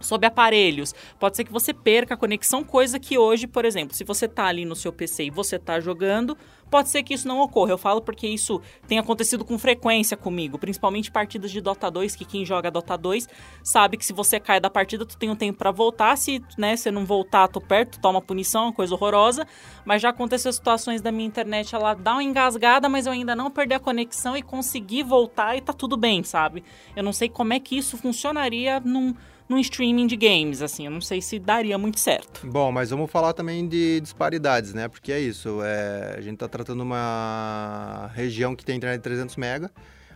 sobre 0.00 0.26
aparelhos. 0.26 0.94
Pode 1.18 1.36
ser 1.36 1.44
que 1.44 1.52
você 1.52 1.72
perca 1.72 2.14
a 2.14 2.16
conexão, 2.16 2.62
coisa 2.64 2.98
que 2.98 3.18
hoje, 3.18 3.46
por 3.46 3.64
exemplo, 3.64 3.94
se 3.94 4.04
você 4.04 4.26
está 4.26 4.46
ali 4.46 4.64
no 4.64 4.76
seu 4.76 4.92
PC 4.92 5.24
e 5.24 5.30
você 5.30 5.56
está 5.56 5.80
jogando, 5.80 6.36
pode 6.70 6.88
ser 6.88 7.02
que 7.02 7.14
isso 7.14 7.28
não 7.28 7.40
ocorra. 7.40 7.72
Eu 7.72 7.78
falo 7.78 8.00
porque 8.00 8.26
isso 8.26 8.60
tem 8.86 8.98
acontecido 8.98 9.44
com 9.44 9.58
frequência 9.58 10.16
comigo, 10.16 10.58
principalmente 10.58 11.10
partidas 11.10 11.50
de 11.50 11.60
Dota 11.60 11.90
2, 11.90 12.16
que 12.16 12.24
quem 12.24 12.44
joga 12.44 12.70
Dota 12.70 12.96
2 12.96 13.28
sabe 13.62 13.96
que 13.96 14.04
se 14.04 14.12
você 14.12 14.38
cai 14.40 14.60
da 14.60 14.70
partida, 14.70 15.06
tu 15.06 15.16
tem 15.16 15.30
um 15.30 15.36
tempo 15.36 15.58
para 15.58 15.70
voltar, 15.70 16.16
se, 16.16 16.42
né, 16.58 16.76
você 16.76 16.90
não 16.90 17.04
voltar, 17.04 17.48
tu 17.48 17.60
perto, 17.60 18.00
toma 18.00 18.20
punição, 18.20 18.72
coisa 18.72 18.94
horrorosa, 18.94 19.46
mas 19.84 20.02
já 20.02 20.10
aconteceu 20.10 20.52
situações 20.52 21.00
da 21.00 21.12
minha 21.12 21.26
internet, 21.26 21.74
ela 21.74 21.94
dá 21.94 22.12
uma 22.12 22.22
engasgada, 22.22 22.88
mas 22.88 23.06
eu 23.06 23.12
ainda 23.12 23.34
não 23.34 23.50
perdi 23.50 23.74
a 23.74 23.80
conexão 23.80 24.36
e 24.36 24.42
consegui 24.42 25.02
voltar 25.02 25.56
e 25.56 25.60
tá 25.60 25.72
tudo 25.72 25.96
bem, 25.96 26.22
sabe? 26.22 26.64
Eu 26.94 27.02
não 27.02 27.12
sei 27.12 27.28
como 27.28 27.52
é 27.52 27.60
que 27.60 27.76
isso 27.76 27.96
funcionaria 27.96 28.80
num 28.80 29.14
num 29.48 29.58
streaming 29.58 30.06
de 30.06 30.16
games, 30.16 30.62
assim. 30.62 30.86
Eu 30.86 30.90
não 30.90 31.00
sei 31.00 31.20
se 31.20 31.38
daria 31.38 31.78
muito 31.78 32.00
certo. 32.00 32.46
Bom, 32.46 32.72
mas 32.72 32.90
vamos 32.90 33.10
falar 33.10 33.32
também 33.32 33.66
de 33.66 34.00
disparidades, 34.00 34.74
né? 34.74 34.88
Porque 34.88 35.12
é 35.12 35.20
isso, 35.20 35.60
é, 35.62 36.14
a 36.16 36.20
gente 36.20 36.34
está 36.34 36.48
tratando 36.48 36.82
uma 36.82 38.10
região 38.14 38.54
que 38.54 38.64
tem 38.64 38.76
internet 38.76 38.98
de 38.98 39.04
300 39.04 39.36
mega, 39.36 39.70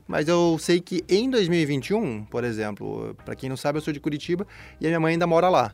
mas 0.07 0.28
eu 0.28 0.57
sei 0.59 0.81
que 0.81 1.05
em 1.09 1.31
2021, 1.31 2.24
por 2.24 2.45
exemplo, 2.45 3.16
para 3.24 3.35
quem 3.35 3.49
não 3.49 3.57
sabe, 3.57 3.78
eu 3.78 3.83
sou 3.83 3.93
de 3.93 4.01
Curitiba 4.01 4.47
e 4.81 4.87
a 4.87 4.89
minha 4.89 5.01
mãe 5.01 5.12
ainda 5.12 5.26
mora 5.26 5.49
lá. 5.49 5.72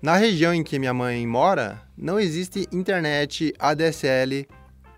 Na 0.00 0.16
região 0.16 0.54
em 0.54 0.62
que 0.62 0.78
minha 0.78 0.94
mãe 0.94 1.26
mora, 1.26 1.82
não 1.96 2.20
existe 2.20 2.68
internet 2.70 3.52
ADSL 3.58 4.46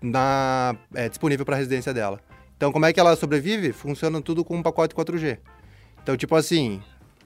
na, 0.01 0.75
é, 0.93 1.09
disponível 1.09 1.45
para 1.45 1.55
a 1.55 1.57
residência 1.57 1.93
dela. 1.93 2.19
Então, 2.55 2.71
como 2.71 2.85
é 2.85 2.93
que 2.93 2.99
ela 2.99 3.15
sobrevive? 3.15 3.71
Funciona 3.71 4.21
tudo 4.21 4.45
com 4.45 4.57
um 4.57 4.61
pacote 4.61 4.93
4G. 4.93 5.39
Então, 6.03 6.15
tipo 6.15 6.35
assim, 6.35 6.81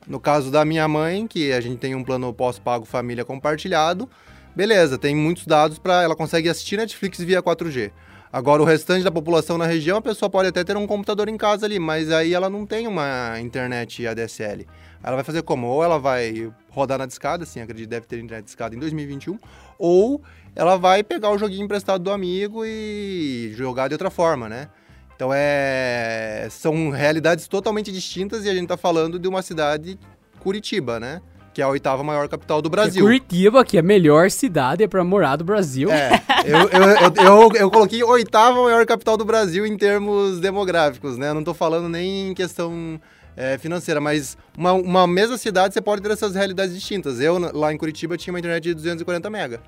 no 0.07 0.19
caso 0.19 0.51
da 0.51 0.63
minha 0.63 0.87
mãe, 0.87 1.27
que 1.27 1.51
a 1.51 1.61
gente 1.61 1.77
tem 1.77 1.95
um 1.95 2.03
plano 2.03 2.33
pós-pago 2.33 2.85
família 2.85 3.25
compartilhado, 3.25 4.09
beleza, 4.55 4.97
tem 4.97 5.15
muitos 5.15 5.45
dados 5.45 5.79
para 5.79 6.03
ela 6.03 6.15
consegue 6.15 6.49
assistir 6.49 6.77
Netflix 6.77 7.19
via 7.19 7.41
4G. 7.41 7.91
Agora, 8.31 8.61
o 8.61 8.65
restante 8.65 9.03
da 9.03 9.11
população 9.11 9.57
na 9.57 9.65
região, 9.65 9.97
a 9.97 10.01
pessoa 10.01 10.29
pode 10.29 10.49
até 10.49 10.61
ter 10.61 10.75
um 10.75 10.85
computador 10.85 11.29
em 11.29 11.37
casa 11.37 11.65
ali, 11.65 11.79
mas 11.79 12.11
aí 12.11 12.33
ela 12.33 12.49
não 12.49 12.65
tem 12.65 12.85
uma 12.85 13.39
internet 13.39 14.05
ADSL. 14.05 14.67
Ela 15.01 15.15
vai 15.15 15.23
fazer 15.23 15.41
como? 15.41 15.67
Ou 15.67 15.81
ela 15.81 15.97
vai 15.97 16.51
rodar 16.69 16.97
na 16.97 17.05
discada, 17.05 17.43
assim, 17.43 17.61
acredito 17.61 17.87
deve 17.87 18.05
ter 18.05 18.19
internet 18.19 18.43
discada 18.43 18.75
em 18.75 18.79
2021, 18.79 19.39
ou 19.79 20.21
ela 20.53 20.77
vai 20.77 21.01
pegar 21.01 21.29
o 21.31 21.37
joguinho 21.37 21.63
emprestado 21.63 22.03
do 22.03 22.11
amigo 22.11 22.65
e 22.65 23.53
jogar 23.55 23.87
de 23.87 23.93
outra 23.93 24.09
forma, 24.09 24.49
né? 24.49 24.67
Então 25.16 25.32
é 25.34 26.47
são 26.51 26.89
realidades 26.89 27.47
totalmente 27.47 27.91
distintas 27.91 28.45
e 28.45 28.49
a 28.49 28.53
gente 28.53 28.63
está 28.63 28.78
falando 28.78 29.18
de 29.18 29.28
uma 29.28 29.41
cidade 29.41 29.97
Curitiba, 30.39 30.99
né? 30.99 31.22
Que 31.53 31.61
é 31.61 31.66
a 31.66 31.70
oitava 31.70 32.03
maior 32.03 32.28
capital 32.28 32.61
do 32.61 32.70
Brasil. 32.70 33.01
É 33.01 33.03
Curitiba, 33.03 33.63
que 33.63 33.78
é 33.78 33.80
a 33.80 33.84
melhor 33.84 34.30
cidade 34.30 34.86
para 34.88 35.03
morar 35.03 35.38
do 35.38 35.43
Brasil. 35.45 35.89
É, 35.89 36.22
eu, 36.45 36.59
eu, 36.70 36.84
eu, 36.84 37.26
eu, 37.26 37.51
eu 37.55 37.72
coloquei 37.72 38.03
oitava 38.03 38.61
maior 38.61 38.86
capital 38.86 39.16
do 39.16 39.24
Brasil 39.24 39.66
em 39.66 39.78
termos 39.78 40.39
demográficos, 40.39 41.18
né? 41.18 41.30
Eu 41.30 41.34
não 41.34 41.41
estou 41.41 41.53
falando 41.53 41.88
nem 41.88 42.30
em 42.30 42.34
questão 42.34 42.99
é, 43.38 43.57
financeira, 43.57 43.99
mas 43.99 44.38
uma, 44.57 44.74
uma 44.74 45.07
mesma 45.07 45.38
cidade 45.38 45.74
você 45.74 45.82
pode 45.82 46.01
ter 46.01 46.11
essas 46.11 46.36
realidades 46.36 46.76
distintas. 46.76 47.20
Eu, 47.20 47.38
lá 47.53 47.74
em 47.74 47.78
Curitiba, 47.78 48.18
tinha 48.18 48.34
uma 48.34 48.39
internet 48.39 48.63
de 48.63 48.74
240 48.74 49.30
mega. 49.30 49.61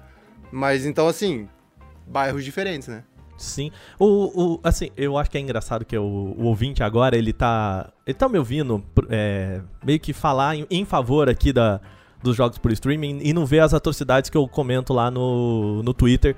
Mas 0.52 0.86
então, 0.86 1.08
assim, 1.08 1.48
bairros 2.06 2.44
diferentes, 2.44 2.88
né? 2.88 3.04
Sim. 3.38 3.72
O, 4.00 4.56
o, 4.56 4.60
assim, 4.64 4.90
eu 4.98 5.18
acho 5.18 5.30
que 5.30 5.38
é 5.38 5.42
engraçado 5.42 5.86
que 5.86 5.98
o, 5.98 6.04
o 6.04 6.46
ouvinte 6.46 6.84
agora, 6.84 7.16
ele 7.16 7.32
tá. 7.32 7.90
Ele 8.06 8.16
tá 8.16 8.28
me 8.28 8.38
ouvindo 8.38 8.84
é, 9.10 9.62
meio 9.84 10.00
que 10.00 10.12
falar 10.12 10.56
em, 10.56 10.66
em, 10.70 10.86
favor 10.86 11.30
aqui 11.30 11.54
da, 11.54 11.80
dos 12.24 12.36
jogos 12.36 12.58
por 12.58 12.72
streaming 12.72 13.20
e 13.22 13.34
não 13.34 13.46
vê 13.46 13.60
as 13.60 13.74
atrocidades 13.74 14.30
que 14.30 14.38
eu 14.38 14.48
comento 14.48 14.94
lá 14.94 15.12
no, 15.12 15.84
no 15.84 15.94
Twitter. 15.94 16.36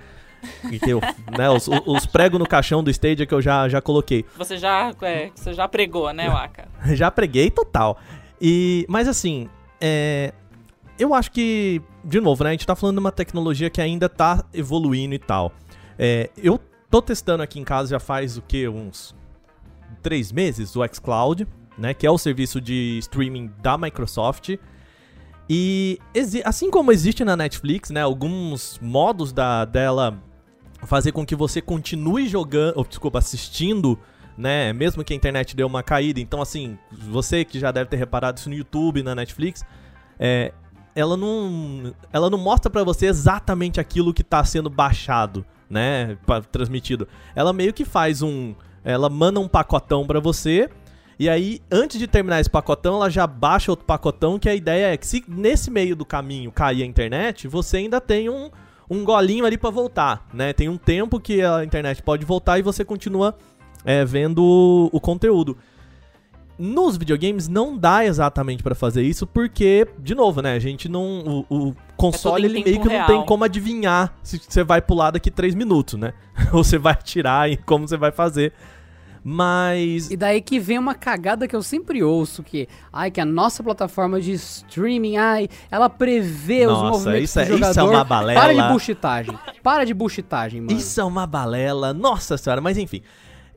Que 0.70 0.90
eu, 0.90 1.00
né, 1.38 1.50
os, 1.50 1.68
os 1.86 2.06
pregos 2.06 2.40
no 2.40 2.48
caixão 2.48 2.84
do 2.84 2.90
Stadia 2.90 3.26
que 3.26 3.34
eu 3.34 3.42
já, 3.42 3.68
já 3.70 3.82
coloquei. 3.82 4.26
Você 4.38 4.58
já, 4.58 4.94
é, 5.02 5.32
você 5.34 5.54
já 5.54 5.68
pregou, 5.68 6.12
né, 6.14 6.30
Waka? 6.30 6.68
já 6.96 7.10
preguei 7.10 7.50
total. 7.50 7.98
E, 8.42 8.86
mas 8.90 9.08
assim, 9.08 9.50
é, 9.80 10.34
eu 10.98 11.14
acho 11.14 11.32
que, 11.32 11.82
de 12.04 12.20
novo, 12.20 12.44
né, 12.44 12.50
a 12.50 12.54
gente 12.54 12.68
tá 12.68 12.76
falando 12.76 12.96
de 12.96 13.00
uma 13.00 13.12
tecnologia 13.12 13.70
que 13.70 13.82
ainda 13.82 14.10
tá 14.10 14.44
evoluindo 14.54 15.16
e 15.16 15.20
tal. 15.20 15.52
É, 15.98 16.30
eu 16.38 16.60
Tô 16.90 17.02
testando 17.02 17.44
aqui 17.44 17.60
em 17.60 17.64
casa 17.64 17.90
já 17.90 18.00
faz 18.00 18.38
o 18.38 18.42
que? 18.42 18.68
Uns 18.68 19.16
três 20.02 20.32
meses 20.32 20.76
o 20.76 20.82
xCloud. 20.88 21.48
né, 21.80 21.94
que 21.94 22.06
é 22.06 22.12
o 22.12 22.18
serviço 22.18 22.60
de 22.60 22.98
streaming 23.00 23.50
da 23.62 23.78
Microsoft. 23.78 24.58
E 25.50 25.98
assim 26.44 26.70
como 26.70 26.92
existe 26.92 27.24
na 27.24 27.36
Netflix, 27.36 27.90
né, 27.90 28.02
alguns 28.02 28.78
modos 28.82 29.32
da, 29.32 29.66
dela 29.66 30.22
fazer 30.84 31.12
com 31.12 31.26
que 31.26 31.36
você 31.36 31.62
continue 31.62 32.28
jogando, 32.28 32.78
ou, 32.78 32.84
desculpa, 32.84 33.18
assistindo, 33.18 33.98
né, 34.38 34.72
mesmo 34.74 35.04
que 35.04 35.14
a 35.14 35.16
internet 35.16 35.56
deu 35.56 35.66
uma 35.66 35.82
caída. 35.82 36.20
Então, 36.20 36.42
assim, 36.42 36.78
você 36.92 37.44
que 37.44 37.60
já 37.60 37.72
deve 37.72 37.90
ter 37.90 37.98
reparado 37.98 38.38
isso 38.38 38.50
no 38.50 38.56
YouTube, 38.56 39.02
na 39.02 39.16
Netflix, 39.16 39.64
é, 40.20 40.54
ela 40.94 41.18
não, 41.18 41.94
ela 42.12 42.30
não 42.30 42.38
mostra 42.38 42.70
pra 42.70 42.84
você 42.84 43.08
exatamente 43.08 43.80
aquilo 43.80 44.14
que 44.14 44.24
tá 44.24 44.44
sendo 44.44 44.70
baixado, 44.70 45.46
né, 45.70 46.18
transmitido. 46.52 47.08
Ela 47.36 47.54
meio 47.54 47.74
que 47.74 47.86
faz 47.86 48.22
um, 48.22 48.56
ela 48.84 49.10
manda 49.10 49.40
um 49.40 49.48
pacotão 49.48 50.06
pra 50.06 50.20
você. 50.20 50.70
E 51.18 51.28
aí, 51.30 51.62
antes 51.70 52.00
de 52.00 52.08
terminar 52.08 52.40
esse 52.40 52.50
pacotão, 52.50 52.96
ela 52.96 53.10
já 53.10 53.28
baixa 53.28 53.72
outro 53.72 53.86
pacotão, 53.86 54.40
que 54.40 54.48
a 54.48 54.56
ideia 54.56 54.94
é 54.94 54.98
que 54.98 55.06
se 55.06 55.24
nesse 55.28 55.70
meio 55.70 55.96
do 55.96 56.06
caminho 56.06 56.52
cair 56.52 56.82
a 56.82 56.86
internet, 56.86 57.48
você 57.48 57.78
ainda 57.78 58.00
tem 58.00 58.30
um, 58.30 58.50
um 58.90 59.04
golinho 59.04 59.46
ali 59.46 59.58
pra 59.58 59.70
voltar, 59.70 60.26
né? 60.34 60.54
Tem 60.54 60.70
um 60.70 60.78
tempo 60.78 61.20
que 61.20 61.42
a 61.42 61.64
internet 61.64 62.02
pode 62.02 62.26
voltar 62.26 62.58
e 62.58 62.62
você 62.62 62.86
continua 62.86 63.36
é, 63.84 64.06
vendo 64.06 64.42
o, 64.42 64.90
o 64.94 65.00
conteúdo. 65.02 65.58
Nos 66.58 66.96
videogames 66.98 67.48
não 67.48 67.78
dá 67.78 68.06
exatamente 68.06 68.64
pra 68.64 68.76
fazer 68.76 69.04
isso, 69.04 69.28
porque, 69.28 69.88
de 70.00 70.16
novo, 70.16 70.42
né? 70.42 70.54
A 70.54 70.60
gente 70.60 70.88
não. 70.90 71.46
O, 71.50 71.70
o 71.70 71.76
console 72.00 72.44
em 72.44 72.50
ele 72.50 72.64
meio 72.64 72.80
que 72.80 72.86
não 72.86 72.92
real. 72.94 73.08
tem 73.08 73.26
como 73.26 73.44
adivinhar 73.44 74.14
se 74.24 74.40
você 74.40 74.64
vai 74.64 74.82
pular 74.82 75.12
daqui 75.12 75.30
3 75.30 75.54
minutos, 75.56 76.00
né? 76.00 76.14
Ou 76.54 76.64
você 76.64 76.78
vai 76.78 76.94
atirar 76.94 77.50
e 77.50 77.58
como 77.58 77.88
você 77.88 77.98
vai 77.98 78.12
fazer. 78.12 78.54
Mas. 79.24 80.10
E 80.10 80.16
daí 80.16 80.42
que 80.42 80.60
vem 80.60 80.78
uma 80.78 80.96
cagada 80.96 81.48
que 81.48 81.56
eu 81.56 81.62
sempre 81.62 82.02
ouço, 82.02 82.42
que, 82.42 82.68
ai, 82.92 83.12
que 83.12 83.20
a 83.20 83.26
nossa 83.26 83.62
plataforma 83.62 84.20
de 84.22 84.32
streaming, 84.32 85.18
ai, 85.18 85.50
ela 85.70 85.90
prevê 85.90 86.66
os 86.66 86.72
Nossa, 86.74 86.90
movimentos 86.92 87.30
isso 87.30 87.40
é- 87.40 87.46
do 87.46 87.52
jogador. 87.52 87.72
isso 87.72 87.80
é 87.80 87.84
uma 87.84 88.04
balela. 88.04 88.40
Para 88.42 88.54
de 88.54 88.74
buchitagem. 88.74 89.40
Para 89.62 89.84
de 89.86 89.94
buchitagem, 89.94 90.62
mano. 90.62 90.78
Isso 90.78 91.02
é 91.02 91.04
uma 91.04 91.28
balela, 91.28 91.94
nossa 91.94 92.38
senhora, 92.38 92.62
mas 92.62 92.78
enfim. 92.78 93.02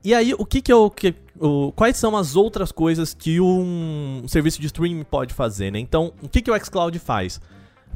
E 0.05 0.13
aí, 0.13 0.35
o 0.37 0.45
que 0.45 0.61
que 0.61 0.73
eu. 0.73 0.91
Que, 0.91 1.15
o, 1.39 1.71
quais 1.77 1.97
são 1.97 2.17
as 2.17 2.35
outras 2.35 2.73
coisas 2.73 3.15
que 3.15 3.41
um 3.41 4.25
serviço 4.27 4.61
de 4.61 4.67
streaming 4.67 5.05
pode 5.05 5.33
fazer, 5.33 5.71
né? 5.71 5.79
Então, 5.79 6.13
o 6.21 6.29
que 6.29 6.43
que 6.43 6.51
o 6.51 6.59
xCloud 6.59 6.99
faz? 6.99 7.41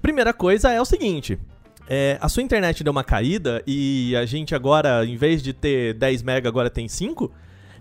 Primeira 0.00 0.32
coisa 0.32 0.70
é 0.70 0.80
o 0.80 0.84
seguinte. 0.84 1.38
é, 1.88 2.18
a 2.20 2.28
sua 2.28 2.42
internet 2.42 2.82
deu 2.82 2.90
uma 2.90 3.04
caída 3.04 3.62
e 3.66 4.14
a 4.16 4.26
gente 4.26 4.54
agora, 4.54 5.04
em 5.04 5.16
vez 5.16 5.42
de 5.42 5.52
ter 5.52 5.94
10 5.94 6.22
MB, 6.22 6.48
agora 6.48 6.68
tem 6.68 6.88
5. 6.88 7.30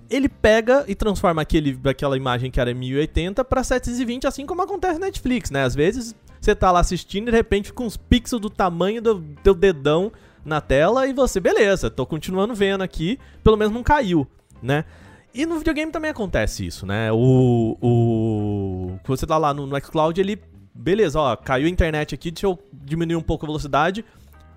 Ele 0.10 0.30
pega 0.30 0.86
e 0.88 0.94
transforma 0.94 1.42
aquele, 1.42 1.80
aquela 1.86 2.16
imagem 2.16 2.52
que 2.52 2.60
era 2.60 2.72
1080 2.72 3.44
para 3.44 3.64
720, 3.64 4.28
assim 4.28 4.46
como 4.46 4.62
acontece 4.62 5.00
na 5.00 5.08
Netflix, 5.08 5.50
né? 5.50 5.64
Às 5.64 5.74
vezes 5.74 6.16
você 6.40 6.54
tá 6.54 6.72
lá 6.72 6.80
assistindo 6.80 7.30
e 7.30 7.32
de 7.32 7.38
repente 7.38 7.70
fica 7.70 7.82
uns 7.82 7.98
pixels 7.98 8.40
do 8.40 8.50
tamanho 8.50 9.02
do 9.02 9.20
teu 9.44 9.56
dedão 9.56 10.12
na 10.44 10.62
tela 10.62 11.08
e 11.08 11.14
você, 11.14 11.40
beleza, 11.40 11.90
tô 11.90 12.06
continuando 12.06 12.54
vendo 12.54 12.84
aqui, 12.84 13.18
pelo 13.44 13.58
menos 13.58 13.74
não 13.74 13.82
caiu, 13.82 14.28
né? 14.62 14.86
E 15.34 15.46
no 15.46 15.58
videogame 15.58 15.92
também 15.92 16.12
acontece 16.12 16.66
isso, 16.66 16.86
né? 16.86 17.12
O. 17.12 17.78
o 17.82 19.00
você 19.06 19.26
tá 19.26 19.38
lá 19.38 19.54
no, 19.54 19.66
no 19.66 19.78
xCloud, 19.80 20.22
ele. 20.22 20.40
Beleza, 20.76 21.20
ó, 21.20 21.36
caiu 21.38 21.68
a 21.68 21.70
internet 21.70 22.14
aqui, 22.14 22.30
deixa 22.30 22.48
eu 22.48 22.60
diminuir 22.74 23.16
um 23.16 23.22
pouco 23.22 23.46
a 23.46 23.48
velocidade. 23.48 24.04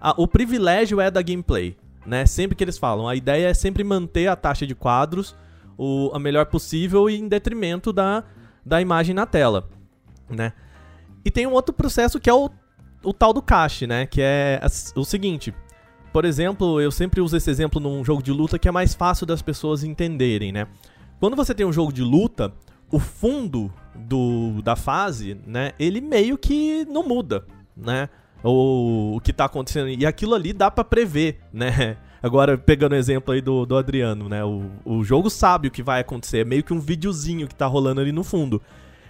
Ah, 0.00 0.14
o 0.16 0.26
privilégio 0.26 1.00
é 1.00 1.10
da 1.10 1.22
gameplay, 1.22 1.76
né? 2.04 2.26
Sempre 2.26 2.56
que 2.56 2.64
eles 2.64 2.76
falam, 2.76 3.06
a 3.08 3.14
ideia 3.14 3.48
é 3.48 3.54
sempre 3.54 3.84
manter 3.84 4.26
a 4.26 4.34
taxa 4.34 4.66
de 4.66 4.74
quadros 4.74 5.36
o, 5.78 6.10
a 6.12 6.18
melhor 6.18 6.46
possível 6.46 7.08
e 7.08 7.16
em 7.16 7.28
detrimento 7.28 7.92
da, 7.92 8.24
da 8.66 8.80
imagem 8.80 9.14
na 9.14 9.26
tela, 9.26 9.68
né? 10.28 10.52
E 11.24 11.30
tem 11.30 11.46
um 11.46 11.52
outro 11.52 11.72
processo 11.72 12.18
que 12.18 12.28
é 12.28 12.34
o, 12.34 12.50
o 13.04 13.12
tal 13.12 13.32
do 13.32 13.40
cache, 13.40 13.86
né? 13.86 14.04
Que 14.04 14.20
é 14.20 14.60
o 14.96 15.04
seguinte. 15.04 15.54
Por 16.12 16.24
exemplo, 16.24 16.80
eu 16.80 16.90
sempre 16.90 17.20
uso 17.20 17.36
esse 17.36 17.48
exemplo 17.48 17.80
num 17.80 18.04
jogo 18.04 18.22
de 18.22 18.32
luta 18.32 18.58
que 18.58 18.66
é 18.66 18.72
mais 18.72 18.92
fácil 18.92 19.24
das 19.24 19.40
pessoas 19.40 19.84
entenderem, 19.84 20.50
né? 20.50 20.66
Quando 21.20 21.36
você 21.36 21.54
tem 21.54 21.64
um 21.64 21.72
jogo 21.72 21.92
de 21.92 22.02
luta, 22.02 22.52
o 22.90 22.98
fundo 22.98 23.72
do, 23.98 24.62
da 24.62 24.76
fase, 24.76 25.36
né? 25.46 25.72
Ele 25.78 26.00
meio 26.00 26.38
que 26.38 26.84
não 26.86 27.02
muda, 27.02 27.44
né? 27.76 28.08
O, 28.42 29.20
que 29.22 29.32
tá 29.32 29.46
acontecendo. 29.46 29.88
E 29.88 30.06
aquilo 30.06 30.34
ali 30.34 30.52
dá 30.52 30.70
pra 30.70 30.84
prever, 30.84 31.40
né? 31.52 31.96
Agora, 32.22 32.56
pegando 32.58 32.92
o 32.92 32.96
exemplo 32.96 33.32
aí 33.32 33.40
do, 33.40 33.64
do 33.64 33.76
Adriano, 33.76 34.28
né? 34.28 34.44
O, 34.44 34.70
o 34.84 35.04
jogo 35.04 35.30
sabe 35.30 35.68
o 35.68 35.70
que 35.70 35.82
vai 35.82 36.00
acontecer. 36.00 36.38
É 36.38 36.44
meio 36.44 36.64
que 36.64 36.72
um 36.72 36.80
videozinho 36.80 37.46
que 37.46 37.54
tá 37.54 37.66
rolando 37.66 38.00
ali 38.00 38.12
no 38.12 38.24
fundo. 38.24 38.60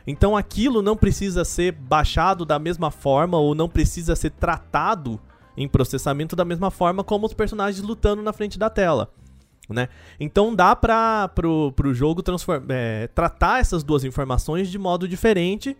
Então 0.07 0.37
aquilo 0.37 0.81
não 0.81 0.97
precisa 0.97 1.45
ser 1.45 1.73
baixado 1.73 2.47
da 2.47 2.59
mesma 2.59 2.91
forma 2.91 3.37
ou 3.39 3.55
não 3.55 3.69
precisa 3.69 4.17
ser 4.17 4.31
tratado 4.31 5.21
em 5.55 5.69
processamento 5.69 6.35
da 6.35 6.45
mesma 6.45 6.71
forma 6.71 7.05
como 7.05 7.27
os 7.27 7.35
personagens 7.35 7.85
lutando 7.85 8.23
na 8.23 8.33
frente 8.33 8.59
da 8.59 8.71
tela. 8.71 9.11
Né? 9.69 9.89
Então 10.19 10.55
dá 10.55 10.75
para 10.75 11.29
pro, 11.29 11.73
pro 11.73 11.93
jogo 11.93 12.23
é, 12.71 13.07
tratar 13.15 13.61
essas 13.61 13.85
duas 13.85 14.03
informações 14.03 14.71
de 14.71 14.79
modo 14.79 15.07
diferente 15.07 15.77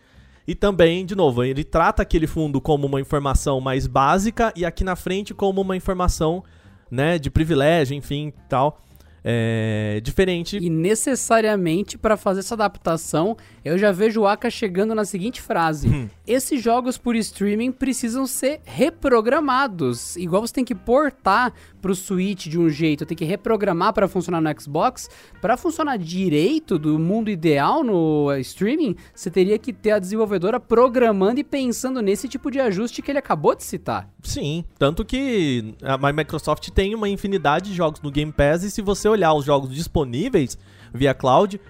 e 0.47 0.55
também, 0.55 1.05
de 1.05 1.15
novo, 1.15 1.45
ele 1.45 1.63
trata 1.63 2.03
aquele 2.03 2.27
fundo 2.27 2.59
como 2.59 2.87
uma 2.87 3.01
informação 3.01 3.61
mais 3.61 3.87
básica 3.87 4.51
e 4.57 4.65
aqui 4.65 4.83
na 4.83 4.97
frente 4.97 5.35
como 5.35 5.61
uma 5.61 5.77
informação 5.77 6.43
né, 6.91 7.19
de 7.19 7.31
privilégio, 7.31 7.95
enfim, 7.95 8.33
tal, 8.49 8.83
é, 9.31 10.01
diferente. 10.03 10.57
E 10.57 10.71
necessariamente, 10.71 11.99
pra 11.99 12.17
fazer 12.17 12.41
essa 12.41 12.55
adaptação, 12.55 13.37
eu 13.63 13.77
já 13.77 13.93
vejo 13.93 14.23
o 14.23 14.27
Aka 14.27 14.49
chegando 14.49 14.95
na 14.95 15.05
seguinte 15.05 15.43
frase: 15.43 15.87
Hum. 15.89 16.09
Esses 16.27 16.63
jogos 16.63 16.97
por 16.97 17.15
streaming 17.17 17.71
precisam 17.73 18.27
ser 18.27 18.61
reprogramados. 18.65 20.17
Igual 20.17 20.47
você 20.47 20.55
tem 20.55 20.65
que 20.65 20.75
portar 20.75 21.53
pro 21.81 21.95
Switch 21.95 22.47
de 22.49 22.59
um 22.59 22.69
jeito, 22.69 23.05
tem 23.07 23.17
que 23.17 23.25
reprogramar 23.25 23.93
pra 23.93 24.09
funcionar 24.09 24.41
no 24.41 24.61
Xbox. 24.61 25.09
Pra 25.41 25.57
funcionar 25.57 25.97
direito 25.99 26.79
do 26.79 26.99
mundo 26.99 27.31
ideal 27.31 27.85
no 27.85 28.31
eh, 28.33 28.41
streaming, 28.41 28.97
você 29.15 29.31
teria 29.31 29.59
que 29.59 29.73
ter 29.73 29.93
a 29.93 29.99
desenvolvedora 29.99 30.59
programando 30.59 31.39
e 31.41 31.45
pensando 31.45 32.01
nesse 32.03 32.29
tipo 32.29 32.51
de 32.51 32.59
ajuste 32.61 33.03
que 33.03 33.11
ele 33.11 33.19
acabou 33.19 33.55
de 33.55 33.63
citar. 33.63 34.09
Sim, 34.23 34.65
tanto 34.79 35.05
que 35.05 35.75
a 35.83 35.97
Mi- 35.99 36.13
Microsoft 36.13 36.69
tem 36.71 36.95
uma 36.95 37.09
infinidade 37.09 37.71
de 37.71 37.77
jogos 37.77 38.01
no 38.03 38.11
Game 38.11 38.33
Pass 38.33 38.63
e 38.65 38.71
se 38.71 38.83
você 38.83 39.09
olhar 39.09 39.18
os 39.35 39.45
jogos 39.45 39.75
disponíveis 39.75 40.59
via 40.93 41.15
cloud, 41.15 41.61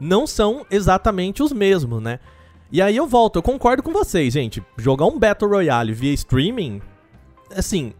não 0.00 0.26
são 0.26 0.66
exatamente 0.70 1.42
os 1.42 1.52
mesmos, 1.52 2.02
né? 2.02 2.18
E 2.70 2.82
aí 2.82 2.96
eu 2.96 3.06
volto, 3.06 3.36
eu 3.36 3.42
concordo 3.42 3.82
com 3.82 3.92
vocês, 3.92 4.32
gente. 4.32 4.62
Jogar 4.76 5.06
um 5.06 5.18
Battle 5.18 5.50
Royale 5.50 5.92
via 5.92 6.12
streaming, 6.12 6.80
assim. 7.54 7.92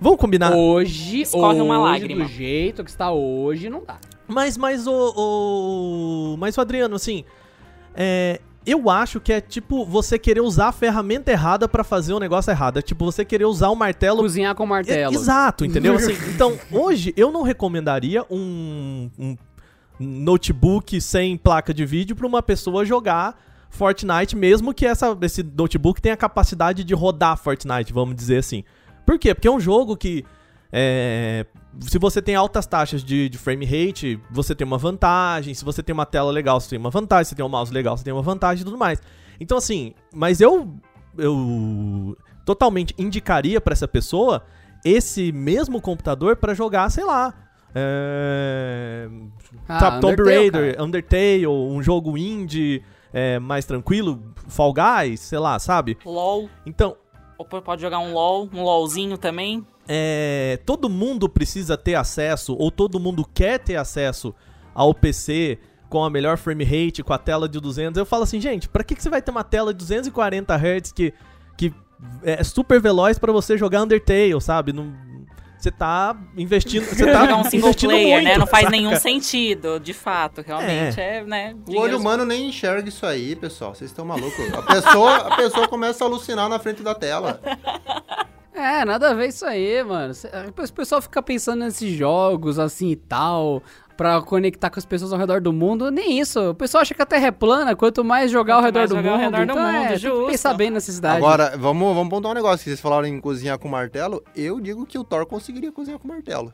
Vamos 0.00 0.18
combinar. 0.18 0.54
Hoje, 0.54 1.22
Escorre 1.22 1.60
uma 1.60 1.78
lágrima. 1.78 2.24
do 2.24 2.30
jeito 2.30 2.84
que 2.84 2.90
está 2.90 3.10
hoje, 3.12 3.70
não 3.70 3.82
dá. 3.84 3.98
Mas, 4.26 4.56
mas 4.56 4.86
o, 4.86 5.14
o. 5.16 6.36
Mas 6.38 6.58
o 6.58 6.60
Adriano, 6.60 6.96
assim. 6.96 7.24
É. 7.94 8.40
Eu 8.66 8.88
acho 8.88 9.20
que 9.20 9.32
é 9.32 9.40
tipo 9.40 9.84
você 9.84 10.18
querer 10.18 10.40
usar 10.40 10.68
a 10.68 10.72
ferramenta 10.72 11.30
errada 11.30 11.68
pra 11.68 11.84
fazer 11.84 12.14
o 12.14 12.18
negócio 12.18 12.50
errado. 12.50 12.78
É 12.78 12.82
tipo 12.82 13.04
você 13.04 13.24
querer 13.24 13.44
usar 13.44 13.68
o 13.68 13.76
martelo 13.76 14.22
Cozinhar 14.22 14.54
com 14.54 14.64
martelo. 14.64 15.14
É, 15.14 15.18
Exato, 15.18 15.64
entendeu? 15.64 15.94
Assim, 15.96 16.16
então, 16.34 16.58
hoje 16.72 17.12
eu 17.16 17.30
não 17.30 17.42
recomendaria 17.42 18.24
um, 18.30 19.10
um 19.18 19.36
notebook 19.98 21.00
sem 21.00 21.36
placa 21.36 21.74
de 21.74 21.84
vídeo 21.84 22.16
para 22.16 22.26
uma 22.26 22.42
pessoa 22.42 22.84
jogar 22.84 23.38
Fortnite, 23.68 24.36
mesmo 24.36 24.72
que 24.72 24.86
essa, 24.86 25.16
esse 25.20 25.42
notebook 25.42 26.00
tenha 26.00 26.14
a 26.14 26.18
capacidade 26.18 26.84
de 26.84 26.94
rodar 26.94 27.36
Fortnite, 27.36 27.92
vamos 27.92 28.14
dizer 28.14 28.38
assim. 28.38 28.64
Por 29.04 29.18
quê? 29.18 29.34
Porque 29.34 29.48
é 29.48 29.50
um 29.50 29.60
jogo 29.60 29.96
que. 29.96 30.24
É, 30.76 31.46
se 31.78 32.00
você 32.00 32.20
tem 32.20 32.34
altas 32.34 32.66
taxas 32.66 33.04
de, 33.04 33.28
de 33.28 33.38
frame 33.38 33.64
rate, 33.64 34.20
você 34.28 34.56
tem 34.56 34.66
uma 34.66 34.76
vantagem. 34.76 35.54
Se 35.54 35.64
você 35.64 35.84
tem 35.84 35.92
uma 35.92 36.04
tela 36.04 36.32
legal, 36.32 36.58
você 36.60 36.70
tem 36.70 36.78
uma 36.80 36.90
vantagem. 36.90 37.24
Se 37.26 37.30
você 37.30 37.36
tem 37.36 37.44
um 37.44 37.48
mouse 37.48 37.72
legal, 37.72 37.96
você 37.96 38.02
tem 38.02 38.12
uma 38.12 38.22
vantagem 38.22 38.62
e 38.62 38.64
tudo 38.64 38.76
mais. 38.76 39.00
Então, 39.38 39.56
assim, 39.56 39.94
mas 40.12 40.40
eu. 40.40 40.74
Eu 41.16 42.16
totalmente 42.44 42.92
indicaria 42.98 43.60
pra 43.60 43.72
essa 43.72 43.86
pessoa 43.86 44.42
esse 44.84 45.30
mesmo 45.30 45.80
computador 45.80 46.34
pra 46.34 46.54
jogar, 46.54 46.90
sei 46.90 47.04
lá. 47.04 47.32
É... 47.72 49.08
Ah, 49.68 50.00
Tomb 50.00 50.20
Undertale, 50.20 50.38
Raider, 50.38 50.82
Undertale, 50.82 51.46
um 51.46 51.80
jogo 51.80 52.18
indie 52.18 52.82
é, 53.12 53.38
mais 53.38 53.64
tranquilo, 53.64 54.20
Fall 54.48 54.74
Guys, 54.74 55.20
sei 55.20 55.38
lá, 55.38 55.56
sabe? 55.60 55.96
LOL. 56.04 56.50
Então, 56.66 56.96
Ou 57.38 57.44
pode 57.44 57.80
jogar 57.80 58.00
um 58.00 58.12
LOL, 58.12 58.50
um 58.52 58.64
LOLzinho 58.64 59.16
também. 59.16 59.64
É, 59.88 60.58
todo 60.64 60.88
mundo 60.88 61.28
precisa 61.28 61.76
ter 61.76 61.94
acesso, 61.94 62.54
ou 62.58 62.70
todo 62.70 63.00
mundo 63.00 63.28
quer 63.34 63.58
ter 63.58 63.76
acesso 63.76 64.34
ao 64.74 64.94
PC 64.94 65.58
com 65.88 66.02
a 66.02 66.10
melhor 66.10 66.36
frame 66.36 66.64
rate, 66.64 67.02
com 67.02 67.12
a 67.12 67.18
tela 67.18 67.48
de 67.48 67.60
200. 67.60 67.98
Eu 67.98 68.06
falo 68.06 68.24
assim, 68.24 68.40
gente, 68.40 68.68
pra 68.68 68.82
que, 68.82 68.94
que 68.94 69.02
você 69.02 69.10
vai 69.10 69.22
ter 69.22 69.30
uma 69.30 69.44
tela 69.44 69.72
de 69.72 69.78
240 69.78 70.54
Hz 70.56 70.92
que, 70.92 71.14
que 71.56 71.72
é 72.22 72.42
super 72.42 72.80
veloz 72.80 73.18
pra 73.18 73.32
você 73.32 73.56
jogar 73.56 73.82
Undertale, 73.82 74.40
sabe? 74.40 74.72
Não, 74.72 74.92
você 75.64 75.70
tá 75.70 76.16
investindo. 76.36 76.84
Você 76.84 77.06
tá 77.06 77.20
Jogar 77.24 77.36
um 77.36 77.44
single 77.44 77.68
investindo 77.68 77.90
player, 77.90 78.16
muito, 78.16 78.24
né? 78.28 78.36
Não 78.36 78.46
faz 78.46 78.64
saca? 78.64 78.76
nenhum 78.76 78.96
sentido, 78.96 79.80
de 79.80 79.94
fato. 79.94 80.42
Realmente 80.42 81.00
é, 81.00 81.24
né? 81.24 81.56
O 81.66 81.78
olho 81.78 81.98
humano 81.98 82.24
nem 82.24 82.48
enxerga 82.48 82.88
isso 82.88 83.06
aí, 83.06 83.34
pessoal. 83.34 83.74
Vocês 83.74 83.90
estão 83.90 84.04
malucos. 84.04 84.52
A 84.52 84.62
pessoa, 84.62 85.16
a 85.16 85.36
pessoa 85.36 85.68
começa 85.68 86.04
a 86.04 86.06
alucinar 86.06 86.48
na 86.48 86.58
frente 86.58 86.82
da 86.82 86.94
tela. 86.94 87.40
É, 88.54 88.84
nada 88.84 89.10
a 89.10 89.14
ver 89.14 89.28
isso 89.28 89.44
aí, 89.44 89.82
mano. 89.82 90.14
Cê- 90.14 90.30
O 90.48 90.72
pessoal 90.72 91.02
fica 91.02 91.20
pensando 91.22 91.60
nesses 91.64 91.92
jogos 91.96 92.58
assim 92.58 92.90
e 92.90 92.96
tal, 92.96 93.60
pra 93.96 94.20
conectar 94.22 94.70
com 94.70 94.78
as 94.78 94.86
pessoas 94.86 95.12
ao 95.12 95.18
redor 95.18 95.40
do 95.40 95.52
mundo. 95.52 95.90
Nem 95.90 96.20
isso. 96.20 96.50
O 96.50 96.54
pessoal 96.54 96.82
acha 96.82 96.94
que 96.94 97.02
a 97.02 97.06
Terra 97.06 97.26
é 97.26 97.30
plana, 97.32 97.74
quanto 97.74 98.04
mais 98.04 98.30
jogar 98.30 98.54
ao 98.54 98.60
Quanto 98.60 98.66
redor 98.66 98.78
mais 98.80 98.90
do 98.90 98.96
jogar 98.96 99.10
ao 99.10 99.18
mundo. 99.18 99.24
redor 99.24 99.46
do 99.46 99.52
então, 99.52 99.56
mundo, 99.66 99.76
é, 99.76 99.80
tem 99.88 99.88
que 99.96 100.02
justo. 100.02 100.26
pensar 100.30 100.54
bem 100.54 100.70
nessa 100.70 100.92
cidade. 100.92 101.16
Agora, 101.16 101.56
vamos, 101.58 101.94
vamos 101.94 102.08
pontuar 102.10 102.30
um 102.32 102.34
negócio. 102.36 102.58
que 102.58 102.64
Vocês 102.70 102.80
falaram 102.80 103.06
em 103.08 103.20
cozinhar 103.20 103.58
com 103.58 103.68
martelo. 103.68 104.22
Eu 104.36 104.60
digo 104.60 104.86
que 104.86 104.96
o 104.98 105.02
Thor 105.04 105.26
conseguiria 105.26 105.72
cozinhar 105.72 105.98
com 105.98 106.06
martelo. 106.06 106.52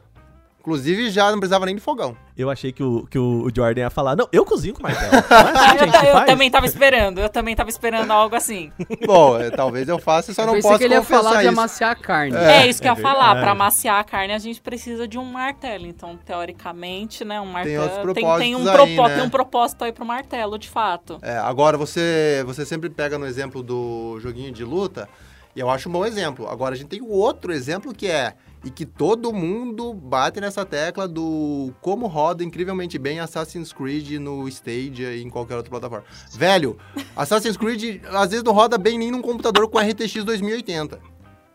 Inclusive, 0.61 1.09
já 1.11 1.31
não 1.31 1.39
precisava 1.39 1.65
nem 1.65 1.75
de 1.75 1.81
fogão. 1.81 2.15
Eu 2.37 2.51
achei 2.51 2.71
que 2.71 2.83
o, 2.83 3.07
que 3.07 3.19
o 3.19 3.49
Jordan 3.55 3.81
ia 3.81 3.91
falar, 3.91 4.15
não, 4.15 4.29
eu 4.31 4.45
cozinho 4.45 4.75
com 4.75 4.83
martelo. 4.83 5.11
É 5.11 5.17
assim, 5.17 5.87
Eu, 5.87 5.93
gente, 5.93 6.07
eu 6.07 6.27
também 6.27 6.51
tava 6.51 6.67
esperando, 6.67 7.19
eu 7.19 7.29
também 7.31 7.57
tava 7.57 7.71
esperando 7.71 8.11
algo 8.11 8.37
assim. 8.37 8.71
Bom, 9.07 9.39
é, 9.41 9.51
talvez 9.51 9.89
eu 9.89 9.99
faça, 9.99 10.35
só 10.35 10.43
Eu 10.43 10.47
não 10.47 10.55
pensei 10.55 10.69
posso 10.71 10.79
que 10.79 10.85
ele 10.85 10.95
ia 10.95 11.03
falar 11.03 11.37
de 11.37 11.49
isso. 11.49 11.49
amaciar 11.49 11.91
a 11.91 11.95
carne. 11.95 12.37
É, 12.37 12.67
isso 12.67 12.81
que 12.83 12.87
eu 12.89 12.93
ia 12.93 12.99
é 12.99 13.03
falar. 13.03 13.41
Pra 13.41 13.53
amaciar 13.53 14.01
a 14.01 14.05
carne, 14.05 14.35
a 14.35 14.39
gente 14.39 14.61
precisa 14.61 15.09
de 15.09 15.19
um 15.19 15.25
martelo. 15.25 15.87
Então, 15.87 16.19
teoricamente, 16.25 17.25
né, 17.25 17.41
um 17.41 17.47
martelo. 17.47 17.89
tem, 17.89 17.95
tem, 17.97 18.03
propósitos 18.03 18.55
um 18.55 18.69
aí, 18.69 18.75
propó- 18.75 19.09
né? 19.09 19.15
tem 19.15 19.25
um 19.25 19.31
propósito 19.31 19.85
aí 19.85 19.93
pro 19.93 20.05
martelo, 20.05 20.59
de 20.59 20.69
fato. 20.69 21.19
É, 21.23 21.39
agora, 21.39 21.79
você, 21.79 22.43
você 22.47 22.67
sempre 22.67 22.91
pega 22.91 23.19
no 23.19 23.27
exemplo 23.27 23.63
do 23.63 24.19
joguinho 24.21 24.53
de 24.53 24.65
luta, 24.65 25.09
e 25.57 25.61
eu 25.61 25.71
acho 25.71 25.89
um 25.89 25.93
bom 25.93 26.05
exemplo. 26.05 26.49
Agora, 26.49 26.75
a 26.75 26.79
gente 26.79 26.89
tem 26.89 27.01
o 27.01 27.09
outro 27.09 27.53
exemplo 27.53 27.95
que 27.95 28.07
é, 28.07 28.35
e 28.65 28.71
que 28.71 28.85
todo 28.85 29.33
mundo 29.33 29.95
bate 29.95 30.41
nessa 30.41 30.65
tecla 30.67 31.09
do 31.09 31.73
como 31.81 32.07
roda 32.07 32.45
incrivelmente 32.45 32.99
bem 32.99 33.19
Assassin's 33.21 33.73
Creed 33.73 34.13
no 34.21 34.47
Stadia 34.49 35.15
e 35.15 35.23
em 35.23 35.31
qualquer 35.31 35.57
outra 35.57 35.71
plataforma. 35.71 36.05
Velho, 36.33 36.77
Assassin's 37.17 37.57
Creed 37.57 38.03
às 38.13 38.31
vezes 38.31 38.45
não 38.45 38.53
roda 38.53 38.77
bem 38.77 38.99
nem 38.99 39.11
num 39.11 39.23
computador 39.23 39.69
com 39.69 39.79
RTX 39.79 40.25
2080. 40.25 40.99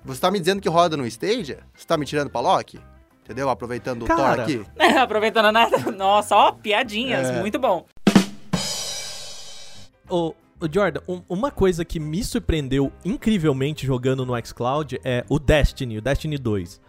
Você 0.03 0.21
tá 0.21 0.29
me 0.31 0.39
dizendo 0.39 0.61
que 0.61 0.69
roda 0.69 0.95
no 0.97 1.05
Stadia? 1.05 1.59
Você 1.75 1.85
tá 1.85 1.97
me 1.97 2.05
tirando 2.05 2.29
pra 2.29 2.41
Loki? 2.41 2.79
Entendeu? 3.23 3.49
Aproveitando 3.49 4.03
o 4.03 4.05
Thor 4.05 4.15
Cara, 4.17 4.43
aqui. 4.43 4.63
Aproveitando, 5.01 5.51
né? 5.51 5.67
Nossa, 5.97 6.35
ó, 6.35 6.51
piadinhas, 6.51 7.27
É. 7.27 7.39
muito 7.39 7.57
bom. 7.57 7.85
Ô, 10.07 10.33
ô, 10.61 10.67
Jordan, 10.71 11.01
um- 11.07 11.21
uma 11.27 11.49
coisa 11.49 11.83
que 11.83 11.99
me 11.99 12.23
surpreendeu 12.23 12.91
incrivelmente 13.03 13.85
jogando 13.85 14.25
no 14.25 14.33
xCloud 14.45 14.99
é 15.03 15.25
o 15.29 15.39
Destiny, 15.39 15.97
o 15.97 16.01
Destiny 16.01 16.37
2. 16.37 16.79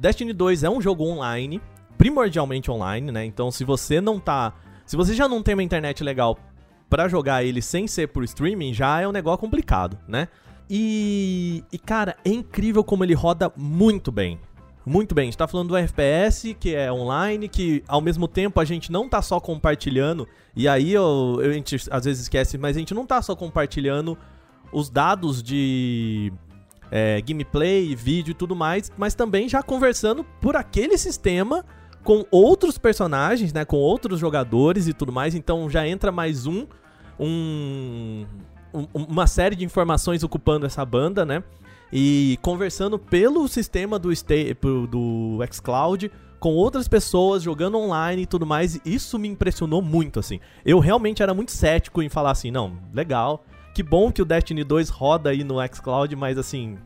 Destiny 0.00 0.32
2 0.32 0.64
é 0.64 0.70
um 0.70 0.80
jogo 0.80 1.04
online, 1.04 1.60
primordialmente 1.98 2.70
online, 2.70 3.12
né? 3.12 3.22
Então, 3.26 3.50
se 3.50 3.64
você 3.64 4.00
não 4.00 4.18
tá. 4.18 4.54
Se 4.86 4.96
você 4.96 5.12
já 5.14 5.28
não 5.28 5.42
tem 5.42 5.52
uma 5.52 5.62
internet 5.62 6.02
legal 6.02 6.38
pra 6.88 7.06
jogar 7.06 7.44
ele 7.44 7.60
sem 7.60 7.86
ser 7.86 8.08
por 8.08 8.24
streaming, 8.24 8.72
já 8.72 8.98
é 9.02 9.06
um 9.06 9.12
negócio 9.12 9.38
complicado, 9.38 9.98
né? 10.08 10.28
E, 10.70 11.62
e, 11.70 11.78
cara, 11.78 12.16
é 12.24 12.30
incrível 12.30 12.82
como 12.82 13.04
ele 13.04 13.12
roda 13.12 13.52
muito 13.54 14.10
bem. 14.10 14.40
Muito 14.86 15.14
bem, 15.14 15.24
a 15.24 15.26
gente 15.26 15.36
tá 15.36 15.46
falando 15.46 15.68
do 15.68 15.76
FPS, 15.76 16.54
que 16.54 16.74
é 16.74 16.90
online, 16.90 17.46
que 17.48 17.84
ao 17.86 18.00
mesmo 18.00 18.26
tempo 18.26 18.58
a 18.58 18.64
gente 18.64 18.90
não 18.90 19.06
tá 19.06 19.20
só 19.20 19.38
compartilhando, 19.38 20.26
e 20.56 20.66
aí 20.66 20.92
eu, 20.92 21.38
eu- 21.42 21.50
a 21.50 21.52
gente 21.52 21.76
às 21.90 22.06
vezes 22.06 22.22
esquece, 22.22 22.56
mas 22.56 22.74
a 22.76 22.80
gente 22.80 22.94
não 22.94 23.04
tá 23.04 23.20
só 23.20 23.36
compartilhando 23.36 24.16
os 24.72 24.88
dados 24.88 25.42
de 25.42 26.32
é, 26.90 27.20
gameplay, 27.20 27.94
vídeo 27.94 28.32
e 28.32 28.34
tudo 28.34 28.54
mais, 28.56 28.90
mas 28.98 29.14
também 29.14 29.48
já 29.48 29.62
conversando 29.62 30.24
por 30.40 30.56
aquele 30.56 30.96
sistema 30.98 31.64
com 32.02 32.24
outros 32.30 32.78
personagens, 32.78 33.52
né, 33.52 33.64
com 33.64 33.76
outros 33.76 34.18
jogadores 34.18 34.88
e 34.88 34.92
tudo 34.94 35.12
mais, 35.12 35.34
então 35.34 35.68
já 35.68 35.86
entra 35.86 36.10
mais 36.10 36.46
um, 36.46 36.66
um 37.18 38.26
um- 38.72 38.86
uma 38.94 39.26
série 39.26 39.56
de 39.56 39.64
informações 39.64 40.22
ocupando 40.22 40.64
essa 40.64 40.84
banda, 40.84 41.26
né? 41.26 41.42
E 41.92 42.38
conversando 42.40 43.00
pelo 43.00 43.48
sistema 43.48 43.98
do, 43.98 44.10
do 44.86 45.38
xCloud 45.52 46.08
com 46.38 46.54
outras 46.54 46.86
pessoas 46.86 47.42
jogando 47.42 47.76
online 47.76 48.22
e 48.22 48.26
tudo 48.26 48.46
mais. 48.46 48.80
Isso 48.84 49.18
me 49.18 49.26
impressionou 49.26 49.82
muito, 49.82 50.20
assim. 50.20 50.38
Eu 50.64 50.78
realmente 50.78 51.20
era 51.20 51.34
muito 51.34 51.50
cético 51.50 52.00
em 52.00 52.08
falar 52.08 52.30
assim, 52.30 52.52
não, 52.52 52.74
legal. 52.94 53.44
Que 53.80 53.82
bom 53.82 54.12
que 54.12 54.20
o 54.20 54.26
Destiny 54.26 54.62
2 54.62 54.90
roda 54.90 55.30
aí 55.30 55.42
no 55.42 55.54
xCloud, 55.66 56.14
mas 56.14 56.36
assim. 56.36 56.76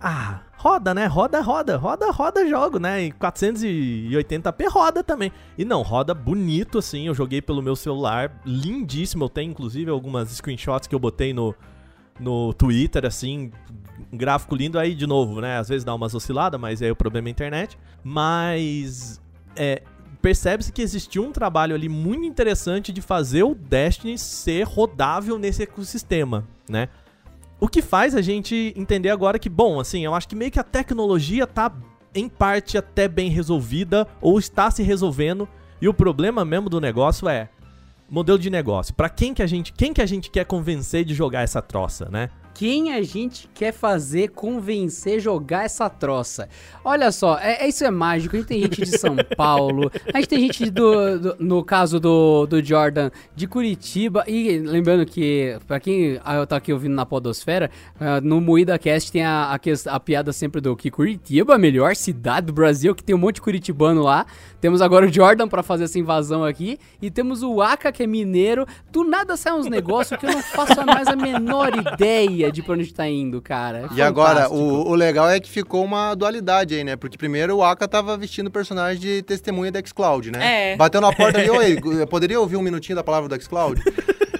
Ah, 0.00 0.42
roda, 0.56 0.94
né? 0.94 1.06
Roda, 1.06 1.40
roda, 1.40 1.76
roda, 1.76 2.08
roda 2.12 2.48
jogo, 2.48 2.78
né? 2.78 3.02
Em 3.02 3.10
480p 3.10 4.68
roda 4.70 5.02
também. 5.02 5.32
E 5.58 5.64
não, 5.64 5.82
roda 5.82 6.14
bonito 6.14 6.78
assim. 6.78 7.08
Eu 7.08 7.16
joguei 7.16 7.42
pelo 7.42 7.60
meu 7.60 7.74
celular, 7.74 8.40
lindíssimo. 8.46 9.24
Eu 9.24 9.28
tenho 9.28 9.50
inclusive 9.50 9.90
algumas 9.90 10.28
screenshots 10.30 10.86
que 10.86 10.94
eu 10.94 11.00
botei 11.00 11.34
no, 11.34 11.52
no 12.20 12.54
Twitter, 12.54 13.04
assim. 13.04 13.50
Um 14.12 14.16
gráfico 14.16 14.54
lindo 14.54 14.78
aí, 14.78 14.94
de 14.94 15.04
novo, 15.04 15.40
né? 15.40 15.58
Às 15.58 15.68
vezes 15.68 15.82
dá 15.82 15.92
umas 15.92 16.14
osciladas, 16.14 16.60
mas 16.60 16.80
aí 16.80 16.92
o 16.92 16.94
problema 16.94 17.26
é 17.26 17.30
a 17.30 17.32
internet. 17.32 17.76
Mas. 18.04 19.20
É, 19.56 19.82
Percebe-se 20.20 20.72
que 20.72 20.82
existiu 20.82 21.24
um 21.24 21.32
trabalho 21.32 21.74
ali 21.74 21.88
muito 21.88 22.24
interessante 22.24 22.92
de 22.92 23.00
fazer 23.00 23.44
o 23.44 23.54
Destiny 23.54 24.18
ser 24.18 24.64
rodável 24.64 25.38
nesse 25.38 25.62
ecossistema, 25.62 26.44
né? 26.68 26.88
O 27.60 27.68
que 27.68 27.82
faz 27.82 28.14
a 28.14 28.22
gente 28.22 28.72
entender 28.76 29.10
agora 29.10 29.38
que, 29.38 29.48
bom, 29.48 29.80
assim, 29.80 30.04
eu 30.04 30.14
acho 30.14 30.28
que 30.28 30.36
meio 30.36 30.50
que 30.50 30.60
a 30.60 30.64
tecnologia 30.64 31.46
tá 31.46 31.72
em 32.14 32.28
parte 32.28 32.78
até 32.78 33.06
bem 33.08 33.30
resolvida 33.30 34.06
ou 34.20 34.38
está 34.38 34.70
se 34.70 34.82
resolvendo 34.82 35.48
e 35.80 35.88
o 35.88 35.94
problema 35.94 36.44
mesmo 36.44 36.68
do 36.68 36.80
negócio 36.80 37.28
é 37.28 37.48
modelo 38.08 38.38
de 38.38 38.50
negócio. 38.50 38.94
Pra 38.94 39.08
quem 39.08 39.34
que 39.34 39.42
a 39.42 39.46
gente, 39.46 39.72
quem 39.72 39.92
que 39.92 40.00
a 40.00 40.06
gente 40.06 40.30
quer 40.30 40.44
convencer 40.44 41.04
de 41.04 41.14
jogar 41.14 41.42
essa 41.42 41.60
troça, 41.60 42.08
né? 42.10 42.30
Quem 42.58 42.92
a 42.92 43.00
gente 43.02 43.48
quer 43.54 43.70
fazer 43.72 44.30
convencer 44.30 45.20
jogar 45.20 45.64
essa 45.64 45.88
troça? 45.88 46.48
Olha 46.84 47.12
só, 47.12 47.38
é, 47.38 47.64
é- 47.64 47.68
isso 47.68 47.84
é 47.84 47.90
mágico. 47.90 48.34
A 48.34 48.38
gente 48.40 48.48
tem 48.48 48.62
gente 48.62 48.80
de 48.82 48.98
São 48.98 49.14
Paulo, 49.36 49.88
a 50.12 50.16
gente 50.18 50.28
tem 50.28 50.40
gente 50.40 50.68
do, 50.68 51.20
do- 51.20 51.36
no 51.38 51.62
caso 51.62 52.00
do, 52.00 52.46
do 52.46 52.60
Jordan, 52.60 53.10
de 53.36 53.46
Curitiba. 53.46 54.24
E 54.26 54.58
lembrando 54.58 55.06
que, 55.06 55.56
pra 55.68 55.78
quem 55.78 56.18
tá 56.48 56.56
aqui 56.56 56.72
ouvindo 56.72 56.94
na 56.96 57.06
Podosfera, 57.06 57.70
ah, 58.00 58.20
no 58.20 58.40
Moída 58.40 58.76
Cast 58.76 59.12
tem 59.12 59.24
a, 59.24 59.54
a, 59.54 59.94
a 59.94 60.00
piada 60.00 60.32
sempre 60.32 60.60
do 60.60 60.74
que 60.74 60.90
Curitiba, 60.90 61.54
a 61.54 61.58
melhor 61.58 61.94
cidade 61.94 62.48
do 62.48 62.52
Brasil, 62.52 62.92
que 62.92 63.04
tem 63.04 63.14
um 63.14 63.18
monte 63.18 63.36
de 63.36 63.42
curitibano 63.42 64.02
lá. 64.02 64.26
Temos 64.60 64.82
agora 64.82 65.06
o 65.06 65.12
Jordan 65.12 65.46
pra 65.46 65.62
fazer 65.62 65.84
essa 65.84 65.96
invasão 66.00 66.42
aqui. 66.42 66.76
E 67.00 67.08
temos 67.08 67.44
o 67.44 67.62
Aka, 67.62 67.92
que 67.92 68.02
é 68.02 68.06
mineiro. 68.08 68.66
Do 68.90 69.04
nada 69.04 69.36
sai 69.36 69.52
uns 69.52 69.66
negócios 69.68 70.18
que 70.18 70.26
eu 70.26 70.32
não 70.32 70.42
faço 70.42 70.84
mais 70.84 71.06
a 71.06 71.14
menor 71.14 71.70
ideia 71.78 72.47
de 72.52 72.62
pra 72.62 72.74
onde 72.74 72.92
tá 72.92 73.06
indo, 73.08 73.40
cara. 73.40 73.88
E 73.94 74.02
agora, 74.02 74.48
o, 74.50 74.88
o 74.90 74.94
legal 74.94 75.28
é 75.28 75.38
que 75.40 75.50
ficou 75.50 75.84
uma 75.84 76.14
dualidade 76.14 76.74
aí, 76.74 76.84
né? 76.84 76.96
Porque 76.96 77.16
primeiro 77.18 77.56
o 77.56 77.64
Aka 77.64 77.86
tava 77.88 78.16
vestindo 78.16 78.48
o 78.48 78.50
personagem 78.50 79.00
de 79.00 79.22
testemunha 79.22 79.70
da 79.72 79.80
xCloud, 79.84 80.30
né? 80.30 80.72
É. 80.72 80.76
Bateu 80.76 81.00
na 81.00 81.12
porta 81.12 81.38
ali, 81.38 81.50
oi, 81.50 81.78
poderia 82.06 82.40
ouvir 82.40 82.56
um 82.56 82.62
minutinho 82.62 82.96
da 82.96 83.04
palavra 83.04 83.28
do 83.28 83.42
xCloud? 83.42 83.82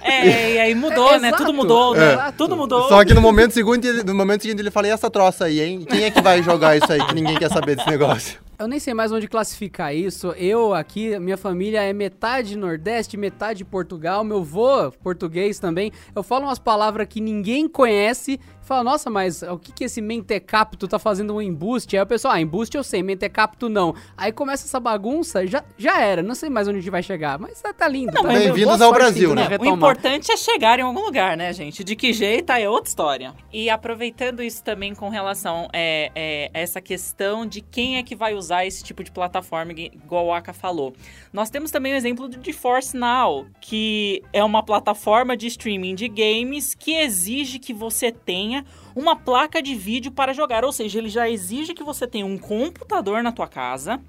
É, 0.01 0.53
e 0.53 0.59
aí 0.59 0.75
mudou, 0.75 1.11
É, 1.13 1.19
né? 1.19 1.27
exato. 1.29 1.43
Tudo 1.43 1.53
mudou, 1.55 1.95
né? 1.95 2.13
É. 2.13 2.31
Tudo 2.31 2.55
mudou. 2.57 2.87
Só 2.87 3.03
que 3.05 3.13
no 3.13 3.21
momento 3.21 3.53
seguinte, 3.53 3.87
ele, 3.87 4.03
no 4.03 4.15
momento 4.15 4.41
seguinte 4.41 4.59
ele 4.61 4.71
fala, 4.71 4.87
e 4.87 4.91
essa 4.91 5.09
troça 5.09 5.45
aí, 5.45 5.59
hein? 5.61 5.85
Quem 5.89 6.03
é 6.03 6.11
que 6.11 6.21
vai 6.21 6.41
jogar 6.43 6.75
isso 6.77 6.91
aí 6.91 7.05
que 7.05 7.13
ninguém 7.15 7.37
quer 7.37 7.49
saber 7.49 7.75
desse 7.75 7.89
negócio? 7.89 8.39
Eu 8.59 8.67
nem 8.67 8.77
sei 8.77 8.93
mais 8.93 9.09
onde 9.13 9.25
classificar 9.25 9.95
isso. 9.95 10.31
Eu 10.31 10.73
aqui, 10.73 11.17
minha 11.17 11.37
família 11.37 11.81
é 11.81 11.93
metade 11.93 12.57
Nordeste, 12.57 13.15
metade 13.15 13.63
Portugal. 13.63 14.21
Meu 14.21 14.43
vô, 14.43 14.91
português 15.01 15.59
também. 15.59 15.93
Eu 16.13 16.21
falo 16.21 16.43
umas 16.43 16.59
palavras 16.59 17.07
que 17.07 17.21
ninguém 17.21 17.69
conhece. 17.69 18.37
Fala, 18.69 18.83
nossa, 18.83 19.09
mas 19.09 19.41
o 19.41 19.57
que 19.57 19.71
que 19.71 19.83
esse 19.85 19.99
mentecapto 19.99 20.87
tá 20.87 20.99
fazendo 20.99 21.33
um 21.33 21.41
embuste? 21.41 21.97
Aí 21.97 22.03
o 22.03 22.05
pessoal, 22.05 22.35
ah, 22.35 22.39
embuste 22.39 22.77
eu 22.77 22.83
sei, 22.83 23.01
mentecapto 23.01 23.67
não. 23.67 23.95
Aí 24.15 24.31
começa 24.31 24.67
essa 24.67 24.79
bagunça, 24.79 25.47
já, 25.47 25.63
já 25.75 25.99
era. 25.99 26.21
Não 26.21 26.35
sei 26.35 26.51
mais 26.51 26.67
onde 26.67 26.77
a 26.77 26.81
gente 26.81 26.91
vai 26.91 27.01
chegar, 27.01 27.39
mas 27.39 27.59
tá, 27.59 27.73
tá 27.73 27.87
lindo. 27.87 28.11
Tá. 28.11 28.21
Bem-vindos 28.21 28.79
ao 28.79 28.93
Brasil, 28.93 29.33
né? 29.33 29.47
O 29.59 29.65
importante 29.65 30.31
é 30.31 30.37
chegar 30.37 30.77
em 30.77 30.83
algum 30.83 31.03
lugar, 31.03 31.35
né, 31.35 31.51
gente? 31.51 31.83
De 31.83 31.95
que 31.95 32.13
jeito 32.13 32.51
aí 32.51 32.61
é 32.61 32.69
outra 32.69 32.89
história. 32.89 33.33
E 33.51 33.71
aproveitando 33.71 34.43
isso 34.43 34.63
também 34.63 34.93
com 34.93 35.09
relação 35.09 35.67
é, 35.73 36.11
é, 36.13 36.51
a 36.53 36.59
essa 36.59 36.79
questão 36.79 37.47
de 37.47 37.61
quem 37.61 37.97
é 37.97 38.03
que 38.03 38.15
vai 38.15 38.35
usar 38.35 38.67
esse 38.67 38.83
tipo 38.83 39.03
de 39.03 39.09
plataforma, 39.09 39.71
igual 39.71 40.27
o 40.27 40.31
Aka 40.31 40.53
falou. 40.53 40.93
Nós 41.33 41.49
temos 41.49 41.71
também 41.71 41.93
o 41.93 41.95
exemplo 41.95 42.27
do 42.27 42.37
GeForce 42.39 42.95
Now, 42.95 43.47
que 43.59 44.21
é 44.31 44.43
uma 44.43 44.61
plataforma 44.61 45.35
de 45.35 45.47
streaming 45.47 45.95
de 45.95 46.07
games 46.07 46.75
que 46.75 46.93
exige 46.93 47.57
que 47.57 47.73
você 47.73 48.11
tenha 48.11 48.58
uma 48.95 49.15
placa 49.15 49.61
de 49.61 49.75
vídeo 49.75 50.11
para 50.11 50.33
jogar. 50.33 50.63
Ou 50.65 50.71
seja, 50.71 50.99
ele 50.99 51.09
já 51.09 51.29
exige 51.29 51.73
que 51.73 51.83
você 51.83 52.05
tenha 52.07 52.25
um 52.25 52.37
computador 52.37 53.21
na 53.23 53.31
tua 53.31 53.47
casa, 53.47 53.99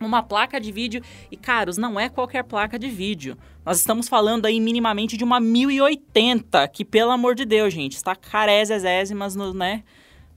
uma 0.00 0.22
placa 0.22 0.60
de 0.60 0.70
vídeo 0.70 1.02
e, 1.30 1.36
caros, 1.36 1.76
não 1.76 1.98
é 1.98 2.08
qualquer 2.08 2.44
placa 2.44 2.78
de 2.78 2.88
vídeo. 2.88 3.36
Nós 3.64 3.78
estamos 3.78 4.08
falando 4.08 4.46
aí 4.46 4.60
minimamente 4.60 5.16
de 5.16 5.24
uma 5.24 5.40
1080, 5.40 6.68
que 6.68 6.84
pelo 6.84 7.10
amor 7.10 7.34
de 7.34 7.44
Deus, 7.44 7.72
gente, 7.74 7.96
está 7.96 8.14
carezesésimas 8.14 9.34
no, 9.34 9.52
né, 9.52 9.82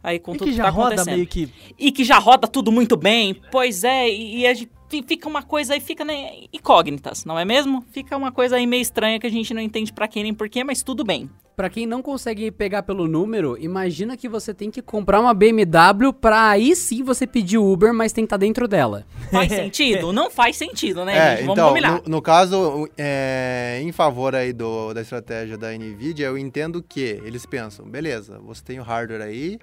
Aí 0.03 0.17
com 0.17 0.33
E 0.33 0.37
tudo 0.39 0.45
que 0.47 0.51
que 0.53 0.57
já 0.57 0.63
tá 0.63 0.69
roda 0.71 1.05
meio 1.05 1.27
que. 1.27 1.47
E 1.77 1.91
que 1.91 2.03
já 2.03 2.17
roda 2.17 2.47
tudo 2.47 2.71
muito 2.71 2.97
bem. 2.97 3.39
Pois 3.51 3.83
é, 3.83 4.09
e, 4.09 4.39
e 4.39 4.47
a 4.47 4.53
gente- 4.55 4.71
fi- 4.89 5.03
fica 5.07 5.29
uma 5.29 5.43
coisa 5.43 5.75
aí, 5.75 5.79
fica 5.79 6.03
né, 6.03 6.31
incógnitas, 6.51 7.23
não 7.23 7.37
é 7.37 7.45
mesmo? 7.45 7.85
Fica 7.91 8.17
uma 8.17 8.31
coisa 8.31 8.55
aí 8.55 8.65
meio 8.65 8.81
estranha 8.81 9.19
que 9.19 9.27
a 9.27 9.31
gente 9.31 9.53
não 9.53 9.61
entende 9.61 9.93
pra 9.93 10.07
quem 10.07 10.23
nem 10.23 10.33
porquê, 10.33 10.63
mas 10.63 10.81
tudo 10.81 11.03
bem. 11.03 11.29
Pra 11.55 11.69
quem 11.69 11.85
não 11.85 12.01
consegue 12.01 12.49
pegar 12.49 12.81
pelo 12.83 13.07
número, 13.07 13.57
imagina 13.59 14.15
que 14.17 14.27
você 14.27 14.53
tem 14.53 14.71
que 14.71 14.81
comprar 14.81 15.19
uma 15.19 15.33
BMW 15.33 16.11
pra 16.13 16.49
aí 16.49 16.75
sim 16.75 17.03
você 17.03 17.27
pedir 17.27 17.57
Uber, 17.57 17.93
mas 17.93 18.11
tem 18.11 18.23
que 18.23 18.27
estar 18.27 18.37
dentro 18.37 18.67
dela. 18.67 19.05
Faz 19.31 19.49
sentido? 19.51 20.11
Não 20.13 20.31
faz 20.31 20.55
sentido, 20.55 21.03
né, 21.05 21.15
É, 21.15 21.29
gente? 21.31 21.39
Vamos 21.41 21.53
então, 21.53 21.67
combinar. 21.69 22.01
no, 22.03 22.09
no 22.09 22.21
caso, 22.21 22.89
é, 22.97 23.79
em 23.83 23.91
favor 23.91 24.33
aí 24.33 24.53
do, 24.53 24.93
da 24.93 25.01
estratégia 25.01 25.57
da 25.57 25.71
NVIDIA, 25.71 26.27
eu 26.27 26.37
entendo 26.37 26.81
que 26.81 27.21
eles 27.23 27.45
pensam, 27.45 27.85
beleza, 27.85 28.39
você 28.39 28.63
tem 28.63 28.79
o 28.79 28.83
hardware 28.83 29.21
aí, 29.21 29.59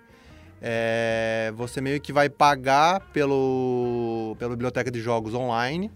é, 0.60 1.52
você 1.56 1.80
meio 1.80 2.00
que 2.00 2.12
vai 2.12 2.28
pagar 2.28 3.00
pelo, 3.12 4.36
pela 4.38 4.50
biblioteca 4.50 4.90
de 4.90 5.00
jogos 5.00 5.34
online, 5.34 5.90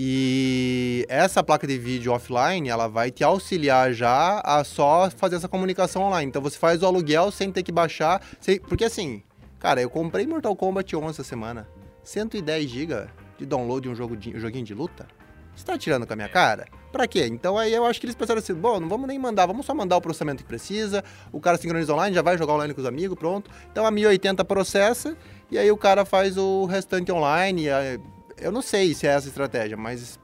e 0.00 1.04
essa 1.08 1.42
placa 1.42 1.66
de 1.66 1.76
vídeo 1.76 2.12
offline, 2.12 2.68
ela 2.68 2.86
vai 2.86 3.10
te 3.10 3.24
auxiliar 3.24 3.92
já 3.92 4.40
a 4.44 4.62
só 4.62 5.10
fazer 5.10 5.34
essa 5.36 5.48
comunicação 5.48 6.02
online. 6.02 6.28
Então 6.28 6.40
você 6.40 6.56
faz 6.56 6.82
o 6.82 6.86
aluguel 6.86 7.32
sem 7.32 7.50
ter 7.50 7.64
que 7.64 7.72
baixar, 7.72 8.22
sem- 8.40 8.60
porque 8.60 8.84
assim, 8.84 9.22
cara, 9.58 9.82
eu 9.82 9.90
comprei 9.90 10.24
Mortal 10.24 10.54
Kombat 10.54 10.94
11 10.94 11.08
essa 11.10 11.24
semana, 11.24 11.68
110 12.04 12.70
GB 12.70 13.06
de 13.38 13.44
download 13.44 13.82
de 13.82 13.88
um, 13.88 13.94
jogo 13.96 14.16
de, 14.16 14.36
um 14.36 14.38
joguinho 14.38 14.64
de 14.64 14.72
luta? 14.72 15.06
Você 15.56 15.64
tá 15.64 15.76
tirando 15.76 16.06
com 16.06 16.12
a 16.12 16.16
minha 16.16 16.28
cara? 16.28 16.66
Pra 16.92 17.08
quê? 17.08 17.26
Então 17.26 17.58
aí 17.58 17.74
eu 17.74 17.84
acho 17.84 17.98
que 17.98 18.06
eles 18.06 18.14
pensaram 18.14 18.38
assim, 18.38 18.54
bom, 18.54 18.78
não 18.78 18.88
vamos 18.88 19.08
nem 19.08 19.18
mandar, 19.18 19.46
vamos 19.46 19.66
só 19.66 19.74
mandar 19.74 19.96
o 19.96 20.00
processamento 20.00 20.44
que 20.44 20.48
precisa, 20.48 21.02
o 21.32 21.40
cara 21.40 21.58
sincroniza 21.58 21.92
online, 21.92 22.14
já 22.14 22.22
vai 22.22 22.38
jogar 22.38 22.52
online 22.54 22.72
com 22.72 22.80
os 22.80 22.86
amigos, 22.86 23.18
pronto. 23.18 23.50
Então 23.72 23.84
a 23.84 23.90
1080 23.90 24.44
processa 24.44 25.16
e 25.50 25.58
aí 25.58 25.68
o 25.72 25.76
cara 25.76 26.04
faz 26.04 26.36
o 26.38 26.66
restante 26.66 27.10
online. 27.10 27.64
e 27.64 27.70
aí- 27.70 28.00
Eu 28.40 28.52
não 28.52 28.62
sei 28.62 28.94
se 28.94 29.06
é 29.06 29.10
essa 29.10 29.28
estratégia, 29.28 29.76
mas 29.76 30.18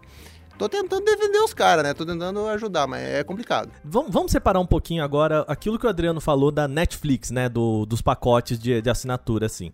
tô 0.59 0.69
tentando 0.69 1.05
defender 1.05 1.39
os 1.39 1.55
caras, 1.55 1.85
né? 1.85 1.95
Tô 1.95 2.05
tentando 2.05 2.47
ajudar, 2.49 2.87
mas 2.87 3.03
é 3.03 3.25
complicado. 3.25 3.71
Vamos, 3.85 4.13
vamos 4.13 4.33
separar 4.33 4.61
um 4.61 4.67
pouquinho 4.67 5.03
agora 5.03 5.45
aquilo 5.49 5.79
que 5.79 5.87
o 5.87 5.89
Adriano 5.89 6.21
falou 6.21 6.51
da 6.51 6.69
Netflix, 6.69 7.31
né? 7.31 7.49
Do, 7.49 7.85
dos 7.87 8.01
pacotes 8.01 8.59
de, 8.59 8.81
de 8.81 8.91
assinatura, 8.91 9.47
assim. 9.47 9.73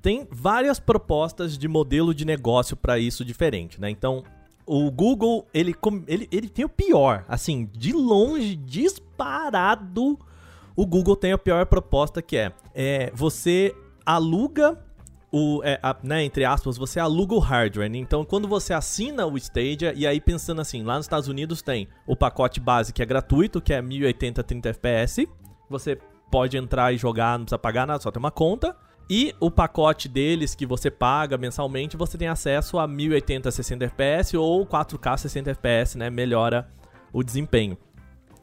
Tem 0.00 0.28
várias 0.30 0.78
propostas 0.78 1.58
de 1.58 1.66
modelo 1.66 2.14
de 2.14 2.24
negócio 2.24 2.76
para 2.76 2.98
isso 2.98 3.24
diferente, 3.24 3.80
né? 3.80 3.90
Então, 3.90 4.22
o 4.64 4.90
Google, 4.90 5.46
ele, 5.52 5.74
ele, 6.06 6.28
ele 6.30 6.48
tem 6.48 6.64
o 6.64 6.68
pior, 6.68 7.24
assim, 7.26 7.68
de 7.72 7.92
longe, 7.92 8.54
disparado, 8.54 10.18
o 10.76 10.86
Google 10.86 11.16
tem 11.16 11.32
a 11.32 11.38
pior 11.38 11.66
proposta 11.66 12.22
que 12.22 12.36
é, 12.36 12.52
é 12.74 13.10
você 13.12 13.74
aluga 14.06 14.78
o, 15.30 15.60
é, 15.62 15.78
a- 15.82 15.96
né, 16.02 16.24
entre 16.24 16.44
aspas, 16.44 16.76
você 16.76 16.98
aluga 16.98 17.34
o 17.34 17.38
hardware. 17.38 17.90
né? 17.90 17.98
Então, 17.98 18.24
quando 18.24 18.48
você 18.48 18.72
assina 18.72 19.26
o 19.26 19.36
Stadia, 19.36 19.92
e 19.94 20.06
aí 20.06 20.20
pensando 20.20 20.60
assim, 20.60 20.82
lá 20.82 20.96
nos 20.96 21.04
Estados 21.04 21.28
Unidos 21.28 21.60
tem 21.62 21.86
o 22.06 22.16
pacote 22.16 22.60
base 22.60 22.92
que 22.92 23.02
é 23.02 23.06
gratuito, 23.06 23.60
que 23.60 23.72
é 23.72 23.82
1080 23.82 24.42
30 24.42 24.68
FPS. 24.70 25.28
Você 25.68 25.98
pode 26.30 26.56
entrar 26.56 26.92
e 26.92 26.96
jogar, 26.98 27.38
não 27.38 27.44
precisa 27.44 27.58
pagar 27.58 27.86
nada, 27.86 28.02
só 28.02 28.10
tem 28.10 28.18
uma 28.20 28.30
conta. 28.30 28.74
E 29.10 29.34
o 29.40 29.50
pacote 29.50 30.06
deles 30.08 30.54
que 30.54 30.66
você 30.66 30.90
paga 30.90 31.38
mensalmente, 31.38 31.96
você 31.96 32.18
tem 32.18 32.28
acesso 32.28 32.78
a 32.78 32.86
1080 32.86 33.50
60 33.50 33.84
FPS 33.86 34.36
ou 34.36 34.66
4K 34.66 35.16
60 35.16 35.50
FPS, 35.50 35.96
né? 35.96 36.10
Melhora 36.10 36.68
o 37.12 37.22
desempenho. 37.22 37.76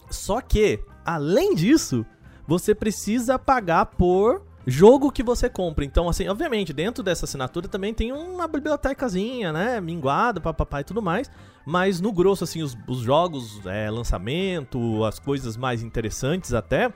Só 0.09 0.41
que, 0.41 0.79
além 1.05 1.53
disso, 1.53 2.03
você 2.47 2.73
precisa 2.73 3.37
pagar 3.37 3.85
por 3.87 4.43
jogo 4.65 5.11
que 5.11 5.21
você 5.23 5.49
compra. 5.49 5.85
Então, 5.85 6.09
assim, 6.09 6.27
obviamente, 6.27 6.73
dentro 6.73 7.03
dessa 7.03 7.25
assinatura 7.25 7.67
também 7.67 7.93
tem 7.93 8.11
uma 8.11 8.47
bibliotecazinha, 8.47 9.51
né? 9.53 9.79
Minguada, 9.81 10.41
papapá 10.41 10.81
e 10.81 10.83
tudo 10.83 11.01
mais. 11.01 11.29
Mas 11.65 11.99
no 12.01 12.11
grosso, 12.11 12.43
assim, 12.43 12.61
os, 12.61 12.77
os 12.87 12.99
jogos, 12.99 13.65
é, 13.65 13.89
lançamento, 13.89 15.03
as 15.03 15.19
coisas 15.19 15.57
mais 15.57 15.83
interessantes 15.83 16.53
até, 16.53 16.91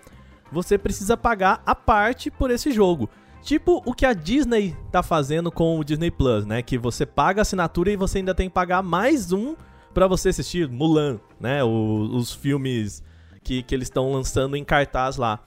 você 0.52 0.78
precisa 0.78 1.16
pagar 1.18 1.62
a 1.66 1.76
parte 1.76 2.30
por 2.32 2.52
esse 2.52 2.72
jogo. 2.72 3.10
Tipo 3.42 3.82
o 3.86 3.94
que 3.94 4.06
a 4.06 4.14
Disney 4.14 4.76
tá 4.92 5.02
fazendo 5.02 5.50
com 5.52 5.80
o 5.80 5.84
Disney 5.84 6.12
Plus, 6.12 6.46
né? 6.46 6.62
Que 6.62 6.78
você 6.78 7.06
paga 7.06 7.42
a 7.42 7.44
assinatura 7.44 7.90
e 7.92 7.96
você 7.96 8.18
ainda 8.18 8.36
tem 8.36 8.50
que 8.50 8.54
pagar 8.54 8.84
mais 8.84 9.32
um 9.32 9.56
pra 9.94 10.08
você 10.08 10.30
assistir 10.30 10.68
Mulan, 10.70 11.20
né? 11.40 11.64
O- 11.64 12.10
os 12.16 12.34
filmes 12.34 13.02
que, 13.44 13.64
que 13.64 13.74
eles 13.74 13.88
estão 13.88 14.12
lançando 14.12 14.56
em 14.58 14.64
cartaz 14.64 15.16
lá. 15.16 15.40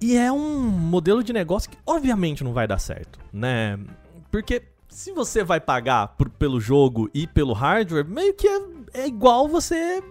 E 0.00 0.16
é 0.16 0.32
um 0.32 0.60
modelo 0.68 1.22
de 1.22 1.32
negócio 1.32 1.70
que 1.70 1.76
obviamente 1.86 2.42
não 2.42 2.52
vai 2.52 2.66
dar 2.66 2.78
certo, 2.78 3.18
né? 3.32 3.78
Porque 4.30 4.62
se 4.88 5.12
você 5.12 5.44
vai 5.44 5.60
pagar 5.60 6.08
por- 6.08 6.30
pelo 6.30 6.60
jogo 6.60 7.10
e 7.12 7.26
pelo 7.26 7.52
hardware, 7.52 8.06
meio 8.06 8.32
que 8.34 8.48
é, 8.48 8.60
é 8.94 9.06
igual 9.06 9.46
você 9.46 10.02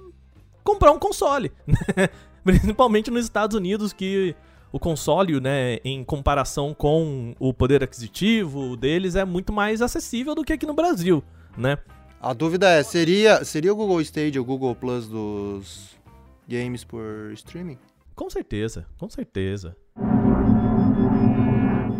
comprar 0.63 0.91
um 0.91 0.99
console. 0.99 1.51
né? 1.67 2.09
Principalmente 2.43 3.09
nos 3.09 3.23
Estados 3.23 3.55
Unidos, 3.55 3.91
que 3.91 4.35
o 4.71 4.79
console, 4.79 5.39
né, 5.41 5.77
em 5.83 6.03
comparação 6.03 6.73
com 6.73 7.33
o 7.39 7.53
poder 7.53 7.83
aquisitivo 7.83 8.77
deles, 8.77 9.15
é 9.15 9.25
muito 9.25 9.51
mais 9.51 9.81
acessível 9.81 10.35
do 10.35 10.43
que 10.43 10.53
aqui 10.53 10.65
no 10.65 10.73
Brasil, 10.73 11.23
né? 11.57 11.77
A 12.21 12.33
dúvida 12.33 12.69
é, 12.69 12.83
seria, 12.83 13.43
seria 13.45 13.71
o 13.73 13.75
Google 13.75 14.01
Stadia 14.01 14.41
o 14.41 14.45
Google 14.45 14.75
Plus 14.75 15.07
dos 15.07 15.97
games 16.47 16.83
por 16.83 17.31
streaming? 17.33 17.77
Com 18.19 18.29
certeza, 18.29 18.85
com 18.99 19.09
certeza. 19.09 19.77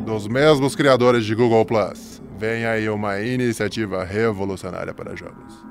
Dos 0.06 0.28
mesmos 0.28 0.76
criadores 0.76 1.24
de 1.24 1.34
Google 1.34 1.64
Plus, 1.66 2.22
vem 2.38 2.66
aí 2.66 2.90
uma 2.90 3.22
iniciativa 3.22 4.04
revolucionária 4.04 4.94
para 4.94 5.16
jogos. 5.16 5.64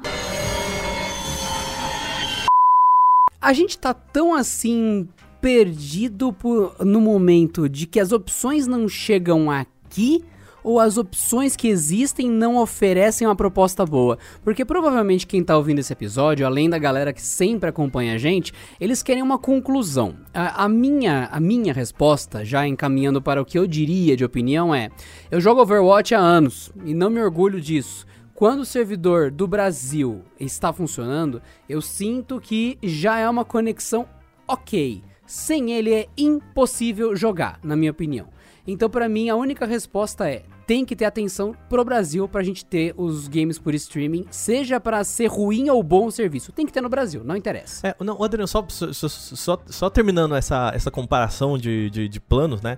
A 3.38 3.53
gente 3.53 3.78
tá 3.78 3.92
tão 3.92 4.32
assim 4.32 5.07
perdido 5.38 6.32
por- 6.32 6.74
no 6.82 6.99
momento 6.99 7.68
de 7.68 7.86
que 7.86 8.01
as 8.01 8.11
opções 8.11 8.66
não 8.66 8.88
chegam 8.88 9.51
aqui 9.51 10.24
ou 10.62 10.80
as 10.80 10.96
opções 10.96 11.56
que 11.56 11.68
existem 11.68 12.28
não 12.28 12.56
oferecem 12.56 13.26
uma 13.26 13.36
proposta 13.36 13.84
boa. 13.84 14.18
Porque 14.42 14.64
provavelmente 14.64 15.26
quem 15.26 15.42
tá 15.42 15.56
ouvindo 15.56 15.78
esse 15.78 15.92
episódio, 15.92 16.46
além 16.46 16.68
da 16.68 16.78
galera 16.78 17.12
que 17.12 17.22
sempre 17.22 17.68
acompanha 17.68 18.14
a 18.14 18.18
gente, 18.18 18.52
eles 18.80 19.02
querem 19.02 19.22
uma 19.22 19.38
conclusão. 19.38 20.16
A, 20.32 20.64
a 20.64 20.68
minha, 20.68 21.28
a 21.32 21.40
minha 21.40 21.72
resposta, 21.72 22.44
já 22.44 22.66
encaminhando 22.66 23.22
para 23.22 23.40
o 23.40 23.44
que 23.44 23.59
eu 23.59 23.66
diria 23.66 24.16
de 24.16 24.24
opinião, 24.24 24.74
é: 24.74 24.90
eu 25.30 25.40
jogo 25.40 25.62
Overwatch 25.62 26.14
há 26.14 26.20
anos 26.20 26.70
e 26.84 26.94
não 26.94 27.11
me 27.11 27.22
orgulho 27.22 27.61
disso. 27.61 28.06
Quando 28.34 28.61
o 28.61 28.64
servidor 28.64 29.32
do 29.32 29.48
Brasil 29.48 30.22
está 30.38 30.72
funcionando, 30.72 31.42
eu 31.68 31.82
sinto 31.82 32.40
que 32.40 32.78
já 32.80 33.18
é 33.18 33.28
uma 33.28 33.44
conexão 33.44 34.06
ok. 34.46 35.02
Sem 35.26 35.72
ele 35.72 35.92
é 35.92 36.06
impossível 36.16 37.16
jogar, 37.16 37.59
na 37.64 37.74
minha 37.74 37.90
opinião. 37.90 38.28
Então, 38.71 38.91
pra 38.91 39.09
mim, 39.09 39.31
a 39.31 39.35
única 39.35 39.64
resposta 39.64 40.29
é: 40.29 40.43
tem 40.66 40.85
que 40.85 40.95
ter 40.95 41.07
atenção 41.07 41.57
pro 41.71 41.83
Brasil 41.83 42.29
pra 42.29 42.43
gente 42.43 42.64
ter 42.66 42.95
os 42.99 43.27
games 43.27 43.59
por 43.59 43.75
streaming, 43.75 44.27
seja 44.31 44.79
pra 44.79 45.03
ser 45.03 45.27
ruim 45.27 45.71
ou 45.71 45.83
bom 45.83 46.07
o 46.07 46.12
serviço. 46.12 46.53
Tem 46.53 46.66
que 46.66 46.73
ter 46.73 46.83
no 46.83 46.91
Brasil, 46.91 47.25
não 47.25 47.35
interessa. 47.35 47.89
É, 47.89 48.05
não, 48.05 48.23
Adriano, 48.23 48.47
só, 48.47 48.64
só, 48.69 49.09
só, 49.09 49.62
só 49.66 49.91
terminando 49.91 50.35
essa, 50.35 50.71
essa 50.75 50.91
comparação 50.91 51.57
de, 51.57 51.89
de, 51.89 52.09
de 52.09 52.21
planos, 52.21 52.61
né? 52.61 52.77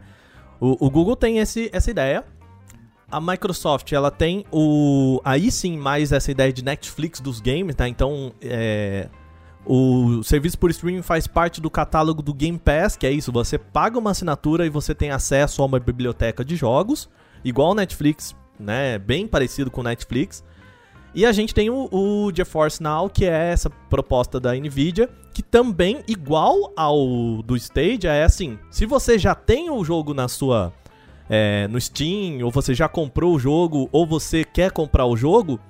O, 0.61 0.87
o 0.87 0.89
Google 0.89 1.17
tem 1.17 1.39
esse, 1.39 1.69
essa 1.73 1.91
ideia. 1.91 2.25
A 3.11 3.21
Microsoft, 3.21 3.91
ela 3.91 4.13
tem 4.13 4.45
o. 4.53 5.21
Aí 5.25 5.51
sim, 5.51 5.77
mais 5.77 6.13
essa 6.13 6.31
ideia 6.31 6.53
de 6.53 6.65
Netflix 6.65 7.19
dos 7.19 7.41
games, 7.41 7.75
tá? 7.75 7.89
Então, 7.89 8.33
é, 8.41 9.09
o 9.65 10.23
serviço 10.23 10.59
por 10.59 10.71
streaming 10.71 11.03
faz 11.03 11.27
parte 11.27 11.61
do 11.61 11.71
catálogo 11.71 12.23
do 12.23 12.33
Game 12.33 12.59
Pass, 12.59 12.97
que 12.97 13.07
é 13.07 13.11
isso, 13.11 13.31
você 13.31 13.59
paga 13.59 13.99
uma 13.99 14.11
assinatura 14.11 14.67
e 14.67 14.71
você 14.71 14.95
tem 14.95 15.11
acesso 15.11 15.63
a 15.63 15.67
uma 15.67 15.79
biblioteca 15.79 16.45
de 16.45 16.57
jogos, 16.57 17.09
igual 17.45 17.71
o 17.71 17.75
Netflix, 17.75 18.35
né? 18.59 18.99
Bem 18.99 19.27
parecido 19.27 19.71
com 19.71 19.81
o 19.81 19.85
Netflix. 19.85 20.43
E 21.15 21.27
a 21.27 21.33
gente 21.33 21.53
tem 21.53 21.69
o, 21.71 21.89
o 21.91 22.31
GeForce 22.35 22.83
Now, 22.83 23.11
que 23.11 23.25
é 23.25 23.53
essa 23.53 23.69
proposta 23.69 24.39
da 24.39 24.55
Nvidia, 24.55 25.09
que 25.35 25.43
também, 25.43 26.03
igual 26.07 26.73
ao 26.77 27.43
do 27.43 27.57
Stadia, 27.57 28.13
é 28.13 28.25
assim: 28.25 28.59
se 28.71 28.87
você 28.87 29.19
já 29.19 29.35
tem 29.35 29.71
o 29.71 29.85
jogo 29.85 30.15
na 30.15 30.29
sua. 30.29 30.73
é, 31.29 31.69
no 31.69 31.81
Steam, 31.81 32.45
ou 32.45 32.51
você 32.51 32.75
já 32.75 32.89
comprou 32.89 33.35
o 33.35 33.39
jogo, 33.39 33.89
ou 33.93 34.07
você 34.07 34.45
quer 34.45 34.71
comprar 34.71 35.07
o 35.07 35.17
jogo, 35.17 35.61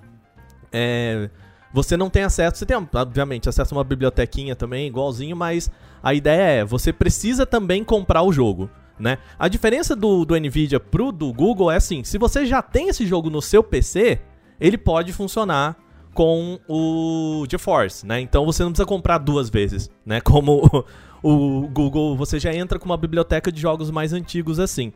é, 0.72 1.30
você 1.72 1.96
não 1.96 2.10
tem 2.10 2.22
acesso. 2.22 2.58
Você 2.58 2.66
tem, 2.66 2.76
obviamente, 2.76 3.48
acesso 3.48 3.74
a 3.74 3.78
uma 3.78 3.84
bibliotequinha 3.84 4.56
também, 4.56 4.86
igualzinho, 4.86 5.36
mas 5.36 5.70
a 6.02 6.14
ideia 6.14 6.60
é: 6.60 6.64
você 6.64 6.92
precisa 6.92 7.46
também 7.46 7.84
comprar 7.84 8.22
o 8.22 8.32
jogo. 8.32 8.68
Né? 8.98 9.16
A 9.38 9.48
diferença 9.48 9.96
do, 9.96 10.26
do 10.26 10.38
Nvidia 10.38 10.78
pro 10.78 11.10
do 11.10 11.32
Google 11.32 11.70
é 11.70 11.76
assim: 11.76 12.04
se 12.04 12.18
você 12.18 12.44
já 12.44 12.60
tem 12.60 12.88
esse 12.88 13.06
jogo 13.06 13.30
no 13.30 13.40
seu 13.40 13.62
PC, 13.62 14.20
ele 14.60 14.76
pode 14.76 15.12
funcionar 15.12 15.76
com 16.12 16.58
o 16.68 17.46
GeForce, 17.48 18.04
né? 18.06 18.20
Então 18.20 18.44
você 18.44 18.62
não 18.62 18.70
precisa 18.70 18.86
comprar 18.86 19.18
duas 19.18 19.48
vezes, 19.48 19.90
né? 20.04 20.20
Como 20.22 20.86
o, 21.22 21.62
o 21.62 21.68
Google, 21.68 22.16
você 22.16 22.38
já 22.38 22.52
entra 22.52 22.78
com 22.78 22.84
uma 22.84 22.96
biblioteca 22.96 23.50
de 23.50 23.60
jogos 23.60 23.90
mais 23.90 24.12
antigos 24.12 24.58
assim. 24.58 24.92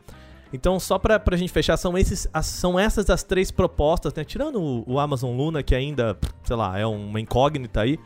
Então, 0.53 0.79
só 0.79 0.97
pra, 0.97 1.19
pra 1.19 1.35
gente 1.35 1.51
fechar, 1.51 1.75
são, 1.77 1.97
esses, 1.97 2.27
as- 2.33 2.45
são 2.45 2.79
essas 2.79 3.09
as 3.09 3.23
três 3.23 3.51
propostas, 3.51 4.13
né? 4.13 4.23
Tirando 4.23 4.61
o, 4.61 4.83
o 4.93 4.99
Amazon 4.99 5.35
Luna, 5.35 5.61
que 5.63 5.75
ainda, 5.75 6.17
sei 6.43 6.55
lá, 6.55 6.77
é 6.79 6.85
uma 6.85 7.19
incógnita 7.19 7.81
aí. 7.81 7.99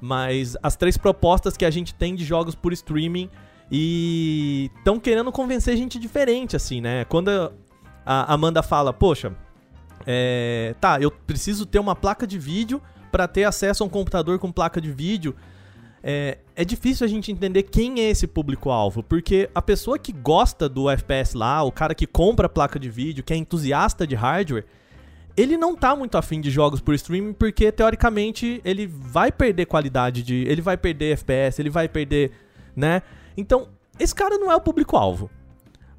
Mas 0.00 0.56
as 0.62 0.76
três 0.76 0.96
propostas 0.96 1.56
que 1.56 1.64
a 1.64 1.70
gente 1.70 1.94
tem 1.94 2.14
de 2.14 2.24
jogos 2.24 2.54
por 2.54 2.72
streaming 2.72 3.28
e 3.70 4.70
estão 4.78 4.98
querendo 5.00 5.30
convencer 5.32 5.76
gente 5.76 5.98
diferente, 5.98 6.54
assim, 6.56 6.80
né? 6.80 7.04
Quando 7.04 7.28
a 7.30 7.52
a 8.04 8.32
Amanda 8.32 8.62
fala, 8.62 8.90
poxa, 8.92 9.34
é, 10.06 10.74
tá, 10.80 10.98
eu 11.00 11.10
preciso 11.10 11.66
ter 11.66 11.78
uma 11.78 11.94
placa 11.94 12.26
de 12.26 12.38
vídeo 12.38 12.80
para 13.12 13.28
ter 13.28 13.44
acesso 13.44 13.82
a 13.82 13.86
um 13.86 13.88
computador 13.88 14.38
com 14.38 14.50
placa 14.50 14.80
de 14.80 14.90
vídeo. 14.90 15.34
É, 16.02 16.38
é 16.54 16.64
difícil 16.64 17.04
a 17.04 17.08
gente 17.08 17.32
entender 17.32 17.64
quem 17.64 18.00
é 18.00 18.10
esse 18.10 18.26
público-alvo, 18.26 19.02
porque 19.02 19.50
a 19.54 19.60
pessoa 19.60 19.98
que 19.98 20.12
gosta 20.12 20.68
do 20.68 20.88
FPS 20.88 21.36
lá, 21.36 21.62
o 21.62 21.72
cara 21.72 21.94
que 21.94 22.06
compra 22.06 22.46
a 22.46 22.48
placa 22.48 22.78
de 22.78 22.88
vídeo, 22.88 23.24
que 23.24 23.32
é 23.32 23.36
entusiasta 23.36 24.06
de 24.06 24.14
hardware, 24.14 24.64
ele 25.36 25.56
não 25.56 25.76
tá 25.76 25.94
muito 25.94 26.18
afim 26.18 26.40
de 26.40 26.50
jogos 26.50 26.80
por 26.80 26.94
streaming, 26.94 27.32
porque 27.32 27.70
teoricamente 27.70 28.60
ele 28.64 28.86
vai 28.86 29.30
perder 29.30 29.66
qualidade 29.66 30.22
de. 30.22 30.34
Ele 30.48 30.60
vai 30.60 30.76
perder 30.76 31.12
FPS, 31.12 31.60
ele 31.60 31.70
vai 31.70 31.88
perder. 31.88 32.32
né? 32.74 33.02
Então, 33.36 33.68
esse 33.98 34.14
cara 34.14 34.36
não 34.36 34.50
é 34.50 34.56
o 34.56 34.60
público-alvo. 34.60 35.30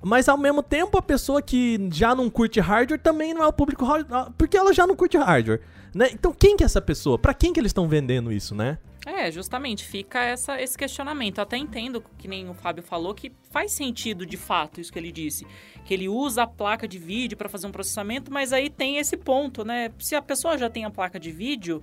Mas 0.01 0.29
ao 0.29 0.37
mesmo 0.37 0.63
tempo, 0.63 0.97
a 0.97 1.01
pessoa 1.01 1.41
que 1.41 1.89
já 1.91 2.15
não 2.15 2.29
curte 2.29 2.59
hardware 2.59 2.99
também 2.99 3.33
não 3.33 3.43
é 3.43 3.47
o 3.47 3.53
público 3.53 3.85
hardware, 3.85 4.31
porque 4.37 4.57
ela 4.57 4.73
já 4.73 4.87
não 4.87 4.95
curte 4.95 5.17
hardware, 5.17 5.61
né? 5.93 6.09
Então 6.11 6.33
quem 6.33 6.55
que 6.55 6.63
é 6.63 6.65
essa 6.65 6.81
pessoa? 6.81 7.17
Pra 7.17 7.33
quem 7.33 7.53
que 7.53 7.59
eles 7.59 7.69
estão 7.69 7.87
vendendo 7.87 8.31
isso, 8.31 8.53
né? 8.55 8.77
É, 9.05 9.31
justamente, 9.31 9.85
fica 9.85 10.23
essa, 10.23 10.61
esse 10.61 10.77
questionamento. 10.77 11.37
Eu 11.37 11.43
até 11.43 11.57
entendo, 11.57 12.03
que 12.17 12.27
nem 12.27 12.49
o 12.49 12.53
Fábio 12.53 12.83
falou, 12.83 13.13
que 13.13 13.31
faz 13.49 13.71
sentido 13.71 14.25
de 14.25 14.37
fato 14.37 14.79
isso 14.79 14.91
que 14.91 14.99
ele 14.99 15.11
disse. 15.11 15.47
Que 15.85 15.93
ele 15.93 16.09
usa 16.09 16.43
a 16.43 16.47
placa 16.47 16.87
de 16.87 16.99
vídeo 16.99 17.37
para 17.37 17.49
fazer 17.49 17.65
um 17.67 17.71
processamento, 17.71 18.31
mas 18.31 18.51
aí 18.53 18.69
tem 18.69 18.97
esse 18.97 19.17
ponto, 19.17 19.63
né? 19.63 19.91
Se 19.99 20.15
a 20.15 20.21
pessoa 20.21 20.57
já 20.57 20.69
tem 20.69 20.85
a 20.85 20.89
placa 20.89 21.19
de 21.19 21.31
vídeo, 21.31 21.81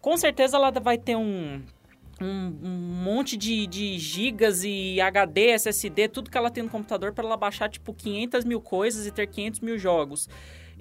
com 0.00 0.16
certeza 0.16 0.56
ela 0.56 0.70
vai 0.70 0.98
ter 0.98 1.16
um, 1.16 1.62
um, 2.20 2.58
um 2.62 3.02
monte 3.02 3.36
de, 3.36 3.66
de 3.66 3.98
gigas 3.98 4.62
e 4.64 5.00
HD, 5.00 5.50
SSD, 5.50 6.08
tudo 6.08 6.30
que 6.30 6.36
ela 6.36 6.50
tem 6.50 6.62
no 6.62 6.68
computador 6.68 7.12
para 7.12 7.24
ela 7.24 7.36
baixar, 7.36 7.68
tipo, 7.68 7.94
500 7.94 8.44
mil 8.44 8.60
coisas 8.60 9.06
e 9.06 9.10
ter 9.10 9.26
500 9.26 9.60
mil 9.60 9.78
jogos. 9.78 10.28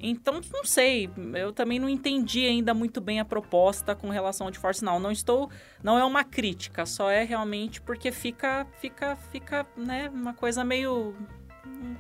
Então, 0.02 0.42
não 0.54 0.64
sei, 0.64 1.10
eu 1.36 1.52
também 1.52 1.80
não 1.80 1.90
entendi 1.90 2.46
ainda 2.46 2.74
muito 2.74 3.02
bem 3.02 3.20
a 3.20 3.26
proposta 3.26 3.96
com 3.96 4.10
relação 4.10 4.48
ao 4.48 4.54
GeForce 4.54 4.84
Now. 4.84 5.00
Não 5.00 5.12
estou, 5.12 5.50
não 5.84 5.98
é 5.98 6.06
uma 6.06 6.24
crítica, 6.24 6.86
só 6.86 7.10
é 7.10 7.24
realmente 7.24 7.82
porque 7.82 8.12
fica, 8.12 8.66
fica, 8.80 9.16
fica, 9.32 9.68
né, 9.76 10.10
uma 10.10 10.34
coisa 10.34 10.64
meio 10.64 11.14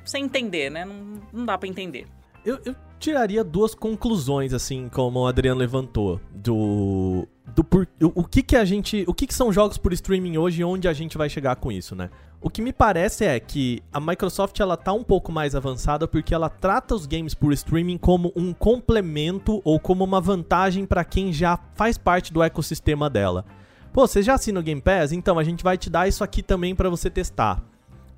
sem 0.05 0.25
entender, 0.25 0.69
né? 0.69 0.85
Não, 0.85 1.21
não 1.31 1.45
dá 1.45 1.57
para 1.57 1.67
entender. 1.67 2.07
Eu, 2.45 2.59
eu 2.65 2.75
tiraria 2.97 3.43
duas 3.43 3.75
conclusões, 3.75 4.53
assim, 4.53 4.89
como 4.89 5.19
o 5.19 5.27
Adriano 5.27 5.59
levantou, 5.59 6.19
do. 6.31 7.27
do 7.53 7.63
por, 7.63 7.87
o, 8.01 8.21
o 8.21 8.23
que 8.23 8.41
que 8.41 8.55
a 8.55 8.63
gente. 8.63 9.03
O 9.07 9.13
que 9.13 9.27
que 9.27 9.33
são 9.33 9.51
jogos 9.51 9.77
por 9.77 9.93
streaming 9.93 10.37
hoje 10.37 10.61
e 10.61 10.63
onde 10.63 10.87
a 10.87 10.93
gente 10.93 11.17
vai 11.17 11.29
chegar 11.29 11.55
com 11.57 11.71
isso, 11.71 11.95
né? 11.95 12.09
O 12.41 12.49
que 12.49 12.61
me 12.61 12.71
parece 12.71 13.25
é 13.25 13.37
que 13.37 13.83
a 13.91 13.99
Microsoft 13.99 14.57
ela 14.61 14.77
tá 14.77 14.93
um 14.93 15.03
pouco 15.03 15.29
mais 15.29 15.55
avançada 15.55 16.07
porque 16.07 16.33
ela 16.33 16.49
trata 16.49 16.95
os 16.95 17.05
games 17.05 17.33
por 17.33 17.51
streaming 17.51 17.97
como 17.97 18.31
um 18.33 18.53
complemento 18.53 19.61
ou 19.65 19.77
como 19.77 20.05
uma 20.05 20.21
vantagem 20.21 20.85
para 20.85 21.03
quem 21.03 21.33
já 21.33 21.59
faz 21.75 21.97
parte 21.97 22.31
do 22.31 22.41
ecossistema 22.41 23.09
dela. 23.09 23.43
Pô, 23.91 24.07
você 24.07 24.21
já 24.21 24.35
assina 24.35 24.59
o 24.59 24.63
Game 24.63 24.81
Pass? 24.81 25.11
Então 25.11 25.37
a 25.37 25.43
gente 25.43 25.63
vai 25.63 25.77
te 25.77 25.89
dar 25.89 26.07
isso 26.07 26.23
aqui 26.23 26.41
também 26.41 26.73
para 26.73 26.89
você 26.89 27.09
testar, 27.09 27.61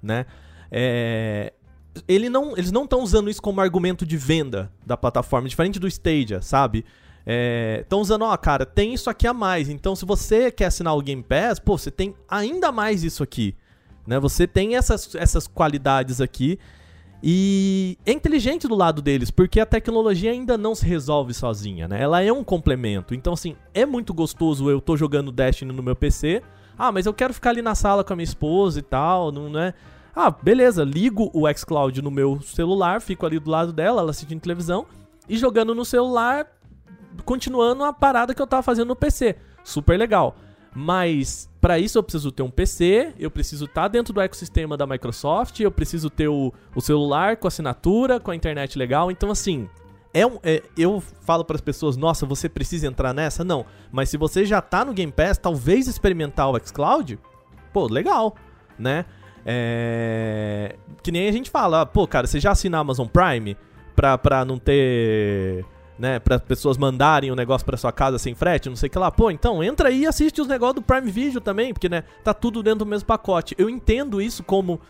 né? 0.03 0.27
É, 0.69 1.51
ele 2.07 2.29
não, 2.29 2.55
eles 2.55 2.71
não 2.71 2.83
estão 2.83 3.01
usando 3.01 3.27
isso 3.27 3.41
como 3.41 3.59
argumento 3.59 4.05
de 4.05 4.17
venda 4.17 4.71
da 4.85 4.95
plataforma, 4.95 5.49
diferente 5.49 5.79
do 5.79 5.87
Stadia, 5.87 6.43
sabe? 6.43 6.85
Estão 7.79 8.01
usando, 8.01 8.23
ó, 8.23 8.37
cara, 8.37 8.65
tem 8.65 8.93
isso 8.93 9.09
aqui 9.09 9.25
a 9.25 9.33
mais. 9.33 9.67
Então, 9.69 9.95
se 9.95 10.05
você 10.05 10.51
quer 10.51 10.65
assinar 10.65 10.95
o 10.95 11.01
Game 11.01 11.23
Pass, 11.23 11.59
pô, 11.59 11.77
você 11.77 11.89
tem 11.89 12.13
ainda 12.29 12.71
mais 12.71 13.03
isso 13.03 13.23
aqui. 13.23 13.55
Né? 14.11 14.19
Você 14.19 14.45
tem 14.45 14.75
essas, 14.75 15.15
essas 15.15 15.47
qualidades 15.47 16.19
aqui. 16.19 16.59
E 17.23 17.97
é 18.05 18.11
inteligente 18.11 18.67
do 18.67 18.75
lado 18.75 19.01
deles, 19.01 19.31
porque 19.31 19.59
a 19.59 19.65
tecnologia 19.65 20.31
ainda 20.31 20.57
não 20.57 20.75
se 20.75 20.85
resolve 20.85 21.33
sozinha, 21.33 21.87
né? 21.87 22.01
Ela 22.01 22.21
é 22.21 22.33
um 22.33 22.43
complemento. 22.43 23.13
Então, 23.13 23.33
assim, 23.33 23.55
é 23.73 23.85
muito 23.85 24.13
gostoso 24.13 24.69
eu 24.69 24.81
tô 24.81 24.97
jogando 24.97 25.31
Destiny 25.31 25.71
no 25.71 25.83
meu 25.83 25.95
PC. 25.95 26.41
Ah, 26.77 26.91
mas 26.91 27.05
eu 27.05 27.13
quero 27.13 27.33
ficar 27.33 27.51
ali 27.51 27.61
na 27.61 27.73
sala 27.73 28.03
com 28.03 28.11
a 28.11 28.15
minha 28.15 28.25
esposa 28.25 28.79
e 28.79 28.81
tal, 28.81 29.31
não 29.31 29.57
é? 29.57 29.73
Ah, 30.13 30.29
beleza, 30.29 30.83
ligo 30.83 31.31
o 31.33 31.47
xCloud 31.53 32.01
no 32.01 32.11
meu 32.11 32.41
celular, 32.41 32.99
fico 32.99 33.25
ali 33.25 33.39
do 33.39 33.49
lado 33.49 33.71
dela, 33.71 34.01
ela 34.01 34.11
assistindo 34.11 34.41
televisão 34.41 34.85
e 35.29 35.37
jogando 35.37 35.73
no 35.73 35.85
celular, 35.85 36.47
continuando 37.23 37.83
a 37.83 37.93
parada 37.93 38.33
que 38.33 38.41
eu 38.41 38.47
tava 38.47 38.63
fazendo 38.63 38.89
no 38.89 38.95
PC. 38.95 39.37
Super 39.63 39.97
legal. 39.97 40.35
Mas 40.73 41.49
para 41.59 41.77
isso 41.77 41.97
eu 41.97 42.03
preciso 42.03 42.31
ter 42.31 42.43
um 42.43 42.49
PC, 42.49 43.13
eu 43.19 43.29
preciso 43.29 43.65
estar 43.65 43.87
dentro 43.87 44.13
do 44.13 44.21
ecossistema 44.21 44.77
da 44.77 44.87
Microsoft, 44.87 45.59
eu 45.59 45.71
preciso 45.71 46.09
ter 46.09 46.27
o, 46.27 46.53
o 46.73 46.81
celular 46.81 47.37
com 47.37 47.47
assinatura, 47.47 48.19
com 48.19 48.31
a 48.31 48.35
internet 48.35 48.77
legal. 48.79 49.11
Então, 49.11 49.29
assim, 49.29 49.69
é 50.13 50.25
um, 50.25 50.39
é- 50.43 50.63
eu 50.77 51.01
falo 51.21 51.43
para 51.43 51.55
as 51.55 51.61
pessoas, 51.61 51.97
nossa, 51.97 52.25
você 52.25 52.47
precisa 52.47 52.87
entrar 52.87 53.13
nessa? 53.13 53.43
Não. 53.43 53.65
Mas 53.91 54.09
se 54.09 54.17
você 54.17 54.45
já 54.45 54.61
tá 54.61 54.85
no 54.85 54.93
Game 54.93 55.11
Pass, 55.11 55.37
talvez 55.37 55.87
experimentar 55.87 56.49
o 56.49 56.57
xCloud, 56.65 57.19
pô, 57.73 57.87
legal, 57.87 58.35
né? 58.79 59.05
É... 59.45 60.75
Que 61.03 61.11
nem 61.11 61.27
a 61.27 61.31
gente 61.31 61.49
fala, 61.49 61.85
pô, 61.85 62.07
cara, 62.07 62.27
você 62.27 62.39
já 62.39 62.51
assina 62.51 62.77
a 62.77 62.81
Amazon 62.81 63.07
Prime 63.07 63.57
pra, 63.95 64.17
pra 64.17 64.45
não 64.45 64.57
ter. 64.57 65.65
Né, 66.01 66.17
para 66.17 66.39
pessoas 66.39 66.79
mandarem 66.79 67.29
o 67.29 67.35
negócio 67.35 67.63
pra 67.63 67.77
sua 67.77 67.91
casa 67.91 68.17
sem 68.17 68.33
frete, 68.33 68.67
não 68.67 68.75
sei 68.75 68.87
o 68.87 68.89
que 68.91 68.97
lá. 68.97 69.11
Pô, 69.11 69.29
então 69.29 69.63
entra 69.63 69.89
aí 69.89 69.99
e 70.01 70.07
assiste 70.07 70.41
os 70.41 70.47
negócios 70.47 70.73
do 70.77 70.81
Prime 70.81 71.11
Video 71.11 71.39
também, 71.39 71.71
porque 71.71 71.87
né, 71.87 72.03
tá 72.23 72.33
tudo 72.33 72.63
dentro 72.63 72.79
do 72.79 72.85
mesmo 72.87 73.05
pacote. 73.05 73.53
Eu 73.55 73.69
entendo 73.69 74.19
isso 74.19 74.41
como 74.43 74.81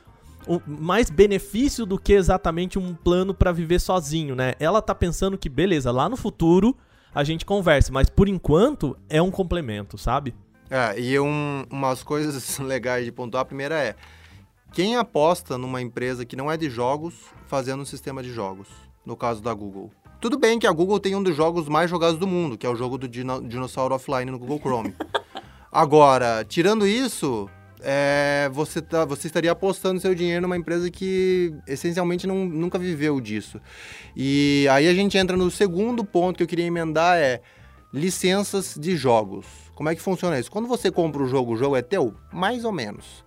um- 0.47 0.62
mais 0.66 1.09
benefício 1.09 1.86
do 1.86 1.99
que 1.99 2.14
exatamente 2.14 2.80
um 2.80 2.95
plano 2.95 3.34
pra 3.34 3.51
viver 3.51 3.80
sozinho, 3.80 4.38
né? 4.38 4.53
Ela 4.57 4.82
tá 4.82 4.95
pensando 4.95 5.38
que 5.38 5.49
beleza, 5.49 5.91
lá 5.91 6.07
no 6.07 6.16
futuro 6.16 6.78
a 7.14 7.26
gente 7.26 7.45
conversa, 7.45 7.91
mas 7.91 8.09
por 8.09 8.30
enquanto 8.30 8.97
é 9.09 9.22
um 9.22 9.30
complemento, 9.30 9.97
sabe? 9.97 10.34
É, 10.70 10.97
e 10.97 11.20
um, 11.20 11.66
umas 11.70 12.03
coisas 12.03 12.57
legais 12.64 13.03
de 13.03 13.12
pontuar, 13.12 13.41
a 13.41 13.45
primeira 13.45 13.76
é, 13.78 13.97
quem 14.72 14.95
aposta 14.95 15.57
numa 15.57 15.82
empresa 15.82 16.26
que 16.26 16.38
não 16.38 16.49
é 16.49 16.55
de 16.55 16.70
jogos, 16.70 17.16
fazendo 17.47 17.82
um 17.82 17.86
sistema 17.86 18.24
de 18.24 18.32
jogos, 18.32 18.70
no 19.05 19.18
caso 19.18 19.41
da 19.43 19.53
Google? 19.53 19.91
Tudo 20.22 20.38
bem 20.38 20.60
que 20.60 20.68
a 20.68 20.72
Google 20.72 21.00
tem 21.00 21.16
um 21.16 21.24
dos 21.24 21.36
jogos 21.36 21.68
mais 21.68 21.90
jogados 21.90 22.20
do 22.20 22.28
mundo, 22.28 22.56
que 22.58 22.66
é 22.66 22.70
o 22.70 22.76
jogo 22.76 22.98
do 22.98 23.08
Dino, 23.08 23.42
Dinossauro 23.42 23.96
Offline 23.96 24.30
no 24.30 24.38
Google 24.38 24.60
Chrome. 24.60 24.94
Agora, 25.72 26.46
tirando 26.48 26.86
isso, 26.86 27.50
é, 27.82 28.48
você, 28.54 28.82
tá- 28.82 29.04
você 29.04 29.26
estaria 29.28 29.52
apostando 29.52 30.00
seu 30.00 30.14
dinheiro 30.14 30.44
numa 30.44 30.56
empresa 30.58 30.92
que 30.92 31.52
essencialmente 31.68 32.28
não- 32.28 32.46
nunca 32.46 32.78
viveu 32.78 33.20
disso. 33.20 33.60
E 34.16 34.68
aí 34.70 34.88
a 34.88 34.94
gente 34.94 35.18
entra 35.18 35.36
no 35.36 35.50
segundo 35.50 36.06
ponto 36.06 36.38
que 36.38 36.44
eu 36.44 36.48
queria 36.48 36.66
emendar, 36.66 37.18
é 37.18 37.42
licenças 37.92 38.76
de 38.80 38.96
jogos. 38.96 39.46
Como 39.74 39.90
é 39.90 39.96
que 39.96 40.02
funciona 40.02 40.38
isso? 40.40 40.52
Quando 40.52 40.68
você 40.68 40.92
compra 40.92 41.24
o 41.24 41.28
jogo, 41.28 41.54
o 41.54 41.58
jogo 41.58 41.76
é 41.76 41.82
teu? 41.82 42.14
Mais 42.32 42.64
ou 42.64 42.72
menos. 42.72 43.24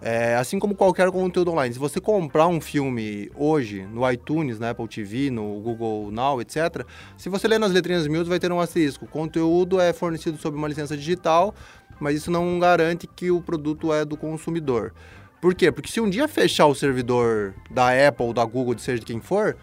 É, 0.00 0.36
assim 0.36 0.58
como 0.58 0.74
qualquer 0.74 1.10
conteúdo 1.10 1.50
online. 1.50 1.72
Se 1.72 1.80
você 1.80 2.00
comprar 2.00 2.46
um 2.46 2.60
filme 2.60 3.30
hoje 3.34 3.86
no 3.86 4.08
iTunes, 4.10 4.58
na 4.58 4.70
Apple 4.70 4.86
TV, 4.86 5.30
no 5.30 5.58
Google 5.60 6.10
Now, 6.12 6.40
etc., 6.40 6.86
se 7.16 7.28
você 7.28 7.48
ler 7.48 7.58
nas 7.58 7.72
letrinhas 7.72 8.06
miúdas, 8.06 8.28
vai 8.28 8.38
ter 8.38 8.52
um 8.52 8.60
asterisco. 8.60 9.06
O 9.06 9.08
conteúdo 9.08 9.80
é 9.80 9.92
fornecido 9.92 10.36
sob 10.38 10.56
uma 10.56 10.68
licença 10.68 10.96
digital, 10.96 11.54
mas 11.98 12.16
isso 12.16 12.30
não 12.30 12.58
garante 12.58 13.06
que 13.06 13.30
o 13.30 13.40
produto 13.40 13.92
é 13.92 14.04
do 14.04 14.16
consumidor. 14.16 14.92
Por 15.40 15.54
quê? 15.54 15.72
Porque 15.72 15.90
se 15.90 16.00
um 16.00 16.08
dia 16.08 16.28
fechar 16.28 16.66
o 16.66 16.74
servidor 16.74 17.54
da 17.70 17.88
Apple, 18.08 18.32
da 18.32 18.44
Google, 18.44 18.74
de 18.74 18.82
seja 18.82 19.00
de 19.00 19.06
quem 19.06 19.20
for, 19.20 19.56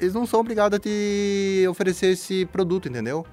eles 0.00 0.14
não 0.14 0.26
são 0.26 0.40
obrigados 0.40 0.76
a 0.76 0.80
te 0.80 1.66
oferecer 1.68 2.08
esse 2.08 2.44
produto, 2.46 2.88
entendeu? 2.88 3.26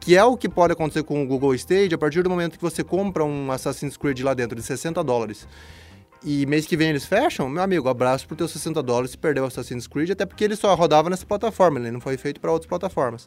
Que 0.00 0.16
é 0.16 0.24
o 0.24 0.36
que 0.36 0.48
pode 0.48 0.72
acontecer 0.72 1.02
com 1.02 1.22
o 1.22 1.26
Google 1.26 1.54
Stage 1.54 1.94
a 1.94 1.98
partir 1.98 2.22
do 2.22 2.30
momento 2.30 2.56
que 2.56 2.62
você 2.62 2.82
compra 2.82 3.22
um 3.24 3.52
Assassin's 3.52 3.96
Creed 3.96 4.20
lá 4.20 4.34
dentro 4.34 4.56
de 4.56 4.62
60 4.62 5.04
dólares. 5.04 5.46
E 6.24 6.44
mês 6.46 6.66
que 6.66 6.76
vem 6.76 6.90
eles 6.90 7.06
fecham, 7.06 7.48
meu 7.48 7.62
amigo, 7.62 7.88
abraço 7.88 8.26
por 8.26 8.36
teus 8.36 8.50
60 8.50 8.82
dólares 8.82 9.12
se 9.12 9.18
perdeu 9.18 9.44
o 9.44 9.46
Assassin's 9.46 9.86
Creed, 9.86 10.10
até 10.10 10.26
porque 10.26 10.44
ele 10.44 10.56
só 10.56 10.74
rodava 10.74 11.08
nessa 11.08 11.24
plataforma, 11.24 11.78
ele 11.78 11.90
não 11.90 12.00
foi 12.00 12.18
feito 12.18 12.40
para 12.40 12.52
outras 12.52 12.68
plataformas. 12.68 13.26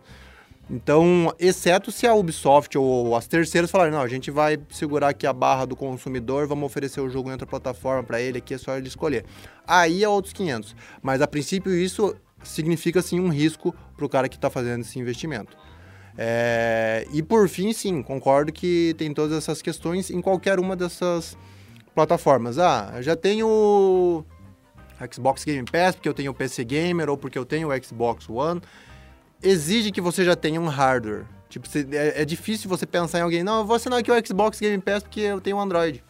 Então, 0.70 1.34
exceto 1.40 1.92
se 1.92 2.08
a 2.08 2.14
Ubisoft 2.14 2.78
ou 2.78 3.16
as 3.16 3.28
terceiras 3.28 3.70
falarem, 3.70 3.92
não, 3.92 4.02
a 4.02 4.08
gente 4.08 4.32
vai 4.32 4.58
segurar 4.70 5.10
aqui 5.10 5.28
a 5.28 5.34
barra 5.34 5.66
do 5.66 5.76
consumidor, 5.76 6.48
vamos 6.48 6.66
oferecer 6.66 7.02
o 7.02 7.10
jogo 7.10 7.30
em 7.30 7.32
outra 7.34 7.48
plataforma 7.48 8.04
para 8.04 8.22
ele, 8.22 8.38
aqui 8.38 8.54
é 8.54 8.58
só 8.58 8.78
ele 8.78 8.88
escolher. 8.88 9.26
Aí 9.68 10.04
é 10.04 10.08
outros 10.08 10.34
500. 10.34 10.76
Mas 11.02 11.22
a 11.22 11.28
princípio 11.28 11.74
isso 11.74 12.16
significa 12.44 13.02
sim 13.02 13.20
um 13.20 13.30
risco 13.30 13.76
para 13.98 14.06
o 14.06 14.10
cara 14.10 14.30
que 14.30 14.36
está 14.36 14.50
fazendo 14.50 14.82
esse 14.82 14.98
investimento. 15.00 15.58
É, 16.18 17.08
E 17.12 17.24
por 17.24 17.48
fim, 17.50 17.74
sim, 17.74 18.02
concordo 18.02 18.52
que 18.52 18.94
tem 18.98 19.14
todas 19.14 19.38
essas 19.38 19.62
questões 19.62 20.10
em 20.10 20.22
qualquer 20.22 20.60
uma 20.60 20.76
dessas 20.76 21.38
plataformas. 21.96 22.60
Ah, 22.60 23.02
já 23.02 23.16
tenho 23.16 24.24
Xbox 25.12 25.44
Game 25.44 25.68
Pass, 25.70 25.96
porque 25.96 26.10
eu 26.10 26.14
tenho 26.14 26.32
o 26.32 26.34
PC 26.34 26.64
Gamer 26.64 27.10
ou 27.10 27.18
porque 27.18 27.38
eu 27.38 27.46
tenho 27.46 27.70
o 27.70 27.84
Xbox 27.84 28.30
One, 28.30 28.62
exige 29.42 29.92
que 29.92 30.02
você 30.02 30.24
já 30.24 30.36
tenha 30.36 30.60
um 30.60 30.68
hardware. 30.68 31.26
Tipo, 31.50 31.68
é, 31.92 32.22
é 32.22 32.26
difícil 32.26 32.70
você 32.70 32.86
pensar 32.86 33.20
em 33.20 33.22
alguém, 33.22 33.44
não, 33.44 33.60
eu 33.60 33.66
vou 33.66 33.76
assinar 33.76 34.00
aqui 34.00 34.12
o 34.12 34.26
Xbox 34.26 34.60
Game 34.60 34.82
Pass 34.82 35.04
porque 35.04 35.20
eu 35.20 35.42
tenho 35.42 35.58
um 35.58 35.62
Android. 35.62 36.04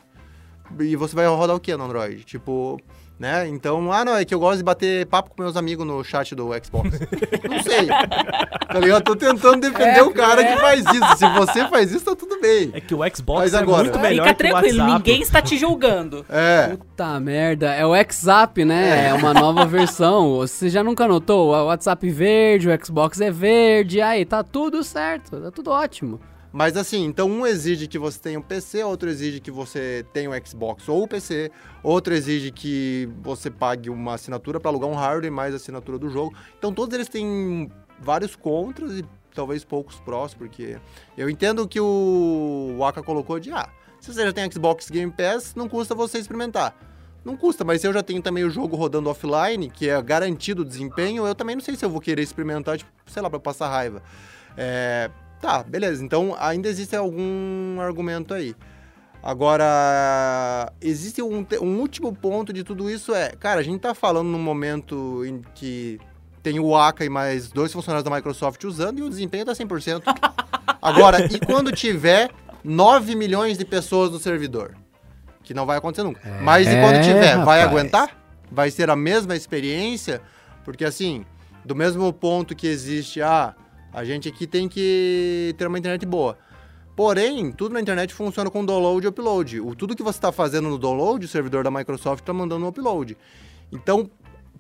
E 0.80 0.96
você 0.96 1.16
vai 1.16 1.28
rodar 1.28 1.56
o 1.56 1.60
que 1.60 1.76
no 1.76 1.84
Android? 1.84 2.24
Tipo, 2.24 2.80
né? 3.20 3.48
Então, 3.48 3.92
ah, 3.92 4.04
não, 4.04 4.18
é 4.18 4.26
que 4.26 4.34
eu 4.34 4.40
gosto 4.40 4.58
de 4.58 4.64
bater 4.64 5.06
papo 5.06 5.32
com 5.36 5.42
meus 5.44 5.56
amigos 5.56 5.86
no 5.86 6.04
chat 6.04 6.36
do 6.36 6.50
Xbox. 6.64 6.90
não 7.50 7.64
sei. 7.64 7.86
Tá 7.88 8.80
ligado? 8.80 8.88
Eu 8.88 9.02
tô 9.02 9.16
tentando 9.16 9.62
defender 9.62 10.00
É, 10.00 10.04
o 10.04 10.12
cara 10.12 10.42
é. 10.42 10.54
que 10.56 10.60
faz 10.62 10.80
isso. 10.82 11.18
Se 11.18 11.30
você 11.30 11.68
faz 11.68 11.92
isso, 11.92 12.04
tá 12.06 12.16
tudo 12.16 12.40
bem. 12.42 12.72
É 12.74 12.82
que 12.82 12.94
o 12.94 13.00
Xbox 13.16 13.40
Mas 13.42 13.54
é 13.54 13.58
agora- 13.60 13.84
muito 13.84 13.98
É, 14.00 14.02
melhor 14.02 14.28
Fica 14.28 14.36
que 14.36 14.44
o 14.44 14.50
tranquilo, 14.50 14.80
WhatsApp. 14.80 14.98
ninguém 15.10 15.22
está 15.22 15.42
te 15.42 15.58
julgando. 15.58 16.26
É. 16.34 16.70
Puta 16.76 17.20
merda, 17.20 17.74
é 17.74 17.86
o 17.86 17.90
WhatsApp, 17.90 18.66
né? 18.66 19.08
É 19.10 19.14
uma 19.14 19.34
nova 19.34 19.66
versão. 19.66 20.38
Você 20.38 20.68
já 20.70 20.84
nunca 20.84 21.08
notou? 21.08 21.50
O 21.54 21.66
WhatsApp 21.68 22.10
verde, 22.10 22.70
o 22.70 22.86
Xbox 22.86 23.22
é 23.22 23.32
verde, 23.32 24.02
aí 24.02 24.26
tá 24.26 24.44
tudo 24.44 24.84
certo, 24.84 25.40
tá 25.40 25.52
tudo 25.52 25.70
ótimo. 25.72 26.20
Mas 26.54 26.78
assim, 26.78 27.04
então 27.04 27.28
um 27.28 27.48
exige 27.48 27.88
que 27.88 27.98
você 27.98 28.20
tenha 28.20 28.38
um 28.38 28.42
PC, 28.42 28.84
outro 28.84 29.10
exige 29.10 29.40
que 29.40 29.50
você 29.50 30.06
tenha 30.14 30.30
um 30.30 30.46
Xbox 30.46 30.88
ou 30.88 31.02
o 31.02 31.08
PC, 31.08 31.50
outro 31.82 32.14
exige 32.14 32.52
que 32.52 33.10
você 33.24 33.50
pague 33.50 33.90
uma 33.90 34.14
assinatura 34.14 34.60
para 34.60 34.70
alugar 34.70 34.88
um 34.88 34.94
hardware 34.94 35.32
mais 35.32 35.52
a 35.56 35.58
assinatura 35.58 35.98
do 35.98 36.10
jogo. 36.12 36.32
Então 36.60 36.72
todos 36.72 36.94
eles 36.94 37.10
têm 37.10 37.72
vários 38.00 38.36
contras 38.36 38.92
e 39.00 39.04
talvez 39.34 39.66
poucos 39.66 40.00
prós, 40.02 40.36
porque 40.36 40.78
eu 41.18 41.28
entendo 41.28 41.68
que 41.68 41.80
o 41.80 42.76
Waka 42.78 43.02
colocou 43.02 43.40
de 43.40 43.52
ah, 43.52 43.68
se 44.00 44.14
você 44.14 44.24
já 44.24 44.32
tem 44.32 44.52
Xbox 44.52 44.92
Game 44.92 45.12
Pass, 45.12 45.56
não 45.56 45.68
custa 45.68 45.96
você 45.96 46.20
experimentar. 46.20 46.78
Não 47.26 47.36
custa, 47.36 47.64
mas 47.64 47.82
se 47.82 47.88
eu 47.88 47.94
já 47.94 48.04
tenho 48.04 48.22
também 48.22 48.44
o 48.44 48.50
jogo 48.50 48.76
rodando 48.76 49.10
offline, 49.10 49.72
que 49.72 49.90
é 49.90 50.00
garantido 50.04 50.62
o 50.62 50.66
desempenho, 50.66 51.26
eu 51.26 51.34
também 51.34 51.56
não 51.56 51.64
sei 51.64 51.76
se 51.76 51.84
eu 51.84 51.90
vou 51.90 52.02
querer 52.02 52.22
experimentar, 52.22 52.78
tipo, 52.78 52.92
sei 53.08 53.24
lá, 53.24 53.30
para 53.30 53.40
passar 53.40 53.70
raiva. 53.70 54.04
É, 54.58 55.10
Tá, 55.44 55.62
beleza. 55.62 56.02
Então 56.06 56.34
ainda 56.40 56.70
existe 56.70 56.96
algum 56.96 57.78
argumento 57.82 58.34
aí. 58.34 58.56
Agora, 59.22 60.72
existe 60.82 61.22
um, 61.22 61.46
um 61.62 61.80
último 61.80 62.14
ponto 62.14 62.54
de 62.54 62.64
tudo 62.64 62.90
isso 62.90 63.14
é, 63.14 63.32
cara, 63.38 63.60
a 63.60 63.64
gente 63.64 63.82
tá 63.82 63.94
falando 63.94 64.28
num 64.30 64.40
momento 64.40 65.22
em 65.26 65.42
que 65.54 66.00
tem 66.42 66.62
o 66.62 66.74
Aka 66.76 67.04
e 67.04 67.10
mais 67.10 67.50
dois 67.52 67.74
funcionários 67.74 68.10
da 68.10 68.16
Microsoft 68.16 68.64
usando 68.64 69.00
e 69.00 69.02
o 69.02 69.10
desempenho 69.10 69.44
tá 69.46 69.52
100%. 69.52 70.02
Agora, 70.82 71.26
e 71.26 71.38
quando 71.46 71.74
tiver 71.74 72.30
9 72.64 73.14
milhões 73.16 73.58
de 73.58 73.66
pessoas 73.66 74.12
no 74.12 74.20
servidor? 74.20 74.76
Que 75.44 75.54
não 75.54 75.66
vai 75.66 75.78
acontecer 75.78 76.04
nunca. 76.04 76.22
Mas 76.42 76.68
e 76.68 76.76
quando 76.80 76.96
É, 76.96 77.02
tiver, 77.02 77.36
vai 77.44 77.60
rapaz. 77.60 77.64
aguentar? 77.64 78.18
Vai 78.50 78.72
ser 78.72 78.90
a 78.90 78.96
mesma 78.96 79.36
experiência? 79.36 80.22
Porque 80.64 80.86
assim, 80.86 81.26
do 81.66 81.76
mesmo 81.76 82.14
ponto 82.14 82.56
que 82.56 82.66
existe, 82.68 83.22
ah, 83.22 83.54
a 83.94 84.04
gente 84.04 84.28
aqui 84.28 84.48
tem 84.48 84.68
que 84.68 85.54
ter 85.58 85.68
uma 85.68 85.78
internet 85.78 86.06
boa. 86.06 86.38
Porém, 86.96 87.52
tudo 87.52 87.74
na 87.74 87.82
internet 87.82 88.14
funciona 88.14 88.50
com 88.50 88.66
download 88.66 89.06
e 89.06 89.10
upload. 89.10 89.60
O, 89.62 89.76
tudo 89.76 89.96
que 89.96 90.04
você 90.04 90.18
está 90.18 90.32
fazendo 90.32 90.70
no 90.70 90.78
download, 90.78 91.26
o 91.26 91.30
servidor 91.30 91.64
da 91.64 91.72
Microsoft 91.72 92.22
está 92.22 92.34
mandando 92.34 92.62
no 92.62 92.68
upload. 92.68 93.18
Então, 93.72 94.10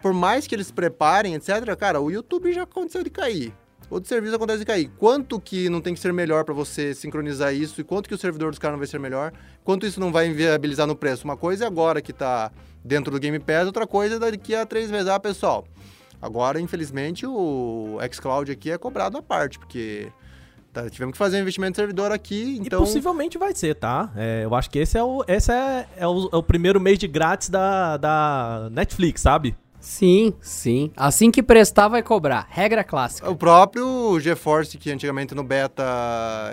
por 0.01 0.13
mais 0.13 0.47
que 0.47 0.55
eles 0.55 0.71
preparem, 0.71 1.35
etc., 1.35 1.75
cara, 1.77 2.01
o 2.01 2.09
YouTube 2.09 2.51
já 2.51 2.63
aconteceu 2.63 3.03
de 3.03 3.09
cair. 3.09 3.53
Outro 3.89 4.09
serviço 4.09 4.35
acontece 4.35 4.59
de 4.59 4.65
cair. 4.65 4.89
Quanto 4.97 5.39
que 5.39 5.69
não 5.69 5.79
tem 5.79 5.93
que 5.93 5.99
ser 5.99 6.11
melhor 6.11 6.43
para 6.43 6.53
você 6.53 6.95
sincronizar 6.95 7.53
isso 7.53 7.79
e 7.79 7.83
quanto 7.83 8.09
que 8.09 8.15
o 8.15 8.17
servidor 8.17 8.49
dos 8.49 8.57
caras 8.57 8.73
não 8.73 8.79
vai 8.79 8.87
ser 8.87 8.99
melhor? 8.99 9.31
Quanto 9.63 9.85
isso 9.85 9.99
não 9.99 10.11
vai 10.11 10.27
inviabilizar 10.27 10.87
no 10.87 10.95
preço? 10.95 11.25
Uma 11.25 11.37
coisa 11.37 11.65
é 11.65 11.67
agora 11.67 12.01
que 12.01 12.11
está 12.11 12.51
dentro 12.83 13.11
do 13.11 13.19
Game 13.19 13.37
Pass, 13.39 13.67
outra 13.67 13.85
coisa 13.85 14.15
é 14.15 14.19
daqui 14.19 14.55
a 14.55 14.65
três 14.65 14.89
meses. 14.89 15.07
Ah, 15.07 15.19
pessoal, 15.19 15.65
agora, 16.23 16.59
infelizmente, 16.59 17.25
o 17.27 17.97
xCloud 18.11 18.51
aqui 18.51 18.71
é 18.71 18.77
cobrado 18.77 19.17
à 19.17 19.21
parte, 19.21 19.59
porque 19.59 20.07
tá, 20.71 20.89
tivemos 20.89 21.11
que 21.13 21.17
fazer 21.17 21.37
um 21.37 21.41
investimento 21.41 21.73
de 21.73 21.77
servidor 21.77 22.11
aqui, 22.11 22.55
E 22.55 22.59
então... 22.59 22.79
possivelmente 22.79 23.37
vai 23.37 23.53
ser, 23.53 23.75
tá? 23.75 24.09
É, 24.15 24.45
eu 24.45 24.55
acho 24.55 24.69
que 24.69 24.79
esse 24.79 24.97
é 24.97 25.03
o, 25.03 25.23
esse 25.27 25.51
é, 25.51 25.85
é 25.97 26.07
o, 26.07 26.29
é 26.31 26.35
o 26.37 26.43
primeiro 26.43 26.79
mês 26.79 26.97
de 26.97 27.07
grátis 27.07 27.49
da, 27.49 27.97
da 27.97 28.69
Netflix, 28.71 29.21
sabe? 29.21 29.55
Sim, 29.79 30.33
sim. 30.39 30.93
Assim 30.95 31.29
que 31.29 31.43
prestar, 31.43 31.89
vai 31.89 32.01
cobrar. 32.01 32.47
Regra 32.49 32.85
clássica. 32.85 33.29
O 33.29 33.35
próprio 33.35 34.17
GeForce, 34.17 34.77
que 34.77 34.89
antigamente 34.89 35.35
no 35.35 35.43
beta 35.43 35.83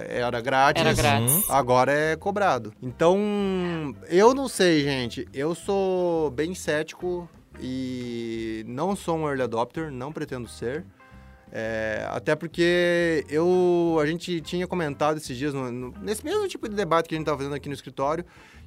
era 0.08 0.40
grátis, 0.40 0.80
Era 0.84 0.92
grátis. 0.92 1.48
agora 1.48 1.92
é 1.92 2.16
cobrado. 2.16 2.72
Então, 2.82 3.16
eu 4.08 4.34
não 4.34 4.48
sei, 4.48 4.82
gente. 4.82 5.28
Eu 5.32 5.54
sou 5.54 6.28
bem 6.32 6.56
cético 6.56 7.28
e 7.60 8.64
não 8.66 8.94
sou 8.96 9.16
um 9.18 9.26
early 9.28 9.42
adopter, 9.42 9.90
não 9.90 10.12
pretendo 10.12 10.48
ser. 10.48 10.84
É, 11.52 12.06
até 12.10 12.36
porque 12.36 13.24
eu, 13.28 13.98
a 14.00 14.06
gente 14.06 14.40
tinha 14.40 14.66
comentado 14.68 15.16
esses 15.16 15.36
dias, 15.36 15.52
no- 15.52 15.70
no- 15.70 15.94
nesse 16.00 16.24
mesmo 16.24 16.46
tipo 16.46 16.68
de 16.68 16.76
debate 16.76 17.08
que 17.08 17.14
a 17.14 17.18
gente 17.18 17.24
estava 17.24 17.38
fazendo 17.38 17.54
aqui 17.56 17.68
no 17.68 17.74
escritório, 17.74 18.24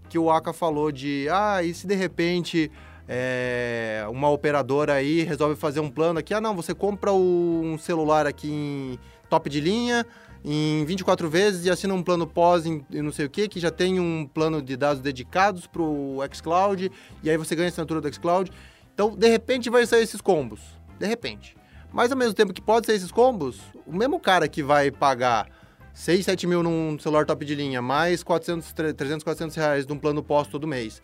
que 0.09 0.19
o 0.19 0.29
Aka 0.29 0.51
falou 0.51 0.91
de, 0.91 1.27
ah, 1.31 1.63
e 1.63 1.73
se 1.73 1.87
de 1.87 1.95
repente 1.95 2.69
é, 3.07 4.05
uma 4.09 4.29
operadora 4.29 4.93
aí 4.93 5.23
resolve 5.23 5.55
fazer 5.55 5.79
um 5.81 5.89
plano 5.89 6.19
aqui, 6.19 6.33
ah 6.33 6.39
não, 6.41 6.55
você 6.55 6.73
compra 6.73 7.11
o- 7.11 7.61
um 7.63 7.77
celular 7.77 8.25
aqui 8.27 8.49
em 8.49 8.99
top 9.29 9.49
de 9.49 9.59
linha, 9.59 10.05
em 10.43 10.83
24 10.85 11.29
vezes 11.29 11.65
e 11.65 11.69
assina 11.69 11.93
um 11.93 12.03
plano 12.03 12.27
pós 12.27 12.65
em, 12.65 12.85
em 12.91 13.01
não 13.01 13.11
sei 13.13 13.25
o 13.25 13.29
que, 13.29 13.47
que 13.47 13.59
já 13.61 13.71
tem 13.71 13.99
um 13.99 14.25
plano 14.25 14.61
de 14.61 14.75
dados 14.75 15.01
dedicados 15.01 15.67
para 15.67 15.81
o 15.81 16.19
xCloud, 16.33 16.91
e 17.23 17.29
aí 17.29 17.37
você 17.37 17.55
ganha 17.55 17.67
a 17.67 17.69
assinatura 17.69 18.01
do 18.01 18.13
xCloud. 18.13 18.51
Então, 18.93 19.15
de 19.15 19.27
repente, 19.27 19.69
vai 19.69 19.85
sair 19.85 20.03
esses 20.03 20.21
combos. 20.21 20.61
De 20.99 21.07
repente. 21.07 21.55
Mas, 21.91 22.11
ao 22.11 22.17
mesmo 22.17 22.33
tempo 22.33 22.53
que 22.53 22.61
pode 22.61 22.85
sair 22.85 22.95
esses 22.95 23.11
combos, 23.11 23.59
o 23.85 23.95
mesmo 23.95 24.19
cara 24.19 24.47
que 24.47 24.63
vai 24.63 24.91
pagar 24.91 25.47
6, 25.93 26.25
7 26.25 26.47
mil 26.47 26.63
num 26.63 26.97
celular 26.99 27.25
top 27.25 27.45
de 27.45 27.55
linha, 27.55 27.81
mais 27.81 28.23
400, 28.23 28.73
300, 28.73 29.23
400 29.23 29.55
reais 29.55 29.85
de 29.85 29.93
um 29.93 29.97
plano 29.97 30.23
pós 30.23 30.47
todo 30.47 30.67
mês, 30.67 31.01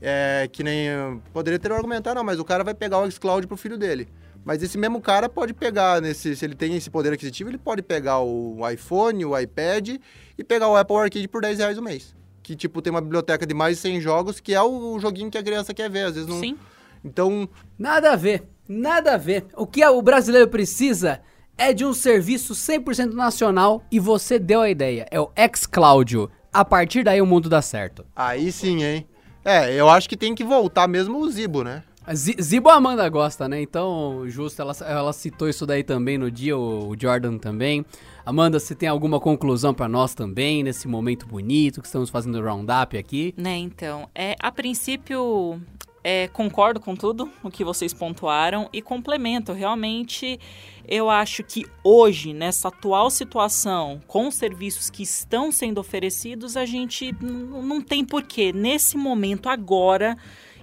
é, 0.00 0.48
que 0.50 0.64
nem... 0.64 1.20
Poderia 1.32 1.58
ter 1.58 1.70
um 1.70 1.76
argumento, 1.76 2.08
ah, 2.08 2.14
não, 2.14 2.24
mas 2.24 2.38
o 2.38 2.44
cara 2.44 2.64
vai 2.64 2.74
pegar 2.74 2.98
o 2.98 3.10
xCloud 3.10 3.46
pro 3.46 3.56
filho 3.56 3.78
dele. 3.78 4.08
Mas 4.44 4.60
esse 4.62 4.76
mesmo 4.76 5.00
cara 5.00 5.28
pode 5.28 5.54
pegar, 5.54 6.00
nesse, 6.00 6.34
se 6.34 6.44
ele 6.44 6.56
tem 6.56 6.76
esse 6.76 6.90
poder 6.90 7.12
aquisitivo, 7.12 7.50
ele 7.50 7.58
pode 7.58 7.82
pegar 7.82 8.18
o 8.20 8.58
iPhone, 8.68 9.24
o 9.24 9.38
iPad 9.38 9.96
e 10.36 10.44
pegar 10.44 10.68
o 10.68 10.76
Apple 10.76 10.96
Arcade 10.96 11.28
por 11.28 11.42
10 11.42 11.58
reais 11.58 11.78
o 11.78 11.82
mês. 11.82 12.16
Que, 12.42 12.56
tipo, 12.56 12.82
tem 12.82 12.90
uma 12.90 13.00
biblioteca 13.00 13.46
de 13.46 13.54
mais 13.54 13.76
de 13.76 13.82
100 13.82 14.00
jogos, 14.00 14.40
que 14.40 14.52
é 14.52 14.60
o 14.60 14.98
joguinho 14.98 15.30
que 15.30 15.38
a 15.38 15.42
criança 15.42 15.72
quer 15.72 15.88
ver. 15.88 16.06
Às 16.06 16.14
vezes 16.14 16.28
não... 16.28 16.40
Sim. 16.40 16.58
Então, 17.04 17.48
Nada 17.82 18.12
a 18.12 18.16
ver, 18.16 18.44
nada 18.68 19.14
a 19.14 19.16
ver. 19.16 19.46
O 19.56 19.66
que 19.66 19.84
o 19.84 20.00
brasileiro 20.00 20.46
precisa 20.46 21.20
é 21.58 21.72
de 21.72 21.84
um 21.84 21.92
serviço 21.92 22.54
100% 22.54 23.12
nacional 23.12 23.82
e 23.90 23.98
você 23.98 24.38
deu 24.38 24.60
a 24.60 24.70
ideia. 24.70 25.04
É 25.10 25.20
o 25.20 25.32
xCloud. 25.52 26.28
A 26.52 26.64
partir 26.64 27.02
daí 27.02 27.20
o 27.20 27.26
mundo 27.26 27.48
dá 27.48 27.60
certo. 27.60 28.06
aí 28.14 28.52
sim, 28.52 28.84
hein? 28.84 29.06
É, 29.44 29.74
eu 29.74 29.88
acho 29.88 30.08
que 30.08 30.16
tem 30.16 30.32
que 30.32 30.44
voltar 30.44 30.86
mesmo 30.86 31.18
o 31.18 31.28
Zibo, 31.28 31.64
né? 31.64 31.82
Zibo 32.14 32.68
a 32.68 32.74
Amanda 32.74 33.08
gosta, 33.08 33.48
né? 33.48 33.60
Então, 33.60 34.22
justo, 34.28 34.62
ela, 34.62 34.72
ela 34.86 35.12
citou 35.12 35.48
isso 35.48 35.66
daí 35.66 35.82
também 35.82 36.16
no 36.16 36.30
dia, 36.30 36.56
o, 36.56 36.90
o 36.90 36.96
Jordan 36.96 37.36
também. 37.38 37.84
Amanda, 38.24 38.60
você 38.60 38.76
tem 38.76 38.88
alguma 38.88 39.18
conclusão 39.18 39.74
pra 39.74 39.88
nós 39.88 40.14
também, 40.14 40.62
nesse 40.62 40.86
momento 40.86 41.26
bonito 41.26 41.80
que 41.80 41.86
estamos 41.88 42.10
fazendo 42.10 42.38
o 42.38 42.44
roundup 42.44 42.96
aqui? 42.96 43.34
Né, 43.36 43.56
então, 43.56 44.08
é, 44.14 44.36
a 44.38 44.52
princípio, 44.52 45.60
é, 46.04 46.28
concordo 46.28 46.80
com 46.80 46.94
tudo 46.94 47.30
o 47.42 47.50
que 47.50 47.64
vocês 47.64 47.92
pontuaram 47.92 48.68
e 48.72 48.82
complemento. 48.82 49.52
Realmente, 49.52 50.38
eu 50.86 51.08
acho 51.08 51.42
que 51.44 51.64
hoje, 51.84 52.32
nessa 52.32 52.68
atual 52.68 53.10
situação, 53.10 54.00
com 54.06 54.28
os 54.28 54.34
serviços 54.34 54.90
que 54.90 55.02
estão 55.02 55.52
sendo 55.52 55.78
oferecidos, 55.78 56.56
a 56.56 56.64
gente 56.64 57.14
não 57.20 57.80
tem 57.80 58.04
porquê, 58.04 58.52
nesse 58.52 58.96
momento, 58.96 59.48
agora, 59.48 60.16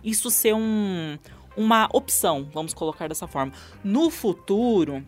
isso 0.04 0.30
ser 0.30 0.54
um, 0.54 1.18
uma 1.56 1.90
opção, 1.94 2.48
vamos 2.54 2.74
colocar 2.74 3.08
dessa 3.08 3.28
forma. 3.28 3.54
No 3.84 4.10
futuro, 4.10 5.04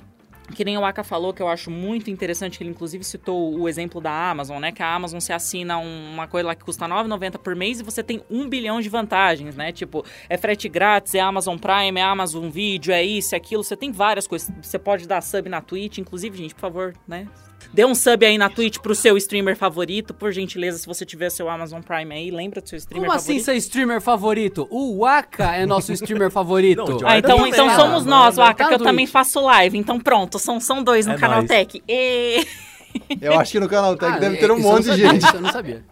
que 0.52 0.64
nem 0.66 0.78
o 0.78 0.86
Aka 0.86 1.04
falou, 1.04 1.34
que 1.34 1.42
eu 1.42 1.48
acho 1.48 1.72
muito 1.72 2.10
interessante, 2.12 2.58
que 2.58 2.64
ele 2.64 2.72
inclusive 2.72 3.04
citou 3.04 3.58
o 3.60 3.68
exemplo 3.70 4.00
da 4.02 4.12
Amazon, 4.30 4.60
né? 4.60 4.72
Que 4.72 4.84
a 4.84 4.94
Amazon 4.94 5.20
se 5.20 5.32
assina 5.34 5.78
um- 5.78 6.14
uma 6.14 6.28
coisa 6.28 6.48
lá 6.48 6.56
que 6.56 6.64
custa 6.64 6.86
R$ 6.86 6.90
9,90 6.92 7.38
por 7.40 7.56
mês 7.56 7.80
e 7.80 7.84
você 7.84 8.04
tem 8.04 8.22
um 8.30 8.48
bilhão 8.50 8.80
de 8.82 8.90
vantagens, 8.90 9.56
né? 9.56 9.72
Tipo, 9.72 10.06
é 10.30 10.38
frete 10.38 10.68
grátis, 10.70 11.16
é 11.16 11.20
Amazon 11.20 11.58
Prime, 11.58 12.00
é 12.00 12.04
Amazon 12.04 12.50
Video, 12.50 12.92
é 12.94 13.04
isso, 13.04 13.34
é 13.34 13.38
aquilo. 13.38 13.64
Você 13.64 13.76
tem 13.78 13.92
várias 13.92 14.28
coisas. 14.28 14.52
Você 14.62 14.78
pode 14.78 15.08
dar 15.08 15.22
sub 15.22 15.48
na 15.50 15.62
Twitch, 15.62 15.98
inclusive, 16.00 16.38
gente, 16.38 16.54
por 16.54 16.62
favor, 16.62 16.94
né? 17.08 17.28
Dê 17.74 17.86
um 17.86 17.96
sub 17.96 18.26
aí 18.26 18.38
na 18.38 18.50
Twitch 18.50 18.80
pro 18.80 18.94
seu 18.94 19.16
streamer 19.18 19.56
favorito, 19.56 20.14
por 20.14 20.32
gentileza, 20.32 20.78
se 20.78 20.86
você 20.86 21.06
tiver 21.06 21.30
seu 21.30 21.50
Amazon 21.50 21.82
Prime 21.82 22.14
aí, 22.14 22.32
lembra 22.32 22.62
do 22.62 22.68
seu 22.70 22.78
streamer 22.78 23.08
Como 23.08 23.16
assim 23.18 23.28
favorito. 23.40 23.46
seu 23.46 23.56
streamer 23.56 24.02
favorito? 24.02 24.68
O 24.70 25.00
Waka 25.00 25.56
é 25.56 25.66
nosso 25.66 25.92
streamer 25.94 26.30
favorito. 26.32 26.84
Não, 27.02 27.08
Ah, 27.08 27.18
então, 27.18 27.38
também, 27.38 27.52
então 27.52 27.70
ah, 27.70 27.76
somos 27.76 28.06
nós, 28.06 28.36
Waka, 28.36 28.64
Tá 28.64 28.70
que 28.70 28.76
eu 28.76 28.80
também 28.80 29.08
faço 29.08 29.40
live. 29.42 29.78
Então 29.78 30.00
pronto, 30.00 30.38
são, 30.40 30.60
são 30.60 30.84
dois 30.84 31.06
no 31.06 31.14
É 31.14 31.18
canal. 31.18 31.44
Tech. 31.46 31.82
E... 31.88 32.46
Eu 33.22 33.40
acho 33.40 33.54
que 33.54 33.60
no 33.62 33.70
canal 33.70 33.96
Tech 33.96 34.16
Ah, 34.16 34.20
deve 34.20 34.36
ter 34.36 34.52
um 34.52 34.60
monte 34.60 34.84
de 34.84 34.90
sabia, 34.90 35.10
gente. 35.12 35.24
isso 35.26 35.36
Eu 35.38 35.42
não 35.42 35.52
sabia. 35.52 35.86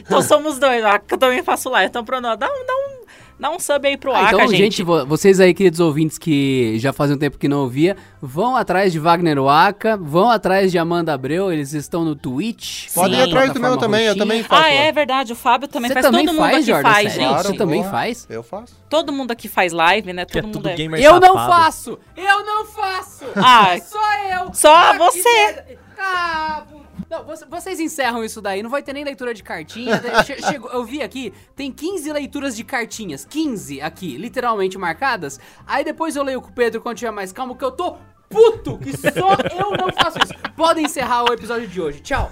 Então 0.00 0.20
somos 0.20 0.58
dois, 0.58 0.84
ó, 0.84 0.98
que 0.98 1.14
eu 1.14 1.18
também 1.18 1.44
faço 1.44 1.70
live. 1.70 1.88
Então 1.88 2.04
pronto, 2.04 2.22
dá 2.22 2.34
um, 2.34 2.36
dá 2.66 2.74
um, 2.74 2.99
Dá 3.40 3.50
um 3.50 3.58
sub 3.58 3.88
aí 3.88 3.96
pro 3.96 4.12
Ah, 4.12 4.20
Aka, 4.26 4.36
então, 4.36 4.48
gente. 4.48 4.58
gente, 4.58 4.82
vo- 4.82 5.06
vocês 5.06 5.40
aí, 5.40 5.54
queridos 5.54 5.80
ouvintes 5.80 6.18
que 6.18 6.78
já 6.78 6.92
fazem 6.92 7.16
um 7.16 7.18
tempo 7.18 7.38
que 7.38 7.48
não 7.48 7.60
ouvia, 7.60 7.96
vão 8.20 8.54
atrás 8.54 8.92
de 8.92 8.98
Wagner 8.98 9.42
Waka, 9.42 9.96
vão 9.96 10.28
atrás 10.28 10.70
de 10.70 10.78
Amanda 10.78 11.14
Abreu, 11.14 11.50
eles 11.50 11.72
estão 11.72 12.04
no 12.04 12.14
Twitch. 12.14 12.88
Pode 12.94 13.14
ir 13.14 13.22
atrás 13.22 13.50
do 13.54 13.58
meu 13.58 13.78
também, 13.78 14.04
eu 14.04 14.14
também 14.14 14.42
faço. 14.42 14.62
Ah, 14.62 14.68
é 14.70 14.92
verdade, 14.92 15.32
o 15.32 15.36
Fábio 15.36 15.66
também 15.68 15.88
Você 15.88 15.94
faz. 15.94 16.04
também 16.06 16.26
Todo 16.26 16.34
mundo 16.34 16.44
faz, 16.44 16.56
aqui 16.56 16.66
Jordan? 16.66 16.90
faz, 16.90 17.12
gente. 17.14 17.42
Você 17.42 17.52
também 17.56 17.80
porra, 17.80 17.90
faz? 17.92 18.26
Eu 18.28 18.42
faço. 18.42 18.76
Todo 18.90 19.10
mundo 19.12 19.30
aqui 19.30 19.48
faz 19.48 19.72
live, 19.72 20.12
né? 20.12 20.22
É 20.22 20.24
Todo 20.26 20.42
tudo 20.42 20.56
mundo 20.56 20.68
é... 20.68 20.74
gamer 20.74 21.00
Eu 21.02 21.18
não 21.18 21.32
safado. 21.34 21.50
faço! 21.52 21.98
Eu 22.16 22.44
não 22.44 22.66
faço! 22.66 23.24
Ah, 23.36 23.78
Só 23.80 23.98
eu! 24.44 24.52
Só 24.52 24.74
Ah, 24.74 24.98
você. 24.98 25.64
Ah, 25.98 26.62
não, 27.10 27.24
você- 27.24 27.44
vocês 27.46 27.80
encerram 27.80 28.22
isso 28.24 28.40
daí, 28.40 28.62
não 28.62 28.70
vai 28.70 28.82
ter 28.82 28.92
nem 28.92 29.02
leitura 29.04 29.34
de 29.34 29.42
cartinha. 29.42 30.00
Che- 30.24 30.40
chegou- 30.46 30.70
eu 30.70 30.84
vi 30.84 31.02
aqui, 31.02 31.32
tem 31.56 31.70
15 31.72 32.12
leituras 32.12 32.56
de 32.56 32.62
cartinhas, 32.64 33.24
15 33.24 33.80
aqui, 33.80 34.16
literalmente 34.16 34.78
marcadas. 34.78 35.40
Aí 35.66 35.82
depois 35.84 36.14
eu 36.16 36.22
leio 36.22 36.40
com 36.40 36.48
o 36.50 36.52
Pedro 36.52 36.80
quando 36.80 36.96
tiver 36.98 37.10
mais 37.10 37.32
calmo, 37.32 37.56
que 37.56 37.64
eu 37.64 37.72
tô 37.72 37.96
puto, 38.28 38.78
que 38.78 38.96
só 38.96 39.32
eu 39.58 39.72
não 39.76 39.92
faço 39.92 40.18
isso. 40.22 40.32
Podem 40.56 40.84
encerrar 40.84 41.24
o 41.28 41.32
episódio 41.32 41.66
de 41.66 41.80
hoje. 41.80 42.00
Tchau. 42.00 42.30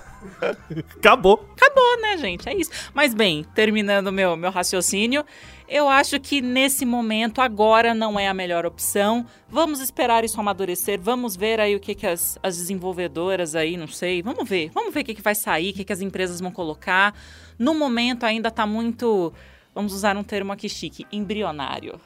Acabou. 0.96 1.44
acabou, 1.56 2.00
né, 2.00 2.16
gente? 2.18 2.48
É 2.48 2.54
isso. 2.54 2.70
Mas 2.94 3.14
bem, 3.14 3.44
terminando 3.54 4.12
meu, 4.12 4.36
meu 4.36 4.50
raciocínio, 4.50 5.24
eu 5.68 5.88
acho 5.88 6.18
que 6.18 6.40
nesse 6.40 6.84
momento, 6.86 7.40
agora 7.40 7.92
não 7.94 8.18
é 8.18 8.26
a 8.26 8.34
melhor 8.34 8.64
opção. 8.64 9.26
Vamos 9.48 9.80
esperar 9.80 10.24
isso 10.24 10.40
amadurecer, 10.40 10.98
vamos 11.00 11.36
ver 11.36 11.60
aí 11.60 11.76
o 11.76 11.80
que, 11.80 11.94
que 11.94 12.06
as, 12.06 12.38
as 12.42 12.56
desenvolvedoras 12.56 13.54
aí, 13.54 13.76
não 13.76 13.86
sei, 13.86 14.22
vamos 14.22 14.48
ver. 14.48 14.70
Vamos 14.72 14.94
ver 14.94 15.00
o 15.00 15.04
que, 15.04 15.14
que 15.14 15.22
vai 15.22 15.34
sair, 15.34 15.70
o 15.70 15.74
que, 15.74 15.84
que 15.84 15.92
as 15.92 16.00
empresas 16.00 16.40
vão 16.40 16.50
colocar. 16.50 17.14
No 17.58 17.74
momento 17.74 18.24
ainda 18.24 18.50
tá 18.50 18.66
muito, 18.66 19.32
vamos 19.74 19.92
usar 19.92 20.16
um 20.16 20.24
termo 20.24 20.52
aqui 20.52 20.68
chique, 20.68 21.06
embrionário. 21.12 22.00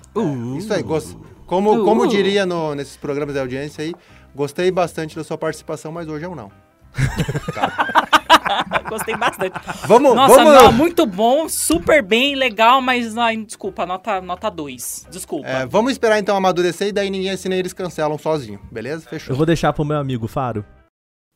Isso 0.58 0.72
aí, 0.74 0.82
gos- 0.82 1.16
como, 1.46 1.84
como 1.84 2.02
Uh. 2.04 2.08
diria 2.08 2.44
no- 2.46 2.74
nesses 2.74 2.96
programas 2.96 3.34
de 3.34 3.40
audiência 3.40 3.84
aí, 3.84 3.94
gostei 4.34 4.70
bastante 4.70 5.14
da 5.14 5.22
sua 5.22 5.36
participação, 5.38 5.92
mas 5.92 6.08
hoje 6.08 6.24
eu 6.24 6.34
não. 6.34 6.50
Gostei 8.88 9.16
bastante. 9.16 9.54
Vamos, 9.86 10.14
Nossa, 10.14 10.36
vamos. 10.44 10.62
não, 10.62 10.72
muito 10.72 11.06
bom, 11.06 11.48
super 11.48 12.02
bem, 12.02 12.34
legal, 12.34 12.80
mas 12.80 13.16
ai, 13.16 13.36
desculpa, 13.36 13.86
nota 13.86 14.20
2. 14.20 14.26
Nota 14.26 14.50
dois. 14.50 15.06
desculpa. 15.10 15.46
É, 15.48 15.66
vamos 15.66 15.92
esperar 15.92 16.18
então 16.18 16.36
amadurecer 16.36 16.88
e 16.88 16.92
daí 16.92 17.10
ninguém 17.10 17.30
assina 17.30 17.54
e 17.54 17.58
eles 17.58 17.72
cancelam 17.72 18.18
sozinho, 18.18 18.60
beleza? 18.70 19.04
Eu 19.06 19.10
Fechou. 19.10 19.36
vou 19.36 19.46
deixar 19.46 19.72
pro 19.72 19.84
meu 19.84 19.98
amigo 19.98 20.26
Faro. 20.28 20.64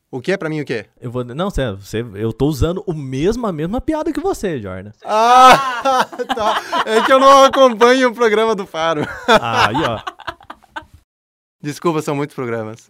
O 0.09 0.21
que 0.21 0.31
é 0.31 0.37
pra 0.37 0.47
mim 0.49 0.61
o 0.61 0.65
quê? 0.65 0.85
Eu 1.01 1.11
vou. 1.11 1.23
Não, 1.25 1.49
você, 1.49 1.69
você, 1.73 2.05
eu 2.15 2.31
tô 2.31 2.45
usando 2.47 2.81
o 2.87 2.93
mesmo, 2.93 3.45
a 3.45 3.51
mesma 3.51 3.81
piada 3.81 4.11
que 4.13 4.21
você, 4.21 4.57
Jordan. 4.61 4.91
Ah, 5.03 6.07
tá. 6.33 6.61
É 6.85 7.01
que 7.01 7.11
eu 7.11 7.19
não 7.19 7.43
acompanho 7.43 8.09
o 8.09 8.15
programa 8.15 8.55
do 8.55 8.65
Faro. 8.65 9.01
Ah, 9.27 9.67
aí, 9.67 9.75
ó. 9.85 9.99
Desculpa, 11.61 12.01
são 12.01 12.15
muitos 12.15 12.35
programas. 12.35 12.89